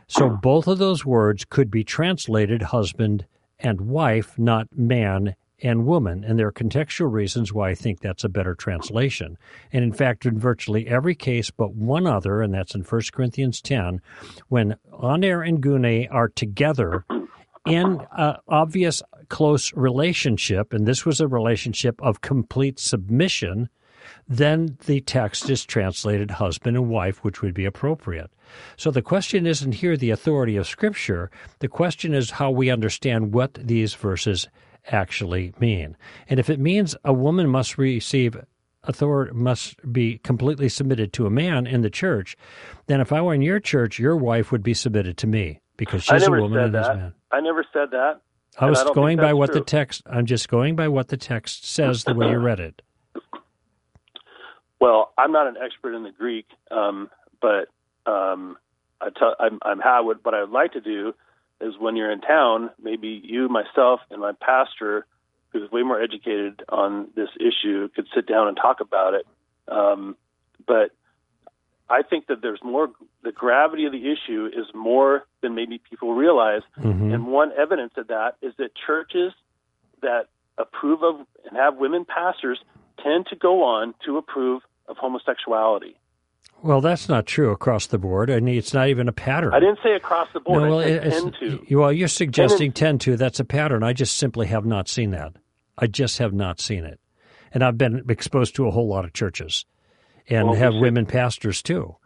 So 0.08 0.30
both 0.30 0.66
of 0.66 0.78
those 0.78 1.04
words 1.04 1.44
could 1.44 1.70
be 1.70 1.84
translated 1.84 2.62
husband 2.62 3.26
and 3.58 3.82
wife, 3.82 4.38
not 4.38 4.66
man 4.74 5.36
and 5.62 5.86
woman. 5.86 6.24
And 6.24 6.38
there 6.38 6.46
are 6.46 6.52
contextual 6.52 7.12
reasons 7.12 7.52
why 7.52 7.70
I 7.70 7.74
think 7.74 8.00
that's 8.00 8.24
a 8.24 8.28
better 8.28 8.54
translation. 8.54 9.36
And 9.72 9.84
in 9.84 9.92
fact, 9.92 10.24
in 10.24 10.38
virtually 10.38 10.86
every 10.86 11.14
case 11.14 11.50
but 11.50 11.74
one 11.74 12.06
other, 12.06 12.40
and 12.42 12.54
that's 12.54 12.74
in 12.74 12.82
1 12.82 13.02
Corinthians 13.12 13.60
10, 13.60 14.00
when 14.48 14.76
Aner 15.02 15.42
and 15.42 15.60
Gune 15.60 16.08
are 16.10 16.28
together 16.28 17.04
in 17.66 18.00
an 18.12 18.36
obvious 18.48 19.02
close 19.28 19.74
relationship, 19.74 20.72
and 20.72 20.86
this 20.86 21.04
was 21.04 21.20
a 21.20 21.28
relationship 21.28 22.00
of 22.02 22.20
complete 22.20 22.78
submission, 22.78 23.68
then 24.28 24.76
the 24.86 25.00
text 25.00 25.48
is 25.48 25.64
translated 25.64 26.32
husband 26.32 26.76
and 26.76 26.88
wife, 26.88 27.24
which 27.24 27.40
would 27.40 27.54
be 27.54 27.64
appropriate. 27.64 28.30
So 28.76 28.90
the 28.90 29.02
question 29.02 29.46
isn't 29.46 29.72
here 29.72 29.96
the 29.96 30.10
authority 30.10 30.56
of 30.56 30.66
Scripture. 30.66 31.30
The 31.60 31.68
question 31.68 32.14
is 32.14 32.32
how 32.32 32.50
we 32.50 32.70
understand 32.70 33.32
what 33.32 33.54
these 33.54 33.94
verses 33.94 34.48
actually 34.90 35.54
mean. 35.58 35.96
And 36.28 36.38
if 36.38 36.50
it 36.50 36.60
means 36.60 36.96
a 37.04 37.12
woman 37.12 37.48
must 37.48 37.78
receive 37.78 38.36
authority, 38.84 39.32
must 39.34 39.92
be 39.92 40.18
completely 40.18 40.68
submitted 40.68 41.12
to 41.14 41.26
a 41.26 41.30
man 41.30 41.66
in 41.66 41.82
the 41.82 41.90
church, 41.90 42.36
then 42.86 43.00
if 43.00 43.12
I 43.12 43.20
were 43.20 43.34
in 43.34 43.42
your 43.42 43.60
church, 43.60 43.98
your 43.98 44.16
wife 44.16 44.52
would 44.52 44.62
be 44.62 44.74
submitted 44.74 45.16
to 45.18 45.26
me 45.26 45.60
because 45.76 46.04
she's 46.04 46.26
a 46.26 46.30
woman 46.30 46.58
and 46.58 46.74
that. 46.74 46.96
man. 46.96 47.14
I 47.30 47.40
never 47.40 47.64
said 47.72 47.90
that. 47.92 48.20
I 48.58 48.68
was 48.68 48.80
I 48.80 48.92
going 48.92 49.18
by 49.18 49.34
what 49.34 49.52
the 49.52 49.60
text. 49.60 50.02
I'm 50.06 50.26
just 50.26 50.48
going 50.48 50.74
by 50.74 50.88
what 50.88 51.08
the 51.08 51.16
text 51.16 51.66
says, 51.66 52.04
the 52.04 52.14
way 52.14 52.30
you 52.30 52.38
read 52.38 52.60
it. 52.60 52.82
Well, 54.80 55.12
I'm 55.18 55.32
not 55.32 55.46
an 55.46 55.56
expert 55.62 55.94
in 55.94 56.02
the 56.04 56.12
Greek, 56.12 56.46
um, 56.70 57.10
but 57.40 57.68
um, 58.06 58.56
I 59.00 59.10
tell, 59.10 59.34
I'm, 59.38 59.58
I'm 59.62 59.80
how 59.80 60.04
what, 60.04 60.24
what 60.24 60.34
I 60.34 60.40
would 60.40 60.50
like 60.50 60.72
to 60.72 60.80
do 60.80 61.14
is 61.60 61.74
when 61.78 61.96
you're 61.96 62.12
in 62.12 62.20
town, 62.20 62.70
maybe 62.80 63.20
you, 63.22 63.48
myself, 63.48 64.00
and 64.10 64.20
my 64.20 64.32
pastor, 64.40 65.06
who's 65.50 65.70
way 65.70 65.82
more 65.82 66.00
educated 66.00 66.62
on 66.68 67.08
this 67.16 67.30
issue, 67.40 67.88
could 67.88 68.06
sit 68.14 68.26
down 68.26 68.48
and 68.48 68.56
talk 68.56 68.80
about 68.80 69.14
it. 69.14 69.26
Um, 69.66 70.16
but 70.66 70.92
I 71.90 72.02
think 72.02 72.26
that 72.26 72.42
there's 72.42 72.62
more. 72.62 72.90
The 73.22 73.32
gravity 73.32 73.86
of 73.86 73.92
the 73.92 74.12
issue 74.12 74.48
is 74.52 74.66
more 74.74 75.26
than 75.40 75.54
maybe 75.54 75.78
people 75.78 76.14
realize. 76.14 76.62
Mhm. 76.78 77.12
And 77.12 77.26
one 77.26 77.52
evidence 77.52 77.94
of 77.96 78.08
that 78.08 78.36
is 78.42 78.54
that 78.56 78.74
churches 78.74 79.32
that 80.02 80.28
approve 80.58 81.02
of 81.02 81.26
and 81.46 81.56
have 81.56 81.76
women 81.76 82.04
pastors 82.04 82.62
tend 82.98 83.26
to 83.26 83.36
go 83.36 83.62
on 83.64 83.94
to 84.04 84.18
approve 84.18 84.62
of 84.88 84.96
homosexuality. 84.96 85.96
Well, 86.62 86.80
that's 86.80 87.08
not 87.08 87.26
true 87.26 87.50
across 87.52 87.86
the 87.86 87.98
board. 87.98 88.30
I 88.30 88.40
mean, 88.40 88.56
it's 88.58 88.74
not 88.74 88.88
even 88.88 89.06
a 89.08 89.12
pattern. 89.12 89.54
I 89.54 89.60
didn't 89.60 89.78
say 89.82 89.92
across 89.94 90.28
the 90.34 90.40
board. 90.40 90.62
No, 90.64 90.68
well, 90.70 90.78
I 90.80 90.84
said 90.84 91.06
it's- 91.06 91.22
tend 91.22 91.34
to. 91.68 91.76
well, 91.76 91.92
you're 91.92 92.08
suggesting 92.08 92.72
tend 92.72 93.00
to. 93.02 93.16
That's 93.16 93.38
a 93.38 93.44
pattern. 93.44 93.82
I 93.84 93.92
just 93.92 94.16
simply 94.16 94.46
have 94.48 94.66
not 94.66 94.88
seen 94.88 95.12
that. 95.12 95.34
I 95.76 95.86
just 95.86 96.18
have 96.18 96.32
not 96.32 96.58
seen 96.60 96.84
it, 96.84 96.98
and 97.52 97.62
I've 97.62 97.78
been 97.78 98.04
exposed 98.08 98.56
to 98.56 98.66
a 98.66 98.72
whole 98.72 98.88
lot 98.88 99.04
of 99.04 99.12
churches, 99.12 99.64
and 100.28 100.48
Well, 100.48 100.56
have 100.56 100.74
women 100.74 101.06
pastors 101.06 101.62
too. 101.62 101.96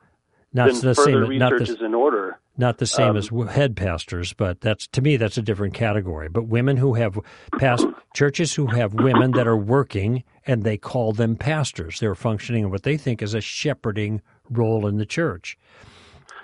Not 0.53 0.71
then 0.71 0.81
the 0.81 0.95
further 0.95 1.27
same. 1.27 1.39
Not 1.39 1.59
the 1.59 1.63
is 1.63 1.81
in 1.81 1.95
order. 1.95 2.39
not 2.57 2.79
the 2.79 2.87
same 2.87 3.11
Um, 3.11 3.17
as 3.17 3.31
head 3.51 3.77
pastors, 3.77 4.33
but 4.33 4.61
that's 4.61 4.87
to 4.89 5.01
me 5.01 5.17
that's 5.17 5.39
a 5.39 5.43
different 5.43 5.75
category. 5.75 6.29
But 6.29 6.45
women 6.45 6.77
who 6.77 6.95
have 6.95 7.19
past 7.59 7.87
churches 8.15 8.55
who 8.55 8.67
have 8.67 8.95
women 8.95 9.33
that 9.33 9.47
are 9.47 9.57
working 9.57 10.25
and 10.47 10.63
they 10.63 10.77
call 10.77 11.13
them 11.13 11.37
pastors. 11.37 12.01
They're 12.01 12.15
functioning 12.15 12.65
in 12.65 12.71
what 12.71 12.83
they 12.83 12.97
think 12.97 13.23
is 13.23 13.35
a 13.35 13.41
shepherding 13.41 14.21
role 14.51 14.87
in 14.87 14.99
the 14.99 15.07
church. 15.07 15.57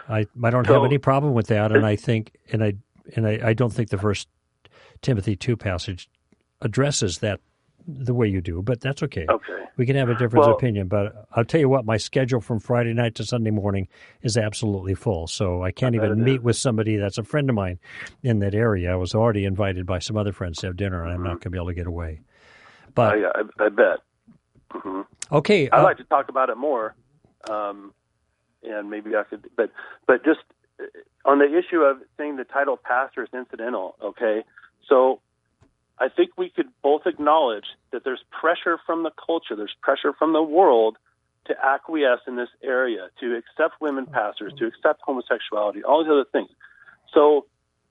I 0.08 0.26
I 0.42 0.50
don't 0.50 0.66
so, 0.66 0.74
have 0.74 0.84
any 0.84 0.98
problem 0.98 1.34
with 1.34 1.48
that, 1.48 1.70
and 1.72 1.84
I 1.84 1.96
think 1.96 2.32
and 2.50 2.64
I 2.64 2.74
and 3.14 3.26
I, 3.26 3.40
I 3.42 3.52
don't 3.52 3.72
think 3.72 3.90
the 3.90 3.98
first 3.98 4.28
Timothy 5.02 5.36
two 5.36 5.56
passage 5.56 6.08
addresses 6.62 7.18
that 7.18 7.40
the 7.88 8.12
way 8.12 8.28
you 8.28 8.42
do, 8.42 8.60
but 8.60 8.80
that's 8.80 9.02
okay. 9.02 9.24
Okay. 9.28 9.64
We 9.78 9.86
can 9.86 9.96
have 9.96 10.10
a 10.10 10.14
difference 10.14 10.44
well, 10.44 10.50
of 10.50 10.56
opinion, 10.56 10.88
but 10.88 11.26
I'll 11.32 11.44
tell 11.44 11.60
you 11.60 11.68
what, 11.70 11.86
my 11.86 11.96
schedule 11.96 12.40
from 12.40 12.60
Friday 12.60 12.92
night 12.92 13.14
to 13.14 13.24
Sunday 13.24 13.50
morning 13.50 13.88
is 14.22 14.36
absolutely 14.36 14.94
full. 14.94 15.26
So 15.26 15.62
I 15.62 15.70
can't 15.70 15.94
even 15.94 16.22
meet 16.22 16.42
with 16.42 16.56
somebody 16.56 16.96
that's 16.96 17.16
a 17.16 17.22
friend 17.22 17.48
of 17.48 17.56
mine 17.56 17.78
in 18.22 18.40
that 18.40 18.54
area. 18.54 18.92
I 18.92 18.96
was 18.96 19.14
already 19.14 19.46
invited 19.46 19.86
by 19.86 20.00
some 20.00 20.18
other 20.18 20.32
friends 20.32 20.58
to 20.58 20.66
have 20.66 20.76
dinner, 20.76 21.02
and 21.02 21.12
mm-hmm. 21.12 21.16
I'm 21.16 21.22
not 21.22 21.28
mm-hmm. 21.28 21.32
going 21.34 21.40
to 21.40 21.50
be 21.50 21.58
able 21.58 21.68
to 21.68 21.74
get 21.74 21.86
away. 21.86 22.20
But 22.94 23.14
I, 23.14 23.40
I, 23.40 23.66
I 23.66 23.68
bet. 23.70 23.98
Mm-hmm. 24.72 25.36
Okay. 25.36 25.70
I'd 25.70 25.80
uh, 25.80 25.82
like 25.82 25.96
to 25.96 26.04
talk 26.04 26.28
about 26.28 26.50
it 26.50 26.56
more, 26.58 26.94
um, 27.48 27.94
and 28.62 28.90
maybe 28.90 29.16
I 29.16 29.22
could, 29.22 29.48
but 29.56 29.70
but 30.06 30.24
just 30.24 30.40
uh, 30.78 30.84
on 31.24 31.38
the 31.38 31.46
issue 31.46 31.80
of 31.80 31.98
saying 32.18 32.36
the 32.36 32.44
title 32.44 32.76
pastor 32.76 33.22
is 33.22 33.30
incidental. 33.32 33.96
Okay, 34.02 34.44
so 34.88 35.20
I 36.00 36.08
think 36.08 36.30
we 36.36 36.50
could 36.50 36.68
both 36.82 37.06
acknowledge 37.06 37.66
that 37.90 38.04
there's 38.04 38.22
pressure 38.30 38.78
from 38.86 39.02
the 39.02 39.10
culture, 39.10 39.56
there's 39.56 39.74
pressure 39.80 40.12
from 40.12 40.32
the 40.32 40.42
world 40.42 40.96
to 41.46 41.54
acquiesce 41.64 42.20
in 42.26 42.36
this 42.36 42.50
area, 42.62 43.08
to 43.20 43.36
accept 43.36 43.80
women 43.80 44.06
pastors, 44.06 44.52
to 44.58 44.66
accept 44.66 45.00
homosexuality, 45.02 45.82
all 45.82 46.04
these 46.04 46.10
other 46.10 46.26
things. 46.30 46.50
So 47.12 47.46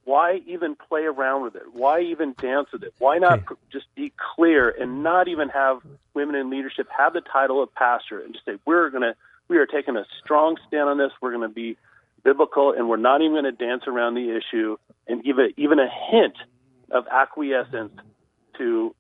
why 0.06 0.42
even 0.46 0.76
play 0.76 1.04
around 1.04 1.44
with 1.44 1.56
it? 1.56 1.64
Why 1.74 2.02
even 2.02 2.34
dance 2.40 2.70
with 2.72 2.84
it? 2.84 2.94
Why 2.98 3.18
not 3.18 3.40
okay. 3.40 3.56
just 3.72 3.94
be 3.94 4.14
clear 4.36 4.70
and 4.70 5.04
not 5.04 5.28
even 5.28 5.50
have 5.50 5.80
women 6.14 6.36
in 6.36 6.50
leadership 6.50 6.88
have 6.98 7.14
the 7.14 7.22
title 7.22 7.62
of 7.62 7.74
pastor 7.74 8.22
and 8.22 8.34
just 8.34 8.46
say 8.46 8.54
we're 8.66 8.90
going 8.90 9.04
to 9.04 9.16
we 9.50 9.58
are 9.58 9.66
taking 9.66 9.98
a 9.98 10.06
strong 10.24 10.58
stand 10.68 10.90
on 10.90 10.98
this. 10.98 11.12
We're 11.22 11.32
going 11.32 11.48
to 11.48 11.54
be 11.54 11.78
biblical 12.24 12.72
and 12.72 12.90
we're 12.90 12.98
not 12.98 13.22
even 13.22 13.34
going 13.34 13.44
to 13.46 13.52
dance 13.52 13.84
around 13.88 14.16
the 14.16 14.36
issue 14.36 14.78
and 15.08 15.24
give 15.24 15.40
it 15.40 15.54
even 15.58 15.80
a 15.80 15.90
hint 16.12 16.36
of 16.92 17.06
acquiescence 17.12 17.94
to 18.58 18.96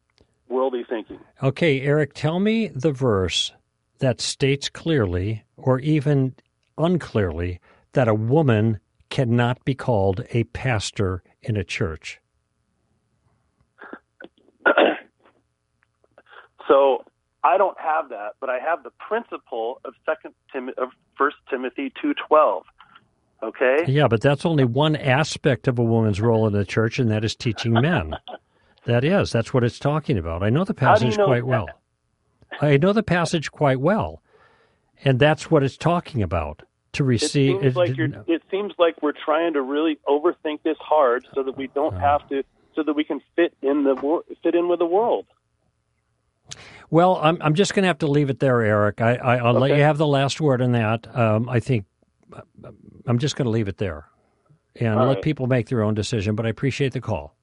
worldly 0.50 0.86
thinking. 0.88 1.20
Okay, 1.42 1.82
Eric, 1.82 2.14
tell 2.14 2.40
me 2.40 2.68
the 2.68 2.92
verse 2.92 3.52
that 4.00 4.22
states 4.22 4.70
clearly 4.70 5.44
or 5.56 5.80
even 5.80 6.36
unclearly 6.78 7.60
that 7.94 8.08
a 8.08 8.14
woman 8.14 8.80
cannot 9.10 9.64
be 9.66 9.74
called 9.74 10.24
a 10.32 10.44
pastor 10.46 11.24
in 11.42 11.58
a 11.58 11.64
church. 11.64 12.20
so 16.68 17.04
I 17.44 17.58
don't 17.58 17.78
have 17.80 18.10
that, 18.10 18.34
but 18.40 18.50
I 18.50 18.60
have 18.60 18.84
the 18.84 18.92
principle 19.00 19.80
of 19.86 19.94
Second 20.06 20.34
Tim- 20.52 20.74
of 20.78 20.90
First 21.18 21.38
Timothy 21.50 21.92
two 22.02 22.14
twelve. 22.14 22.64
Okay. 23.44 23.86
Yeah, 23.88 24.08
but 24.08 24.22
that's 24.22 24.46
only 24.46 24.64
one 24.64 24.96
aspect 24.96 25.68
of 25.68 25.78
a 25.78 25.84
woman's 25.84 26.20
role 26.20 26.48
in 26.48 26.54
the 26.54 26.66
church, 26.66 26.98
and 27.00 27.12
that 27.12 27.24
is 27.24 27.36
teaching 27.36 27.74
men. 27.74 28.16
that 28.86 29.04
is. 29.04 29.32
That's 29.32 29.54
what 29.54 29.64
it's 29.64 29.80
talking 29.80 30.18
about. 30.18 30.44
I 30.44 30.50
know 30.50 30.64
the 30.64 30.74
passage 30.74 31.14
you 31.14 31.18
know 31.18 31.26
quite 31.26 31.42
that? 31.42 31.46
well. 31.46 31.68
I 32.62 32.78
know 32.78 32.94
the 32.94 33.04
passage 33.04 33.52
quite 33.52 33.80
well, 33.80 34.22
and 35.04 35.20
that's 35.20 35.52
what 35.52 35.64
it's 35.64 35.78
talking 35.78 36.22
about. 36.24 36.64
To 36.94 37.04
receive, 37.04 37.58
it 37.58 37.62
seems, 37.62 37.76
like 37.76 37.96
you're, 37.96 38.10
it 38.26 38.42
seems 38.50 38.74
like 38.80 39.04
we're 39.04 39.12
trying 39.12 39.54
to 39.54 39.62
really 39.62 40.00
overthink 40.08 40.64
this 40.64 40.78
hard, 40.80 41.28
so 41.36 41.44
that 41.44 41.56
we 41.56 41.68
don't 41.68 41.94
uh, 41.94 42.00
have 42.00 42.28
to, 42.30 42.44
so 42.76 42.82
that 42.82 42.94
we 42.94 43.04
can 43.04 43.22
fit 43.36 43.54
in 43.62 43.84
the 43.84 44.22
fit 44.42 44.56
in 44.56 44.68
with 44.68 44.80
the 44.80 44.86
world. 44.86 45.28
Well, 46.90 47.20
I'm 47.22 47.38
I'm 47.42 47.54
just 47.54 47.76
going 47.76 47.84
to 47.84 47.88
have 47.88 48.00
to 48.00 48.08
leave 48.08 48.32
it 48.32 48.40
there, 48.40 48.62
Eric. 48.62 49.02
I, 49.02 49.16
I 49.16 49.42
will 49.44 49.50
okay. 49.50 49.60
let 49.60 49.78
you 49.78 49.84
have 49.84 50.00
the 50.00 50.08
last 50.08 50.42
word 50.42 50.60
on 50.60 50.72
that. 50.72 51.16
Um, 51.16 51.48
I 51.50 51.60
think 51.60 51.86
I'm 53.08 53.20
just 53.20 53.36
going 53.36 53.45
to 53.45 53.51
leave 53.51 53.68
it 53.68 53.78
there 53.78 54.05
and 54.76 54.99
All 54.99 55.08
let 55.08 55.16
right. 55.16 55.24
people 55.24 55.47
make 55.47 55.70
their 55.70 55.84
own 55.84 55.93
decision. 55.93 56.36
But 56.36 56.45
I 56.45 56.49
appreciate 56.49 56.93
the 56.93 57.01
call. 57.01 57.36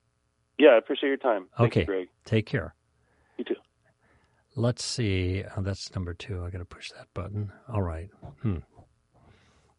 Yeah, 0.59 0.71
I 0.71 0.79
appreciate 0.79 1.09
your 1.09 1.17
time. 1.17 1.47
Thank 1.59 1.73
okay, 1.73 1.81
you, 1.81 1.87
Greg. 1.87 2.09
Take 2.25 2.47
care. 2.47 2.75
You 3.39 3.45
too. 3.45 3.57
Let's 4.57 4.85
see. 4.85 5.43
Oh, 5.57 5.63
that's 5.63 5.93
number 5.95 6.15
two. 6.15 6.45
I 6.45 6.51
got 6.51 6.59
to 6.59 6.65
push 6.65 6.93
that 6.93 7.09
button. 7.13 7.51
All 7.73 7.83
right. 7.83 8.09
Hmm. 8.43 8.59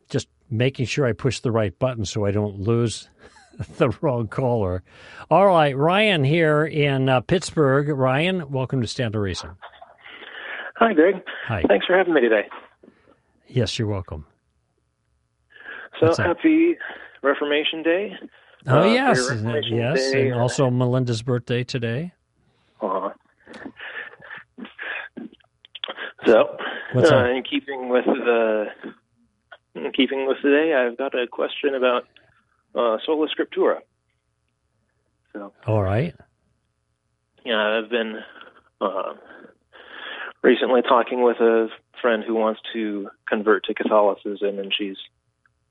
Just 0.09 0.27
making 0.49 0.86
sure 0.86 1.05
I 1.05 1.13
push 1.13 1.39
the 1.39 1.51
right 1.51 1.77
button 1.79 2.03
so 2.05 2.25
I 2.25 2.31
don't 2.31 2.59
lose 2.59 3.09
the 3.77 3.89
wrong 4.01 4.27
caller. 4.27 4.83
All 5.31 5.47
right, 5.47 5.75
Ryan 5.77 6.23
here 6.23 6.65
in 6.65 7.07
uh, 7.07 7.21
Pittsburgh. 7.21 7.88
Ryan, 7.89 8.51
welcome 8.51 8.81
to 8.81 8.88
Stand 8.88 9.13
to 9.13 9.19
Reason. 9.19 9.51
Hi, 10.75 10.93
Greg. 10.93 11.15
Hi. 11.47 11.63
Thanks 11.67 11.86
for 11.86 11.97
having 11.97 12.13
me 12.13 12.21
today. 12.21 12.47
Yes, 13.47 13.79
you're 13.79 13.88
welcome. 13.88 14.25
So 15.99 16.13
happy 16.21 16.77
Reformation 17.21 17.83
Day. 17.83 18.13
Oh 18.67 18.79
uh, 18.79 18.85
yes, 18.85 19.31
yes, 19.69 20.11
Day. 20.11 20.29
and 20.29 20.39
also 20.39 20.69
Melinda's 20.69 21.21
birthday 21.21 21.63
today. 21.63 22.11
Uh, 22.81 23.09
so, 26.25 26.57
What's 26.93 27.11
uh, 27.11 27.25
in 27.25 27.43
keeping 27.43 27.89
with 27.89 28.05
the 28.05 28.65
in 29.75 29.91
keeping 29.91 30.27
with 30.27 30.37
today, 30.41 30.73
I've 30.73 30.97
got 30.97 31.13
a 31.13 31.27
question 31.27 31.75
about 31.75 32.07
uh, 32.73 32.97
sola 33.05 33.27
scriptura. 33.27 33.79
So, 35.33 35.53
all 35.67 35.83
right. 35.83 36.15
Yeah, 37.45 37.79
I've 37.79 37.89
been 37.89 38.19
uh, 38.81 39.13
recently 40.41 40.81
talking 40.81 41.23
with 41.23 41.37
a 41.37 41.67
friend 42.01 42.23
who 42.25 42.33
wants 42.33 42.61
to 42.73 43.09
convert 43.27 43.65
to 43.65 43.73
Catholicism, 43.73 44.57
and 44.57 44.73
she's 44.75 44.97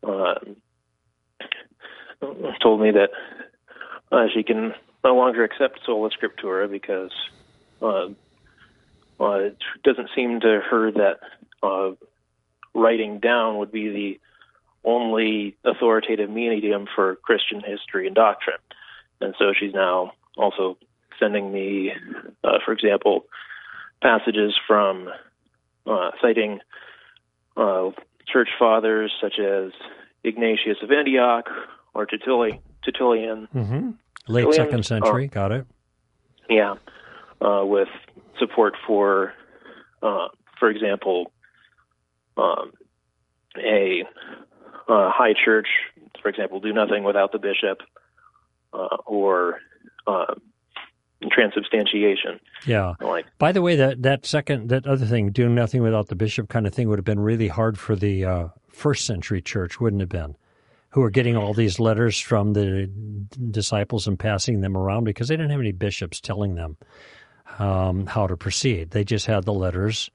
uh, 0.07 0.35
told 2.63 2.81
me 2.81 2.91
that 2.93 3.11
uh, 4.13 4.27
she 4.33 4.43
can 4.43 4.75
no 5.03 5.15
longer 5.15 5.45
accept 5.45 5.81
sola 5.85 6.11
scriptura 6.11 6.71
because 6.71 7.13
uh, 7.83 8.09
uh, 9.21 9.35
it 9.35 9.57
doesn't 9.83 10.11
seem 10.15 10.41
to 10.41 10.61
her 10.71 10.91
that 10.93 11.21
uh, 11.63 11.91
writing 12.75 13.19
down 13.19 13.59
would 13.59 13.73
be 13.73 13.89
the 13.89 14.21
only 14.85 15.57
authoritative 15.65 16.31
medium 16.31 16.87
for 16.95 17.17
Christian 17.17 17.61
history 17.61 18.07
and 18.07 18.15
doctrine. 18.15 18.59
And 19.21 19.35
so 19.39 19.53
she's 19.59 19.73
now 19.73 20.13
also 20.37 20.77
sending 21.19 21.53
me, 21.53 21.93
uh, 22.43 22.59
for 22.65 22.73
example, 22.73 23.25
passages 24.03 24.55
from 24.67 25.09
uh, 25.87 26.11
citing 26.21 26.61
uh, 27.57 27.91
church 28.27 28.49
fathers 28.59 29.13
such 29.21 29.39
as 29.39 29.73
Ignatius 30.23 30.79
of 30.83 30.91
Antioch 30.91 31.49
or 31.95 32.07
Tertullian. 32.07 33.49
Mm-hmm. 33.55 33.91
Late 34.29 34.45
Tertullian, 34.45 34.53
second 34.53 34.83
century, 34.85 35.29
got 35.29 35.53
it. 35.53 35.67
Yeah, 36.49 36.75
uh, 37.41 37.65
with 37.65 37.89
support 38.39 38.75
for, 38.87 39.33
uh, 40.03 40.29
for 40.59 40.71
example, 40.71 41.33
um, 42.37 42.73
a 43.57 44.03
uh, 44.89 45.11
high 45.11 45.35
church, 45.45 45.69
for 46.23 46.29
example, 46.29 46.61
do 46.61 46.73
nothing 46.73 47.05
without 47.05 47.33
the 47.33 47.39
bishop, 47.39 47.79
uh, 48.73 48.97
or 49.07 49.61
uh, 50.07 50.35
transubstantiation. 51.31 52.41
Yeah. 52.67 52.95
Like, 53.01 53.27
by 53.39 53.53
the 53.53 53.63
way, 53.63 53.77
that 53.77 54.03
that 54.03 54.27
second 54.27 54.69
that 54.69 54.87
other 54.87 55.07
thing, 55.07 55.31
doing 55.31 55.55
nothing 55.55 55.83
without 55.83 56.09
the 56.09 56.17
bishop 56.17 56.49
kind 56.49 56.67
of 56.67 56.75
thing, 56.75 56.89
would 56.89 56.99
have 56.99 57.05
been 57.05 57.21
really 57.21 57.49
hard 57.49 57.79
for 57.79 57.97
the 57.97 58.25
uh, 58.25 58.49
first 58.69 59.07
century 59.07 59.41
church, 59.41 59.81
wouldn't 59.81 60.03
it 60.03 60.05
have 60.05 60.09
been? 60.09 60.37
Who 60.91 61.01
were 61.01 61.11
getting 61.11 61.37
all 61.37 61.55
these 61.55 61.81
letters 61.81 62.21
from 62.21 62.53
the 62.53 62.89
disciples 63.51 64.07
and 64.07 64.19
passing 64.19 64.61
them 64.61 64.77
around 64.77 65.05
because 65.05 65.29
they 65.29 65.37
didn't 65.37 65.51
have 65.51 65.61
any 65.61 65.73
bishops 65.73 66.21
telling 66.21 66.55
them 66.55 66.77
um, 67.59 68.07
how 68.07 68.27
to 68.27 68.37
proceed. 68.37 68.91
They 68.91 69.05
just 69.05 69.27
had 69.27 69.45
the 69.45 69.53
letters 69.53 70.11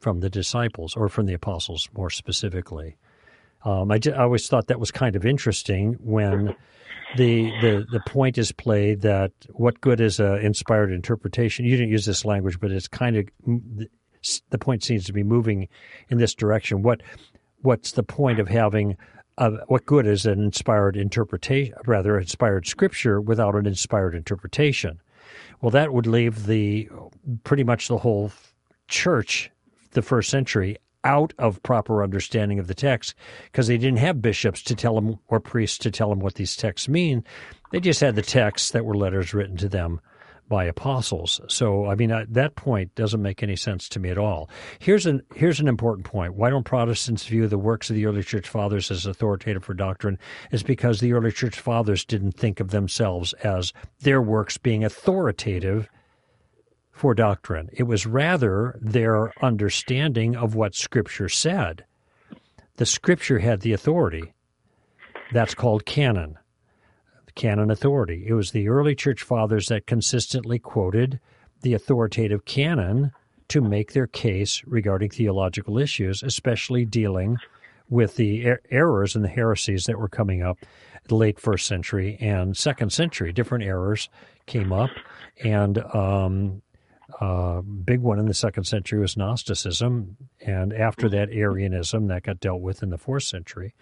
from 0.00 0.20
the 0.20 0.30
disciples 0.30 0.96
or 0.96 1.08
from 1.08 1.26
the 1.26 1.34
apostles, 1.34 1.88
more 1.94 2.10
specifically. 2.10 2.96
Um, 3.64 3.92
I, 3.92 3.98
just, 3.98 4.16
I 4.16 4.22
always 4.22 4.48
thought 4.48 4.66
that 4.68 4.80
was 4.80 4.90
kind 4.90 5.14
of 5.14 5.24
interesting 5.24 5.98
when 6.00 6.56
the 7.16 7.50
the 7.60 7.86
the 7.90 8.00
point 8.06 8.38
is 8.38 8.52
played 8.52 9.02
that 9.02 9.32
what 9.50 9.80
good 9.80 10.00
is 10.00 10.20
an 10.20 10.38
inspired 10.38 10.92
interpretation? 10.92 11.64
You 11.64 11.76
didn't 11.76 11.90
use 11.90 12.06
this 12.06 12.24
language, 12.24 12.58
but 12.60 12.70
it's 12.70 12.88
kind 12.88 13.16
of 13.16 13.28
the 14.50 14.58
point 14.58 14.82
seems 14.82 15.04
to 15.06 15.12
be 15.12 15.22
moving 15.22 15.68
in 16.08 16.18
this 16.18 16.34
direction. 16.34 16.82
What 16.82 17.02
what's 17.62 17.92
the 17.92 18.02
point 18.02 18.38
of 18.38 18.48
having 18.48 18.96
what 19.66 19.86
good 19.86 20.06
is 20.06 20.26
an 20.26 20.42
inspired 20.42 20.96
interpretation, 20.96 21.74
rather 21.86 22.18
inspired 22.18 22.66
scripture 22.66 23.20
without 23.20 23.54
an 23.54 23.66
inspired 23.66 24.14
interpretation? 24.14 25.00
Well, 25.60 25.70
that 25.70 25.92
would 25.92 26.06
leave 26.06 26.46
the 26.46 26.88
pretty 27.44 27.64
much 27.64 27.88
the 27.88 27.98
whole 27.98 28.32
church, 28.88 29.50
the 29.92 30.02
first 30.02 30.28
century, 30.28 30.76
out 31.04 31.32
of 31.38 31.62
proper 31.62 32.02
understanding 32.02 32.58
of 32.58 32.66
the 32.66 32.74
text 32.74 33.14
because 33.44 33.66
they 33.66 33.78
didn't 33.78 33.98
have 33.98 34.22
bishops 34.22 34.62
to 34.62 34.74
tell 34.74 34.94
them 34.94 35.18
or 35.28 35.40
priests 35.40 35.78
to 35.78 35.90
tell 35.90 36.10
them 36.10 36.20
what 36.20 36.34
these 36.34 36.56
texts 36.56 36.88
mean. 36.88 37.24
They 37.70 37.80
just 37.80 38.00
had 38.00 38.16
the 38.16 38.22
texts 38.22 38.70
that 38.72 38.84
were 38.84 38.96
letters 38.96 39.34
written 39.34 39.56
to 39.58 39.68
them 39.68 40.00
by 40.48 40.64
apostles. 40.64 41.40
So, 41.48 41.86
I 41.86 41.94
mean, 41.94 42.12
that 42.28 42.56
point 42.56 42.94
doesn't 42.94 43.22
make 43.22 43.42
any 43.42 43.56
sense 43.56 43.88
to 43.88 44.00
me 44.00 44.10
at 44.10 44.18
all. 44.18 44.50
Here's 44.80 45.06
an 45.06 45.22
here's 45.34 45.60
an 45.60 45.68
important 45.68 46.06
point. 46.06 46.34
Why 46.34 46.50
don't 46.50 46.64
Protestants 46.64 47.24
view 47.24 47.48
the 47.48 47.56
works 47.56 47.88
of 47.88 47.96
the 47.96 48.04
early 48.04 48.22
church 48.22 48.46
fathers 48.46 48.90
as 48.90 49.06
authoritative 49.06 49.64
for 49.64 49.72
doctrine? 49.72 50.18
Is 50.50 50.62
because 50.62 51.00
the 51.00 51.14
early 51.14 51.32
church 51.32 51.58
fathers 51.58 52.04
didn't 52.04 52.32
think 52.32 52.60
of 52.60 52.70
themselves 52.70 53.32
as 53.42 53.72
their 54.00 54.20
works 54.20 54.58
being 54.58 54.84
authoritative 54.84 55.88
for 56.92 57.14
doctrine. 57.14 57.68
It 57.72 57.84
was 57.84 58.06
rather 58.06 58.78
their 58.80 59.32
understanding 59.42 60.36
of 60.36 60.54
what 60.54 60.74
Scripture 60.74 61.28
said. 61.28 61.84
The 62.76 62.86
Scripture 62.86 63.40
had 63.40 63.60
the 63.60 63.72
authority. 63.72 64.32
That's 65.32 65.54
called 65.54 65.86
canon 65.86 66.38
canon 67.34 67.70
authority. 67.70 68.24
It 68.26 68.34
was 68.34 68.50
the 68.50 68.68
early 68.68 68.94
church 68.94 69.22
fathers 69.22 69.68
that 69.68 69.86
consistently 69.86 70.58
quoted 70.58 71.20
the 71.62 71.74
authoritative 71.74 72.44
canon 72.44 73.12
to 73.48 73.60
make 73.60 73.92
their 73.92 74.06
case 74.06 74.62
regarding 74.66 75.10
theological 75.10 75.78
issues, 75.78 76.22
especially 76.22 76.84
dealing 76.84 77.36
with 77.88 78.16
the 78.16 78.48
er- 78.48 78.62
errors 78.70 79.14
and 79.14 79.24
the 79.24 79.28
heresies 79.28 79.84
that 79.84 79.98
were 79.98 80.08
coming 80.08 80.42
up 80.42 80.58
late 81.10 81.38
first 81.38 81.66
century 81.66 82.16
and 82.20 82.56
second 82.56 82.92
century. 82.92 83.32
Different 83.32 83.64
errors 83.64 84.08
came 84.46 84.72
up, 84.72 84.90
and 85.44 85.78
um, 85.94 86.62
uh, 87.22 87.60
big 87.60 88.00
one 88.00 88.18
in 88.18 88.26
the 88.26 88.34
second 88.34 88.64
century 88.64 88.98
was 88.98 89.16
Gnosticism, 89.16 90.16
and 90.44 90.72
after 90.72 91.08
that, 91.10 91.30
Arianism 91.30 92.08
that 92.08 92.24
got 92.24 92.40
dealt 92.40 92.60
with 92.60 92.82
in 92.82 92.90
the 92.90 92.98
fourth 92.98 93.22
century, 93.22 93.74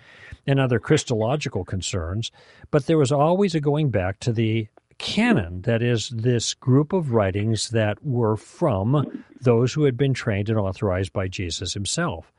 and 0.47 0.61
other 0.61 0.79
Christological 0.79 1.65
concerns. 1.65 2.31
But 2.71 2.85
there 2.85 2.99
was 2.99 3.11
always 3.11 3.55
a 3.55 3.61
going 3.61 3.89
back 3.89 4.21
to 4.21 4.33
the 4.35 4.69
canon, 4.99 5.63
that 5.63 5.83
is, 5.83 6.11
this 6.11 6.53
group 6.53 6.93
of 6.93 7.13
writings 7.13 7.71
that 7.71 8.05
were 8.05 8.37
from 8.37 9.25
those 9.41 9.73
who 9.73 9.85
had 9.85 9.97
been 9.97 10.13
trained 10.13 10.51
and 10.51 10.59
authorized 10.59 11.15
by 11.15 11.27
Jesus 11.27 11.73
himself. 11.73 12.31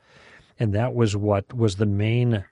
And 0.60 0.72
that 0.72 0.94
was 0.94 1.16
what 1.16 1.52
was 1.52 1.76
the 1.76 1.86
main 1.86 2.44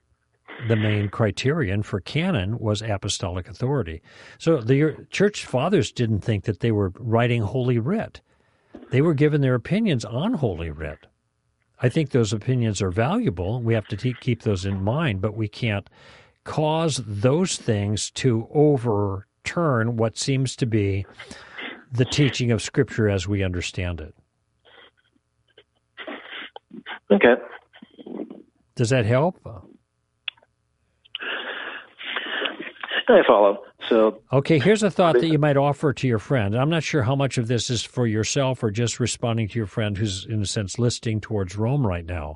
the 0.67 0.75
main 0.75 1.07
criterion 1.07 1.81
for 1.81 2.01
canon 2.01 2.59
was 2.59 2.81
apostolic 2.81 3.47
authority. 3.47 4.01
So 4.37 4.57
the 4.57 5.07
church 5.09 5.45
fathers 5.45 5.93
didn't 5.93 6.19
think 6.19 6.43
that 6.43 6.59
they 6.59 6.73
were 6.73 6.91
writing 6.99 7.43
holy 7.43 7.79
writ. 7.79 8.19
They 8.89 9.01
were 9.01 9.13
given 9.13 9.41
their 9.41 9.55
opinions 9.55 10.03
on 10.05 10.33
Holy 10.33 10.69
Writ. 10.69 11.07
I 11.81 11.89
think 11.89 12.11
those 12.11 12.33
opinions 12.33 12.81
are 12.81 12.91
valuable. 12.91 13.61
We 13.61 13.73
have 13.73 13.87
to 13.87 13.97
te- 13.97 14.15
keep 14.19 14.43
those 14.43 14.65
in 14.65 14.83
mind, 14.83 15.21
but 15.21 15.35
we 15.35 15.47
can't 15.47 15.89
cause 16.43 17.01
those 17.05 17.57
things 17.57 18.11
to 18.11 18.47
overturn 18.53 19.97
what 19.97 20.17
seems 20.17 20.55
to 20.57 20.65
be 20.65 21.05
the 21.91 22.05
teaching 22.05 22.51
of 22.51 22.61
Scripture 22.61 23.09
as 23.09 23.27
we 23.27 23.43
understand 23.43 23.99
it. 24.01 24.15
Okay. 27.11 27.35
Does 28.75 28.89
that 28.89 29.05
help? 29.05 29.39
I 33.07 33.21
follow. 33.27 33.63
So 33.89 34.21
okay, 34.31 34.59
here's 34.59 34.83
a 34.83 34.91
thought 34.91 35.15
that 35.15 35.27
you 35.27 35.39
might 35.39 35.57
offer 35.57 35.93
to 35.93 36.07
your 36.07 36.19
friend. 36.19 36.55
I'm 36.55 36.69
not 36.69 36.83
sure 36.83 37.03
how 37.03 37.15
much 37.15 37.37
of 37.37 37.47
this 37.47 37.69
is 37.69 37.83
for 37.83 38.07
yourself 38.07 38.63
or 38.63 38.71
just 38.71 38.99
responding 38.99 39.47
to 39.49 39.59
your 39.59 39.65
friend 39.65 39.97
who's, 39.97 40.25
in 40.25 40.41
a 40.41 40.45
sense, 40.45 40.77
listing 40.77 41.19
towards 41.19 41.55
Rome 41.55 41.85
right 41.85 42.05
now. 42.05 42.35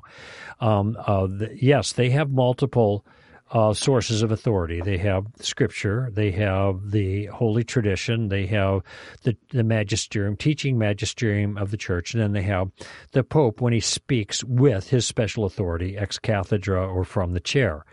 Um, 0.60 0.96
uh, 1.06 1.26
the, 1.26 1.56
yes, 1.60 1.92
they 1.92 2.10
have 2.10 2.30
multiple 2.30 3.04
uh, 3.52 3.72
sources 3.72 4.22
of 4.22 4.32
authority. 4.32 4.80
They 4.80 4.98
have 4.98 5.26
Scripture, 5.40 6.10
they 6.12 6.32
have 6.32 6.90
the 6.90 7.26
Holy 7.26 7.62
Tradition, 7.62 8.28
they 8.28 8.46
have 8.46 8.82
the, 9.22 9.36
the 9.50 9.62
magisterium, 9.62 10.36
teaching 10.36 10.78
magisterium 10.78 11.56
of 11.56 11.70
the 11.70 11.76
Church, 11.76 12.12
and 12.12 12.22
then 12.22 12.32
they 12.32 12.42
have 12.42 12.70
the 13.12 13.22
Pope 13.22 13.60
when 13.60 13.72
he 13.72 13.80
speaks 13.80 14.42
with 14.42 14.90
his 14.90 15.06
special 15.06 15.44
authority, 15.44 15.96
ex 15.96 16.18
cathedra 16.18 16.86
or 16.86 17.04
from 17.04 17.34
the 17.34 17.40
chair. 17.40 17.84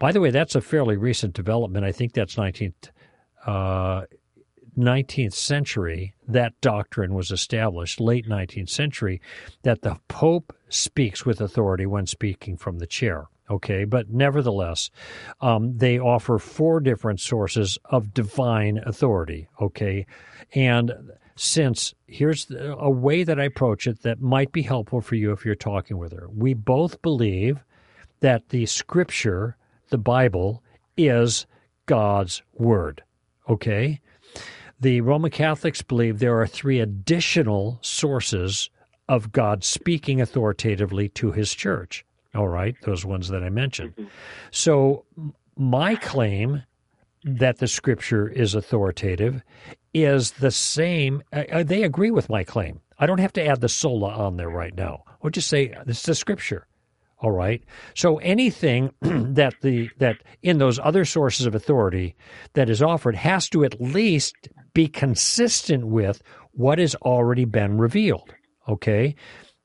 By 0.00 0.12
the 0.12 0.20
way, 0.20 0.30
that's 0.30 0.56
a 0.56 0.60
fairly 0.60 0.96
recent 0.96 1.34
development. 1.34 1.86
I 1.86 1.92
think 1.92 2.12
that's 2.12 2.34
19th 2.34 2.90
uh, 3.46 4.02
19th 4.76 5.32
century, 5.32 6.14
that 6.28 6.60
doctrine 6.60 7.14
was 7.14 7.30
established, 7.30 8.00
late 8.00 8.28
19th 8.28 8.68
century, 8.68 9.20
that 9.62 9.82
the 9.82 9.96
Pope 10.08 10.54
speaks 10.68 11.24
with 11.24 11.40
authority 11.40 11.86
when 11.86 12.06
speaking 12.06 12.56
from 12.56 12.78
the 12.78 12.86
chair. 12.86 13.28
Okay, 13.48 13.84
but 13.84 14.10
nevertheless, 14.10 14.90
um, 15.40 15.78
they 15.78 16.00
offer 16.00 16.38
four 16.38 16.80
different 16.80 17.20
sources 17.20 17.78
of 17.84 18.12
divine 18.12 18.80
authority. 18.84 19.48
Okay, 19.60 20.04
and 20.52 20.92
since 21.36 21.94
here's 22.08 22.50
a 22.50 22.90
way 22.90 23.22
that 23.22 23.38
I 23.38 23.44
approach 23.44 23.86
it 23.86 24.02
that 24.02 24.20
might 24.20 24.50
be 24.50 24.62
helpful 24.62 25.00
for 25.00 25.14
you 25.14 25.32
if 25.32 25.44
you're 25.44 25.54
talking 25.54 25.98
with 25.98 26.12
her. 26.12 26.28
We 26.34 26.54
both 26.54 27.00
believe 27.02 27.62
that 28.20 28.48
the 28.48 28.66
scripture, 28.66 29.56
the 29.90 29.98
Bible, 29.98 30.62
is 30.96 31.46
God's 31.84 32.42
word. 32.54 33.02
Okay? 33.48 34.00
The 34.80 35.00
Roman 35.00 35.30
Catholics 35.30 35.82
believe 35.82 36.18
there 36.18 36.38
are 36.40 36.46
three 36.46 36.80
additional 36.80 37.78
sources 37.82 38.70
of 39.08 39.32
God 39.32 39.64
speaking 39.64 40.20
authoritatively 40.20 41.08
to 41.10 41.32
his 41.32 41.54
church. 41.54 42.04
All 42.34 42.48
right, 42.48 42.76
those 42.82 43.04
ones 43.04 43.28
that 43.28 43.42
I 43.42 43.48
mentioned. 43.48 43.96
Mm-hmm. 43.96 44.08
So, 44.50 45.04
my 45.56 45.94
claim 45.94 46.62
that 47.24 47.58
the 47.58 47.66
scripture 47.66 48.28
is 48.28 48.54
authoritative 48.54 49.42
is 49.94 50.32
the 50.32 50.50
same. 50.50 51.22
Uh, 51.32 51.62
they 51.62 51.82
agree 51.82 52.10
with 52.10 52.28
my 52.28 52.44
claim. 52.44 52.80
I 52.98 53.06
don't 53.06 53.20
have 53.20 53.32
to 53.34 53.46
add 53.46 53.62
the 53.62 53.68
sola 53.68 54.10
on 54.10 54.36
there 54.36 54.50
right 54.50 54.74
now. 54.74 55.04
Or 55.20 55.30
just 55.30 55.48
say 55.48 55.74
this 55.86 56.00
is 56.00 56.04
the 56.04 56.14
scripture. 56.14 56.66
All 57.18 57.30
right. 57.30 57.62
So 57.94 58.18
anything 58.18 58.92
that 59.00 59.54
the 59.62 59.90
that 59.98 60.18
in 60.42 60.58
those 60.58 60.78
other 60.78 61.04
sources 61.04 61.46
of 61.46 61.54
authority 61.54 62.14
that 62.52 62.68
is 62.68 62.82
offered 62.82 63.16
has 63.16 63.48
to 63.50 63.64
at 63.64 63.80
least 63.80 64.48
be 64.74 64.86
consistent 64.86 65.86
with 65.86 66.22
what 66.52 66.78
has 66.78 66.94
already 66.96 67.44
been 67.44 67.78
revealed. 67.78 68.34
Okay. 68.68 69.14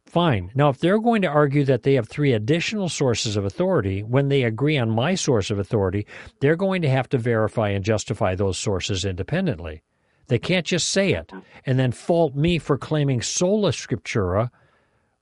Fine. 0.05 0.51
Now, 0.55 0.67
if 0.67 0.79
they're 0.79 0.99
going 0.99 1.21
to 1.21 1.29
argue 1.29 1.63
that 1.63 1.83
they 1.83 1.93
have 1.93 2.09
three 2.09 2.33
additional 2.33 2.89
sources 2.89 3.37
of 3.37 3.45
authority 3.45 4.03
when 4.03 4.27
they 4.27 4.43
agree 4.43 4.77
on 4.77 4.89
my 4.89 5.15
source 5.15 5.49
of 5.49 5.57
authority, 5.57 6.05
they're 6.41 6.57
going 6.57 6.81
to 6.81 6.89
have 6.89 7.07
to 7.09 7.17
verify 7.17 7.69
and 7.69 7.83
justify 7.83 8.35
those 8.35 8.57
sources 8.57 9.05
independently. 9.05 9.83
They 10.27 10.37
can't 10.37 10.65
just 10.65 10.89
say 10.89 11.13
it 11.13 11.31
and 11.65 11.79
then 11.79 11.93
fault 11.93 12.35
me 12.35 12.57
for 12.57 12.77
claiming 12.77 13.21
sola 13.21 13.71
scriptura 13.71 14.49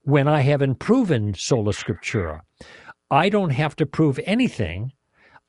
when 0.10 0.28
I 0.28 0.42
haven't 0.42 0.80
proven 0.80 1.36
sola 1.36 1.72
scriptura. 1.72 2.42
I 3.12 3.30
don't 3.30 3.52
have 3.52 3.76
to 3.76 3.86
prove 3.86 4.20
anything. 4.26 4.92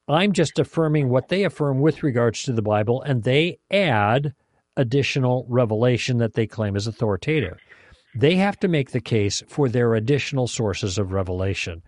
I'm 0.06 0.32
just 0.32 0.58
affirming 0.58 1.08
what 1.08 1.28
they 1.28 1.44
affirm 1.44 1.80
with 1.80 2.02
regards 2.02 2.42
to 2.42 2.52
the 2.52 2.62
Bible, 2.62 3.00
and 3.02 3.22
they 3.22 3.58
add 3.70 4.34
additional 4.76 5.46
revelation 5.48 6.18
that 6.18 6.34
they 6.34 6.46
claim 6.46 6.76
is 6.76 6.86
authoritative. 6.86 7.58
They 8.14 8.36
have 8.36 8.58
to 8.61 8.68
make 8.68 8.90
the 8.90 9.00
case 9.00 9.42
for 9.48 9.68
their 9.68 9.94
additional 9.94 10.46
sources 10.46 10.98
of 10.98 11.12
revelation. 11.12 11.82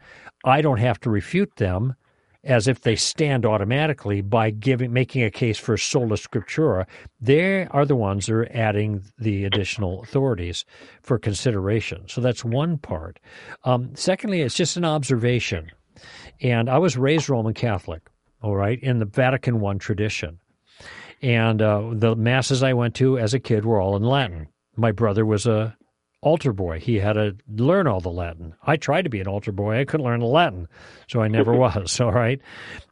I 0.44 0.62
don't 0.62 0.78
have 0.78 1.00
to 1.00 1.10
refute 1.10 1.56
them 1.56 1.94
as 2.44 2.66
if 2.66 2.80
they 2.80 2.96
stand 2.96 3.46
automatically 3.46 4.20
by 4.20 4.50
giving 4.50 4.92
making 4.92 5.22
a 5.22 5.30
case 5.30 5.58
for 5.58 5.76
sola 5.76 6.16
scriptura. 6.16 6.86
They 7.20 7.66
are 7.66 7.84
the 7.84 7.96
ones 7.96 8.26
that 8.26 8.34
are 8.34 8.52
adding 8.52 9.04
the 9.18 9.44
additional 9.44 10.02
authorities 10.02 10.64
for 11.02 11.18
consideration. 11.18 12.04
So 12.08 12.20
that's 12.20 12.44
one 12.44 12.78
part. 12.78 13.20
Um, 13.64 13.94
secondly, 13.94 14.40
it's 14.40 14.56
just 14.56 14.76
an 14.76 14.84
observation. 14.84 15.70
And 16.40 16.68
I 16.68 16.78
was 16.78 16.96
raised 16.96 17.28
Roman 17.28 17.54
Catholic, 17.54 18.02
all 18.42 18.56
right, 18.56 18.82
in 18.82 18.98
the 18.98 19.04
Vatican 19.04 19.64
I 19.64 19.74
tradition. 19.74 20.38
And 21.20 21.62
uh, 21.62 21.90
the 21.92 22.16
masses 22.16 22.64
I 22.64 22.72
went 22.72 22.96
to 22.96 23.18
as 23.18 23.32
a 23.32 23.38
kid 23.38 23.64
were 23.64 23.80
all 23.80 23.94
in 23.94 24.02
Latin. 24.02 24.48
My 24.76 24.90
brother 24.90 25.24
was 25.24 25.46
a 25.46 25.76
altar 26.22 26.52
boy. 26.52 26.78
He 26.80 26.96
had 26.96 27.14
to 27.14 27.36
learn 27.48 27.86
all 27.86 28.00
the 28.00 28.08
Latin. 28.08 28.54
I 28.62 28.76
tried 28.76 29.02
to 29.02 29.10
be 29.10 29.20
an 29.20 29.28
altar 29.28 29.52
boy. 29.52 29.78
I 29.78 29.84
couldn't 29.84 30.06
learn 30.06 30.20
the 30.20 30.26
Latin, 30.26 30.68
so 31.08 31.20
I 31.20 31.28
never 31.28 31.52
was. 31.56 32.00
All 32.00 32.12
right. 32.12 32.40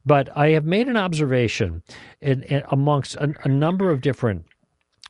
But 0.04 0.36
I 0.36 0.50
have 0.50 0.64
made 0.64 0.88
an 0.88 0.96
observation 0.96 1.82
in, 2.20 2.42
in 2.44 2.62
amongst 2.70 3.14
a, 3.16 3.32
a 3.44 3.48
number 3.48 3.90
of 3.90 4.02
different 4.02 4.44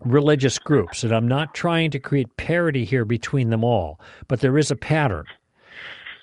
religious 0.05 0.59
groups, 0.59 1.03
and 1.03 1.13
I'm 1.13 1.29
not 1.29 1.55
trying 1.55 1.91
to 1.91 1.99
create 1.99 2.37
parity 2.37 2.85
here 2.85 3.05
between 3.05 3.51
them 3.51 3.65
all, 3.65 4.01
but 4.29 4.41
there 4.41 4.57
is 4.57 4.71
a 4.71 4.77
pattern. 4.77 5.25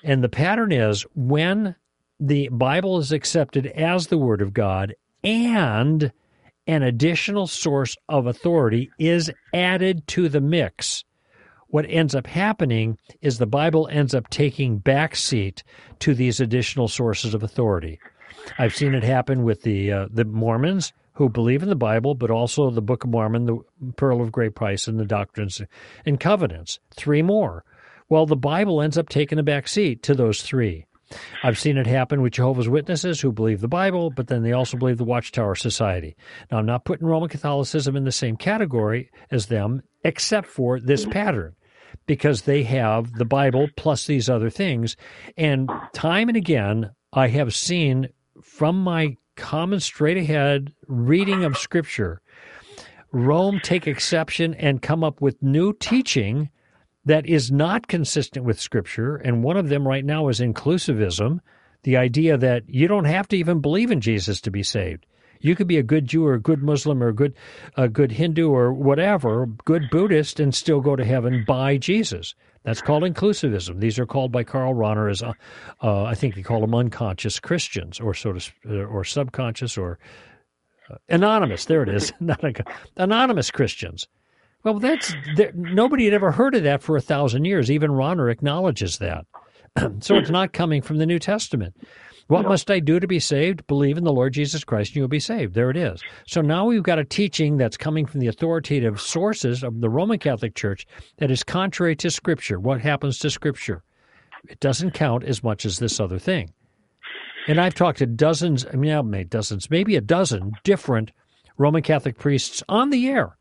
And 0.02 0.22
the 0.22 0.28
pattern 0.28 0.72
is 0.72 1.02
when 1.14 1.74
the 2.20 2.48
Bible 2.50 2.98
is 2.98 3.12
accepted 3.12 3.66
as 3.66 4.06
the 4.06 4.18
Word 4.18 4.40
of 4.40 4.52
God 4.52 4.94
and 5.22 6.12
an 6.66 6.82
additional 6.82 7.46
source 7.46 7.96
of 8.08 8.26
authority 8.26 8.90
is 8.98 9.30
added 9.54 10.06
to 10.08 10.28
the 10.28 10.40
mix 10.40 11.04
what 11.68 11.86
ends 11.88 12.14
up 12.14 12.26
happening 12.26 12.98
is 13.20 13.38
the 13.38 13.46
Bible 13.46 13.88
ends 13.90 14.14
up 14.14 14.28
taking 14.30 14.80
backseat 14.80 15.62
to 16.00 16.14
these 16.14 16.40
additional 16.40 16.88
sources 16.88 17.34
of 17.34 17.42
authority. 17.42 17.98
I've 18.58 18.74
seen 18.74 18.94
it 18.94 19.02
happen 19.02 19.42
with 19.42 19.62
the 19.62 19.92
uh, 19.92 20.08
the 20.10 20.24
Mormons 20.24 20.92
who 21.14 21.28
believe 21.28 21.62
in 21.62 21.68
the 21.68 21.74
Bible, 21.74 22.14
but 22.14 22.30
also 22.30 22.70
the 22.70 22.80
Book 22.80 23.02
of 23.02 23.10
Mormon, 23.10 23.46
the 23.46 23.58
Pearl 23.96 24.22
of 24.22 24.30
Great 24.30 24.54
Price, 24.54 24.86
and 24.86 25.00
the 25.00 25.04
Doctrines 25.04 25.60
and 26.06 26.20
Covenants. 26.20 26.78
Three 26.94 27.22
more. 27.22 27.64
Well, 28.08 28.24
the 28.24 28.36
Bible 28.36 28.80
ends 28.80 28.96
up 28.96 29.08
taking 29.08 29.38
a 29.38 29.44
backseat 29.44 30.02
to 30.02 30.14
those 30.14 30.42
three. 30.42 30.86
I've 31.42 31.58
seen 31.58 31.76
it 31.76 31.86
happen 31.86 32.22
with 32.22 32.34
Jehovah's 32.34 32.68
Witnesses 32.68 33.20
who 33.20 33.32
believe 33.32 33.60
the 33.60 33.68
Bible, 33.68 34.10
but 34.10 34.28
then 34.28 34.42
they 34.42 34.52
also 34.52 34.76
believe 34.76 34.98
the 34.98 35.04
Watchtower 35.04 35.54
Society. 35.54 36.16
Now, 36.50 36.58
I'm 36.58 36.66
not 36.66 36.84
putting 36.84 37.06
Roman 37.06 37.28
Catholicism 37.28 37.96
in 37.96 38.04
the 38.04 38.12
same 38.12 38.36
category 38.36 39.10
as 39.30 39.46
them, 39.46 39.82
except 40.04 40.46
for 40.46 40.78
this 40.78 41.06
pattern, 41.06 41.54
because 42.08 42.42
they 42.42 42.64
have 42.64 43.12
the 43.12 43.24
Bible 43.24 43.68
plus 43.76 44.06
these 44.06 44.28
other 44.28 44.50
things. 44.50 44.96
And 45.36 45.70
time 45.92 46.28
and 46.28 46.36
again, 46.36 46.90
I 47.12 47.28
have 47.28 47.54
seen 47.54 48.08
from 48.42 48.82
my 48.82 49.16
common 49.36 49.78
straight 49.78 50.16
ahead 50.16 50.72
reading 50.88 51.44
of 51.44 51.56
Scripture, 51.56 52.20
Rome 53.12 53.60
take 53.62 53.86
exception 53.86 54.54
and 54.54 54.82
come 54.82 55.04
up 55.04 55.20
with 55.20 55.40
new 55.42 55.72
teaching 55.74 56.50
that 57.04 57.26
is 57.26 57.52
not 57.52 57.86
consistent 57.86 58.44
with 58.44 58.58
Scripture. 58.58 59.16
And 59.16 59.44
one 59.44 59.56
of 59.56 59.68
them 59.68 59.86
right 59.86 60.04
now 60.04 60.28
is 60.28 60.40
inclusivism 60.40 61.38
the 61.84 61.96
idea 61.96 62.36
that 62.36 62.64
you 62.66 62.88
don't 62.88 63.04
have 63.04 63.28
to 63.28 63.36
even 63.36 63.60
believe 63.60 63.90
in 63.90 64.00
Jesus 64.00 64.40
to 64.40 64.50
be 64.50 64.62
saved. 64.62 65.06
You 65.40 65.54
could 65.54 65.66
be 65.66 65.78
a 65.78 65.82
good 65.82 66.06
Jew 66.06 66.26
or 66.26 66.34
a 66.34 66.40
good 66.40 66.62
Muslim 66.62 67.02
or 67.02 67.08
a 67.08 67.14
good, 67.14 67.34
a 67.76 67.88
good 67.88 68.12
Hindu 68.12 68.50
or 68.50 68.72
whatever, 68.72 69.46
good 69.64 69.90
Buddhist, 69.90 70.40
and 70.40 70.54
still 70.54 70.80
go 70.80 70.96
to 70.96 71.04
heaven 71.04 71.44
by 71.46 71.76
Jesus. 71.76 72.34
That's 72.64 72.82
called 72.82 73.02
inclusivism. 73.02 73.80
These 73.80 73.98
are 73.98 74.06
called 74.06 74.32
by 74.32 74.44
Karl 74.44 74.74
Rahner 74.74 75.10
as, 75.10 75.22
uh, 75.22 75.32
uh, 75.82 76.04
I 76.04 76.14
think 76.14 76.34
they 76.34 76.42
call 76.42 76.60
them 76.60 76.74
unconscious 76.74 77.40
Christians, 77.40 78.00
or 78.00 78.14
sort 78.14 78.36
of, 78.36 78.52
uh, 78.68 78.84
or 78.84 79.04
subconscious, 79.04 79.78
or 79.78 79.98
uh, 80.90 80.96
anonymous. 81.08 81.64
There 81.64 81.82
it 81.82 81.88
is, 81.88 82.12
not 82.20 82.44
a, 82.44 82.52
anonymous 82.96 83.50
Christians. 83.50 84.06
Well, 84.64 84.80
that's 84.80 85.14
nobody 85.54 86.04
had 86.04 86.14
ever 86.14 86.32
heard 86.32 86.54
of 86.56 86.64
that 86.64 86.82
for 86.82 86.96
a 86.96 87.00
thousand 87.00 87.44
years. 87.44 87.70
Even 87.70 87.92
Rahner 87.92 88.30
acknowledges 88.30 88.98
that. 88.98 89.24
so 90.00 90.16
it's 90.16 90.30
not 90.30 90.52
coming 90.52 90.82
from 90.82 90.98
the 90.98 91.06
New 91.06 91.18
Testament. 91.18 91.76
What 92.28 92.44
must 92.46 92.70
I 92.70 92.78
do 92.78 93.00
to 93.00 93.06
be 93.06 93.20
saved? 93.20 93.66
Believe 93.66 93.96
in 93.96 94.04
the 94.04 94.12
Lord 94.12 94.34
Jesus 94.34 94.62
Christ 94.62 94.90
and 94.90 94.96
you'll 94.96 95.08
be 95.08 95.18
saved. 95.18 95.54
There 95.54 95.70
it 95.70 95.78
is. 95.78 96.02
So 96.26 96.42
now 96.42 96.66
we've 96.66 96.82
got 96.82 96.98
a 96.98 97.04
teaching 97.04 97.56
that's 97.56 97.78
coming 97.78 98.04
from 98.04 98.20
the 98.20 98.26
authoritative 98.26 99.00
sources 99.00 99.64
of 99.64 99.80
the 99.80 99.88
Roman 99.88 100.18
Catholic 100.18 100.54
Church 100.54 100.86
that 101.16 101.30
is 101.30 101.42
contrary 101.42 101.96
to 101.96 102.10
Scripture. 102.10 102.60
What 102.60 102.82
happens 102.82 103.18
to 103.20 103.30
Scripture? 103.30 103.82
It 104.48 104.60
doesn't 104.60 104.92
count 104.92 105.24
as 105.24 105.42
much 105.42 105.64
as 105.64 105.78
this 105.78 105.98
other 105.98 106.18
thing. 106.18 106.52
And 107.48 107.58
I've 107.58 107.74
talked 107.74 107.98
to 107.98 108.06
dozens, 108.06 108.66
I 108.66 108.76
mean, 108.76 109.08
made 109.08 109.30
dozens, 109.30 109.70
maybe 109.70 109.96
a 109.96 110.02
dozen 110.02 110.52
different 110.64 111.12
Roman 111.56 111.82
Catholic 111.82 112.18
priests 112.18 112.62
on 112.68 112.90
the 112.90 113.08
air 113.08 113.38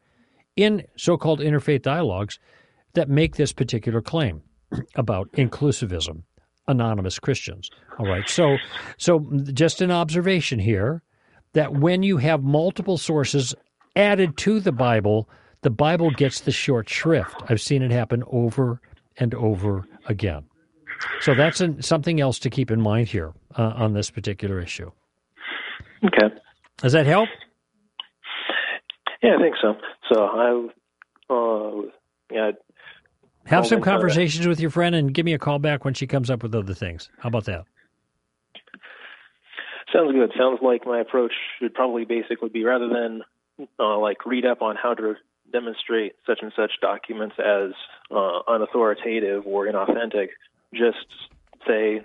in 0.55 0.83
so 0.95 1.17
called 1.17 1.41
interfaith 1.41 1.81
dialogues 1.81 2.39
that 2.93 3.09
make 3.09 3.35
this 3.35 3.51
particular 3.51 4.01
claim 4.01 4.41
about 4.95 5.29
inclusivism, 5.33 6.23
anonymous 6.67 7.19
Christians. 7.19 7.69
All 7.99 8.05
right. 8.05 8.27
So, 8.29 8.57
so 8.97 9.19
just 9.53 9.81
an 9.81 9.91
observation 9.91 10.59
here 10.59 11.01
that 11.53 11.73
when 11.73 12.03
you 12.03 12.17
have 12.17 12.43
multiple 12.43 12.97
sources 12.97 13.55
added 13.95 14.37
to 14.37 14.59
the 14.59 14.71
Bible, 14.71 15.29
the 15.61 15.69
Bible 15.69 16.11
gets 16.11 16.41
the 16.41 16.51
short 16.51 16.89
shrift. 16.89 17.35
I've 17.49 17.61
seen 17.61 17.81
it 17.81 17.91
happen 17.91 18.23
over 18.31 18.81
and 19.17 19.33
over 19.33 19.85
again. 20.05 20.45
So 21.21 21.33
that's 21.33 21.61
an, 21.61 21.81
something 21.81 22.19
else 22.21 22.39
to 22.39 22.49
keep 22.49 22.71
in 22.71 22.81
mind 22.81 23.07
here 23.07 23.33
uh, 23.55 23.73
on 23.75 23.93
this 23.93 24.09
particular 24.09 24.59
issue. 24.59 24.91
Okay. 26.05 26.35
Does 26.77 26.93
that 26.93 27.05
help? 27.05 27.29
Yeah, 29.23 29.35
I 29.37 29.41
think 29.41 29.55
so. 29.61 29.75
So 30.11 30.21
I, 30.21 30.67
uh, 31.29 31.81
yeah. 32.31 32.51
Have 33.47 33.65
some 33.65 33.81
conversations 33.81 34.45
with 34.47 34.59
your 34.59 34.69
friend 34.69 34.93
and 34.95 35.13
give 35.13 35.25
me 35.25 35.33
a 35.33 35.39
call 35.39 35.59
back 35.59 35.85
when 35.85 35.93
she 35.93 36.05
comes 36.05 36.29
up 36.29 36.43
with 36.43 36.53
other 36.53 36.73
things. 36.73 37.09
How 37.19 37.29
about 37.29 37.45
that? 37.45 37.65
Sounds 39.93 40.11
good. 40.11 40.31
Sounds 40.37 40.59
like 40.61 40.85
my 40.85 40.99
approach 40.99 41.31
should 41.59 41.73
probably 41.73 42.03
basically 42.03 42.49
be 42.49 42.63
rather 42.63 42.89
than 42.89 43.21
uh, 43.79 43.97
like 43.97 44.25
read 44.25 44.45
up 44.45 44.61
on 44.61 44.75
how 44.75 44.93
to 44.93 45.15
demonstrate 45.51 46.13
such 46.25 46.39
and 46.41 46.51
such 46.55 46.71
documents 46.81 47.35
as 47.39 47.71
uh, 48.11 48.41
unauthoritative 48.47 49.45
or 49.45 49.65
inauthentic, 49.65 50.29
just 50.73 51.07
say 51.65 52.01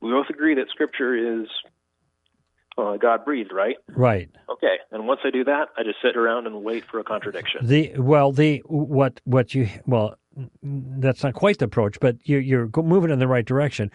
we 0.00 0.10
both 0.10 0.28
agree 0.28 0.54
that 0.54 0.68
Scripture 0.68 1.42
is 1.42 1.48
uh, 2.76 2.96
God 2.96 3.24
breathed, 3.24 3.52
right? 3.52 3.76
Right. 3.88 4.28
Okay. 4.50 4.76
And 4.90 5.06
once 5.06 5.20
I 5.24 5.30
do 5.30 5.44
that, 5.44 5.68
I 5.78 5.82
just 5.82 5.98
sit 6.02 6.16
around 6.16 6.46
and 6.46 6.62
wait 6.62 6.84
for 6.90 6.98
a 6.98 7.04
contradiction. 7.04 7.66
The 7.66 7.94
well, 7.98 8.32
the 8.32 8.62
what 8.66 9.20
what 9.24 9.54
you 9.54 9.68
well, 9.86 10.16
that's 10.62 11.22
not 11.22 11.34
quite 11.34 11.58
the 11.58 11.66
approach, 11.66 11.98
but 12.00 12.16
you, 12.24 12.38
you're 12.38 12.70
moving 12.76 13.10
in 13.10 13.18
the 13.18 13.28
right 13.28 13.44
direction. 13.44 13.90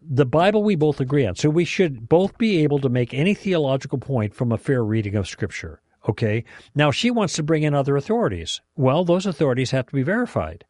The 0.00 0.26
Bible 0.26 0.62
we 0.62 0.76
both 0.76 1.00
agree 1.00 1.26
on, 1.26 1.34
so 1.34 1.50
we 1.50 1.64
should 1.64 2.08
both 2.08 2.38
be 2.38 2.62
able 2.62 2.78
to 2.80 2.88
make 2.88 3.12
any 3.12 3.34
theological 3.34 3.98
point 3.98 4.34
from 4.34 4.50
a 4.52 4.58
fair 4.58 4.82
reading 4.82 5.14
of 5.14 5.28
Scripture. 5.28 5.82
Okay. 6.08 6.44
Now 6.74 6.90
she 6.90 7.10
wants 7.10 7.34
to 7.34 7.42
bring 7.42 7.62
in 7.62 7.74
other 7.74 7.96
authorities. 7.96 8.60
Well, 8.76 9.04
those 9.04 9.26
authorities 9.26 9.70
have 9.72 9.86
to 9.86 9.94
be 9.94 10.02
verified. 10.02 10.64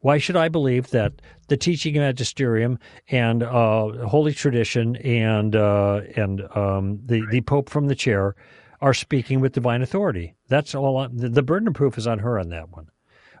Why 0.00 0.18
should 0.18 0.36
I 0.36 0.50
believe 0.50 0.90
that 0.90 1.22
the 1.48 1.56
teaching 1.56 1.94
magisterium 1.94 2.78
and 3.08 3.42
uh, 3.42 4.06
holy 4.06 4.34
tradition 4.34 4.96
and 4.96 5.56
uh, 5.56 6.02
and 6.14 6.42
um, 6.54 7.00
the 7.06 7.24
the 7.30 7.40
Pope 7.40 7.70
from 7.70 7.86
the 7.86 7.94
chair 7.94 8.36
are 8.82 8.92
speaking 8.92 9.40
with 9.40 9.54
divine 9.54 9.80
authority? 9.80 10.34
That's 10.48 10.74
all. 10.74 10.98
On, 10.98 11.10
the 11.14 11.42
burden 11.42 11.68
of 11.68 11.74
proof 11.74 11.96
is 11.96 12.06
on 12.06 12.18
her 12.18 12.38
on 12.38 12.50
that 12.50 12.68
one. 12.68 12.88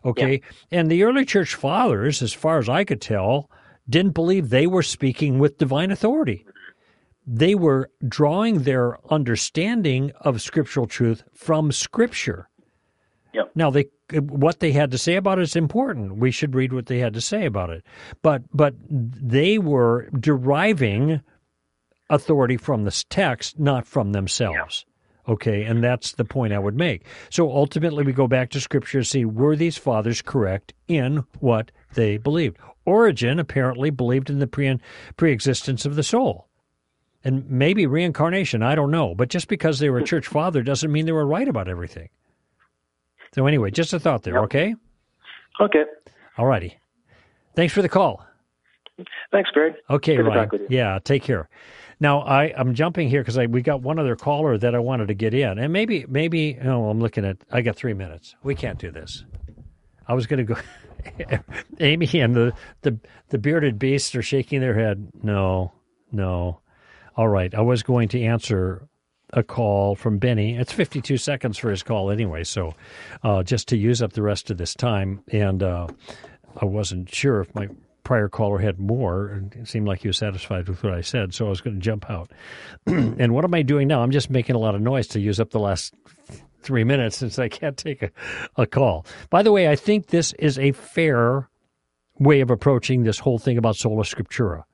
Okay, 0.04 0.40
yeah. 0.70 0.80
and 0.80 0.90
the 0.90 1.02
early 1.02 1.24
church 1.24 1.54
fathers, 1.54 2.22
as 2.22 2.32
far 2.32 2.58
as 2.58 2.68
I 2.68 2.84
could 2.84 3.00
tell, 3.00 3.50
didn't 3.88 4.12
believe 4.12 4.50
they 4.50 4.66
were 4.66 4.82
speaking 4.82 5.38
with 5.38 5.58
divine 5.58 5.90
authority. 5.90 6.46
They 7.26 7.54
were 7.54 7.90
drawing 8.06 8.60
their 8.60 8.98
understanding 9.10 10.12
of 10.20 10.42
scriptural 10.42 10.86
truth 10.86 11.22
from 11.32 11.72
Scripture. 11.72 12.48
Yep. 13.32 13.50
Now 13.54 13.70
they 13.70 13.86
what 14.12 14.60
they 14.60 14.72
had 14.72 14.90
to 14.90 14.98
say 14.98 15.16
about 15.16 15.38
it 15.38 15.42
is 15.42 15.56
important. 15.56 16.16
We 16.16 16.30
should 16.30 16.54
read 16.54 16.72
what 16.72 16.86
they 16.86 16.98
had 16.98 17.14
to 17.14 17.20
say 17.20 17.46
about 17.46 17.70
it. 17.70 17.82
But 18.22 18.42
but 18.52 18.74
they 18.88 19.58
were 19.58 20.10
deriving 20.10 21.22
authority 22.10 22.56
from 22.56 22.84
this 22.84 23.04
text, 23.08 23.58
not 23.58 23.86
from 23.86 24.12
themselves. 24.12 24.84
Okay, 25.26 25.64
and 25.64 25.82
that's 25.82 26.12
the 26.12 26.24
point 26.24 26.52
I 26.52 26.58
would 26.58 26.76
make. 26.76 27.04
So 27.30 27.50
ultimately, 27.50 28.04
we 28.04 28.12
go 28.12 28.28
back 28.28 28.50
to 28.50 28.60
Scripture 28.60 29.00
to 29.00 29.04
see 29.04 29.24
were 29.24 29.56
these 29.56 29.78
fathers 29.78 30.20
correct 30.20 30.74
in 30.86 31.24
what 31.40 31.70
they 31.94 32.18
believed. 32.18 32.58
Origen 32.84 33.38
apparently 33.38 33.90
believed 33.90 34.28
in 34.28 34.38
the 34.38 34.46
pre 34.46 34.78
pre-existence 35.16 35.86
of 35.86 35.96
the 35.96 36.02
soul, 36.02 36.48
and 37.22 37.48
maybe 37.50 37.86
reincarnation. 37.86 38.62
I 38.62 38.74
don't 38.74 38.90
know, 38.90 39.14
but 39.14 39.30
just 39.30 39.48
because 39.48 39.78
they 39.78 39.88
were 39.88 39.98
a 39.98 40.04
church 40.04 40.26
father 40.26 40.62
doesn't 40.62 40.92
mean 40.92 41.06
they 41.06 41.12
were 41.12 41.26
right 41.26 41.48
about 41.48 41.68
everything. 41.68 42.10
So 43.34 43.46
anyway, 43.46 43.70
just 43.70 43.92
a 43.92 43.98
thought 43.98 44.22
there, 44.22 44.34
yep. 44.34 44.44
okay? 44.44 44.74
Okay. 45.60 45.84
All 46.36 46.46
righty. 46.46 46.78
Thanks 47.56 47.72
for 47.72 47.82
the 47.82 47.88
call. 47.88 48.24
Thanks, 49.32 49.50
Greg. 49.50 49.74
Okay, 49.90 50.16
Good 50.16 50.26
Ryan. 50.26 50.66
Yeah, 50.68 50.98
take 51.02 51.22
care. 51.22 51.48
Now 52.04 52.20
I, 52.20 52.52
I'm 52.54 52.74
jumping 52.74 53.08
here 53.08 53.22
because 53.22 53.38
we 53.48 53.62
got 53.62 53.80
one 53.80 53.98
other 53.98 54.14
caller 54.14 54.58
that 54.58 54.74
I 54.74 54.78
wanted 54.78 55.08
to 55.08 55.14
get 55.14 55.32
in, 55.32 55.58
and 55.58 55.72
maybe 55.72 56.04
maybe 56.06 56.58
oh 56.62 56.90
I'm 56.90 57.00
looking 57.00 57.24
at 57.24 57.38
I 57.50 57.62
got 57.62 57.76
three 57.76 57.94
minutes. 57.94 58.36
We 58.42 58.54
can't 58.54 58.78
do 58.78 58.90
this. 58.90 59.24
I 60.06 60.12
was 60.12 60.26
going 60.26 60.46
to 60.46 60.54
go. 60.54 60.60
Amy 61.80 62.06
and 62.20 62.34
the, 62.34 62.52
the 62.82 62.98
the 63.30 63.38
bearded 63.38 63.78
beasts 63.78 64.14
are 64.14 64.20
shaking 64.20 64.60
their 64.60 64.74
head. 64.74 65.12
No, 65.22 65.72
no. 66.12 66.60
All 67.16 67.28
right, 67.28 67.54
I 67.54 67.62
was 67.62 67.82
going 67.82 68.08
to 68.08 68.22
answer 68.22 68.86
a 69.32 69.42
call 69.42 69.94
from 69.94 70.18
Benny. 70.18 70.58
It's 70.58 70.72
52 70.72 71.16
seconds 71.16 71.56
for 71.56 71.70
his 71.70 71.82
call 71.82 72.10
anyway, 72.10 72.44
so 72.44 72.74
uh, 73.22 73.42
just 73.42 73.66
to 73.68 73.78
use 73.78 74.02
up 74.02 74.12
the 74.12 74.20
rest 74.20 74.50
of 74.50 74.58
this 74.58 74.74
time. 74.74 75.22
And 75.28 75.62
uh, 75.62 75.86
I 76.60 76.66
wasn't 76.66 77.14
sure 77.14 77.40
if 77.40 77.54
my 77.54 77.70
prior 78.04 78.28
caller 78.28 78.58
had 78.58 78.78
more. 78.78 79.26
And 79.28 79.54
it 79.54 79.68
seemed 79.68 79.88
like 79.88 80.02
he 80.02 80.08
was 80.08 80.18
satisfied 80.18 80.68
with 80.68 80.82
what 80.84 80.94
I 80.94 81.00
said, 81.00 81.34
so 81.34 81.46
I 81.46 81.50
was 81.50 81.60
going 81.60 81.76
to 81.76 81.82
jump 81.82 82.08
out. 82.10 82.30
and 82.86 83.34
what 83.34 83.44
am 83.44 83.54
I 83.54 83.62
doing 83.62 83.88
now? 83.88 84.02
I'm 84.02 84.10
just 84.10 84.30
making 84.30 84.54
a 84.54 84.60
lot 84.60 84.74
of 84.74 84.80
noise 84.80 85.08
to 85.08 85.20
use 85.20 85.40
up 85.40 85.50
the 85.50 85.58
last 85.58 85.94
three 86.62 86.84
minutes 86.84 87.16
since 87.16 87.38
I 87.38 87.48
can't 87.48 87.76
take 87.76 88.02
a, 88.02 88.10
a 88.56 88.66
call. 88.66 89.06
By 89.30 89.42
the 89.42 89.52
way, 89.52 89.68
I 89.68 89.76
think 89.76 90.08
this 90.08 90.32
is 90.34 90.58
a 90.58 90.72
fair 90.72 91.48
way 92.18 92.40
of 92.40 92.50
approaching 92.50 93.02
this 93.02 93.18
whole 93.18 93.38
thing 93.38 93.58
about 93.58 93.76
sola 93.76 94.04
scriptura. 94.04 94.64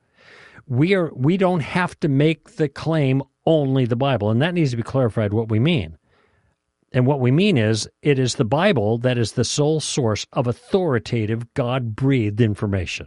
We 0.66 0.94
are 0.94 1.10
we 1.14 1.36
don't 1.36 1.60
have 1.60 1.98
to 2.00 2.08
make 2.08 2.56
the 2.56 2.68
claim 2.68 3.22
only 3.46 3.86
the 3.86 3.96
Bible. 3.96 4.30
And 4.30 4.40
that 4.42 4.54
needs 4.54 4.70
to 4.70 4.76
be 4.76 4.82
clarified 4.82 5.32
what 5.32 5.48
we 5.48 5.58
mean. 5.58 5.96
And 6.92 7.06
what 7.06 7.20
we 7.20 7.30
mean 7.30 7.56
is 7.56 7.88
it 8.02 8.18
is 8.18 8.34
the 8.34 8.44
Bible 8.44 8.98
that 8.98 9.16
is 9.16 9.32
the 9.32 9.44
sole 9.44 9.80
source 9.80 10.26
of 10.32 10.46
authoritative, 10.46 11.52
God 11.54 11.94
breathed 11.94 12.40
information. 12.40 13.06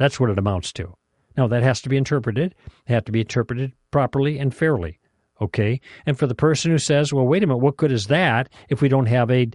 That's 0.00 0.18
what 0.18 0.30
it 0.30 0.38
amounts 0.38 0.72
to. 0.72 0.96
Now, 1.36 1.46
that 1.48 1.62
has 1.62 1.82
to 1.82 1.90
be 1.90 1.98
interpreted. 1.98 2.54
It 2.86 2.92
has 2.92 3.02
to 3.04 3.12
be 3.12 3.20
interpreted 3.20 3.74
properly 3.90 4.38
and 4.38 4.54
fairly. 4.54 4.98
Okay. 5.42 5.78
And 6.06 6.18
for 6.18 6.26
the 6.26 6.34
person 6.34 6.70
who 6.70 6.78
says, 6.78 7.12
well, 7.12 7.26
wait 7.26 7.42
a 7.42 7.46
minute, 7.46 7.58
what 7.58 7.76
good 7.76 7.92
is 7.92 8.06
that 8.06 8.48
if 8.70 8.80
we 8.80 8.88
don't 8.88 9.04
have 9.06 9.30
a 9.30 9.50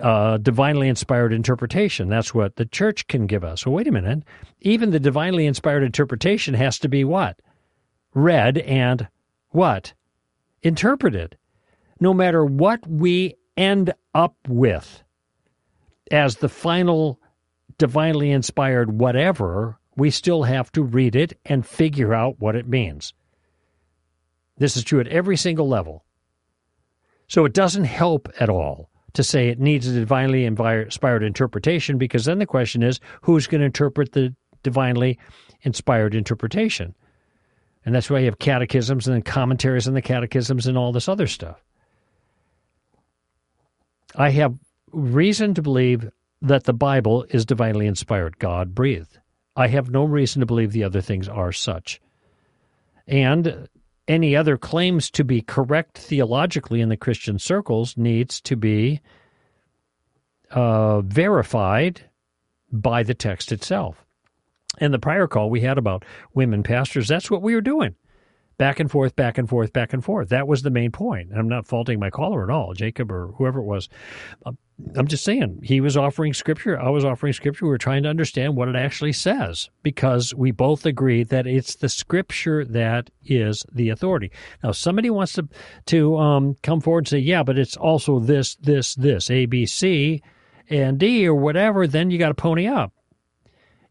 uh, 0.00 0.38
divinely 0.38 0.88
inspired 0.88 1.34
interpretation? 1.34 2.08
That's 2.08 2.32
what 2.32 2.56
the 2.56 2.64
church 2.64 3.08
can 3.08 3.26
give 3.26 3.44
us. 3.44 3.66
Well, 3.66 3.74
wait 3.74 3.86
a 3.86 3.92
minute. 3.92 4.22
Even 4.62 4.90
the 4.90 4.98
divinely 4.98 5.44
inspired 5.44 5.82
interpretation 5.82 6.54
has 6.54 6.78
to 6.78 6.88
be 6.88 7.04
what? 7.04 7.38
Read 8.14 8.56
and 8.56 9.06
what? 9.50 9.92
Interpreted. 10.62 11.36
No 12.00 12.14
matter 12.14 12.42
what 12.42 12.86
we 12.86 13.34
end 13.54 13.92
up 14.14 14.34
with 14.48 15.02
as 16.10 16.36
the 16.36 16.48
final 16.48 17.20
divinely 17.78 18.30
inspired 18.30 19.00
whatever, 19.00 19.78
we 19.96 20.10
still 20.10 20.42
have 20.44 20.70
to 20.72 20.82
read 20.82 21.16
it 21.16 21.38
and 21.44 21.66
figure 21.66 22.14
out 22.14 22.38
what 22.38 22.56
it 22.56 22.68
means. 22.68 23.14
This 24.58 24.76
is 24.76 24.84
true 24.84 25.00
at 25.00 25.08
every 25.08 25.36
single 25.36 25.68
level. 25.68 26.04
So 27.28 27.44
it 27.44 27.52
doesn't 27.52 27.84
help 27.84 28.28
at 28.40 28.48
all 28.48 28.90
to 29.14 29.22
say 29.22 29.48
it 29.48 29.60
needs 29.60 29.86
a 29.86 29.92
divinely 29.92 30.44
inspired 30.44 31.22
interpretation 31.22 31.98
because 31.98 32.24
then 32.24 32.38
the 32.38 32.46
question 32.46 32.82
is 32.82 33.00
who's 33.22 33.46
going 33.46 33.60
to 33.60 33.66
interpret 33.66 34.12
the 34.12 34.34
divinely 34.62 35.18
inspired 35.62 36.14
interpretation? 36.14 36.94
And 37.84 37.94
that's 37.94 38.10
why 38.10 38.18
you 38.20 38.26
have 38.26 38.38
catechisms 38.38 39.06
and 39.06 39.14
then 39.14 39.22
commentaries 39.22 39.88
on 39.88 39.94
the 39.94 40.02
catechisms 40.02 40.66
and 40.66 40.76
all 40.76 40.92
this 40.92 41.08
other 41.08 41.26
stuff. 41.26 41.62
I 44.14 44.30
have 44.30 44.54
reason 44.92 45.54
to 45.54 45.62
believe 45.62 46.10
that 46.40 46.64
the 46.64 46.72
Bible 46.72 47.24
is 47.30 47.44
divinely 47.44 47.86
inspired, 47.86 48.38
God 48.38 48.74
breathed. 48.74 49.18
I 49.56 49.68
have 49.68 49.90
no 49.90 50.04
reason 50.04 50.40
to 50.40 50.46
believe 50.46 50.72
the 50.72 50.84
other 50.84 51.00
things 51.00 51.28
are 51.28 51.52
such. 51.52 52.00
And 53.06 53.68
any 54.06 54.36
other 54.36 54.56
claims 54.56 55.10
to 55.12 55.24
be 55.24 55.42
correct 55.42 55.98
theologically 55.98 56.80
in 56.80 56.88
the 56.88 56.96
Christian 56.96 57.38
circles 57.38 57.96
needs 57.96 58.40
to 58.42 58.56
be 58.56 59.00
uh, 60.50 61.00
verified 61.00 62.02
by 62.70 63.02
the 63.02 63.14
text 63.14 63.52
itself. 63.52 64.04
And 64.78 64.94
the 64.94 64.98
prior 64.98 65.26
call 65.26 65.50
we 65.50 65.60
had 65.62 65.76
about 65.76 66.04
women 66.34 66.62
pastors, 66.62 67.08
that's 67.08 67.30
what 67.30 67.42
we 67.42 67.54
were 67.54 67.60
doing 67.60 67.96
back 68.58 68.80
and 68.80 68.90
forth, 68.90 69.16
back 69.16 69.38
and 69.38 69.48
forth, 69.48 69.72
back 69.72 69.92
and 69.92 70.04
forth. 70.04 70.28
That 70.28 70.48
was 70.48 70.62
the 70.62 70.70
main 70.70 70.90
point. 70.90 71.30
And 71.30 71.38
I'm 71.38 71.48
not 71.48 71.66
faulting 71.66 71.98
my 71.98 72.10
caller 72.10 72.42
at 72.42 72.50
all, 72.50 72.74
Jacob 72.74 73.10
or 73.10 73.28
whoever 73.38 73.60
it 73.60 73.64
was. 73.64 73.88
I'm 74.94 75.08
just 75.08 75.24
saying 75.24 75.60
he 75.64 75.80
was 75.80 75.96
offering 75.96 76.32
scripture. 76.32 76.80
I 76.80 76.88
was 76.90 77.04
offering 77.04 77.32
scripture. 77.32 77.64
We 77.64 77.70
were 77.70 77.78
trying 77.78 78.04
to 78.04 78.08
understand 78.08 78.56
what 78.56 78.68
it 78.68 78.76
actually 78.76 79.12
says 79.12 79.70
because 79.82 80.34
we 80.34 80.52
both 80.52 80.86
agree 80.86 81.24
that 81.24 81.46
it's 81.46 81.74
the 81.74 81.88
scripture 81.88 82.64
that 82.64 83.10
is 83.24 83.64
the 83.72 83.88
authority. 83.88 84.30
Now, 84.62 84.70
somebody 84.72 85.10
wants 85.10 85.32
to 85.34 85.48
to 85.86 86.16
um, 86.16 86.54
come 86.62 86.80
forward 86.80 87.00
and 87.00 87.08
say, 87.08 87.18
"Yeah, 87.18 87.42
but 87.42 87.58
it's 87.58 87.76
also 87.76 88.20
this, 88.20 88.54
this, 88.56 88.94
this, 88.94 89.30
A, 89.30 89.46
B, 89.46 89.66
C, 89.66 90.22
and 90.70 90.98
D, 90.98 91.26
or 91.26 91.34
whatever." 91.34 91.86
Then 91.86 92.10
you 92.10 92.18
got 92.18 92.28
to 92.28 92.34
pony 92.34 92.66
up 92.66 92.92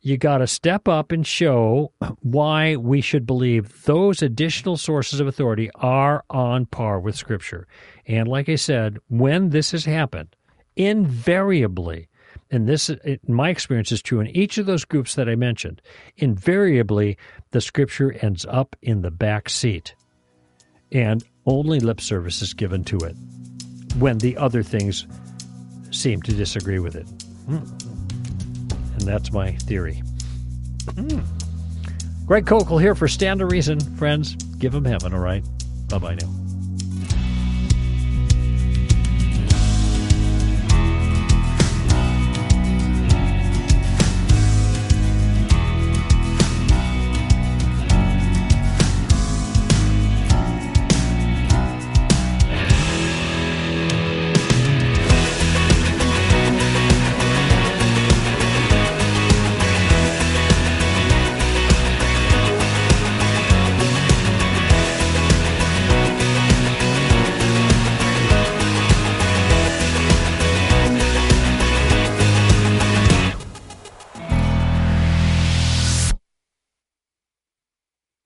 you 0.07 0.17
got 0.17 0.37
to 0.37 0.47
step 0.47 0.87
up 0.87 1.11
and 1.11 1.27
show 1.27 1.91
why 2.21 2.77
we 2.77 3.01
should 3.01 3.25
believe 3.25 3.83
those 3.83 4.21
additional 4.21 4.77
sources 4.77 5.19
of 5.19 5.27
authority 5.27 5.69
are 5.75 6.23
on 6.29 6.65
par 6.65 6.99
with 6.99 7.15
Scripture. 7.15 7.67
And 8.05 8.25
like 8.25 8.47
I 8.47 8.55
said, 8.55 8.99
when 9.09 9.49
this 9.49 9.71
has 9.71 9.83
happened, 9.83 10.35
invariably, 10.77 12.07
and 12.49 12.67
this, 12.67 12.89
in 12.89 13.19
my 13.27 13.49
experience, 13.49 13.91
is 13.91 14.01
true 14.01 14.19
in 14.19 14.27
each 14.27 14.57
of 14.57 14.65
those 14.65 14.85
groups 14.85 15.15
that 15.15 15.27
I 15.27 15.35
mentioned, 15.35 15.81
invariably 16.17 17.17
the 17.51 17.61
Scripture 17.61 18.13
ends 18.21 18.45
up 18.49 18.75
in 18.81 19.01
the 19.01 19.11
back 19.11 19.49
seat. 19.49 19.95
And 20.91 21.23
only 21.45 21.79
lip 21.79 21.99
service 21.99 22.41
is 22.41 22.53
given 22.53 22.83
to 22.85 22.97
it 22.99 23.15
when 23.99 24.19
the 24.19 24.37
other 24.37 24.63
things 24.63 25.05
seem 25.91 26.21
to 26.21 26.33
disagree 26.33 26.79
with 26.79 26.95
it. 26.95 27.07
Hmm. 27.45 27.63
And 28.93 29.01
that's 29.01 29.31
my 29.31 29.53
theory. 29.53 30.01
Mm. 30.85 31.23
Greg 32.25 32.45
Koukl 32.45 32.79
here 32.81 32.95
for 32.95 33.07
Stand 33.07 33.39
to 33.39 33.45
Reason. 33.45 33.79
Friends, 33.95 34.35
give 34.57 34.71
them 34.71 34.85
heaven, 34.85 35.13
all 35.13 35.19
right? 35.19 35.43
Bye 35.89 35.97
bye 35.97 36.15
now. 36.15 36.36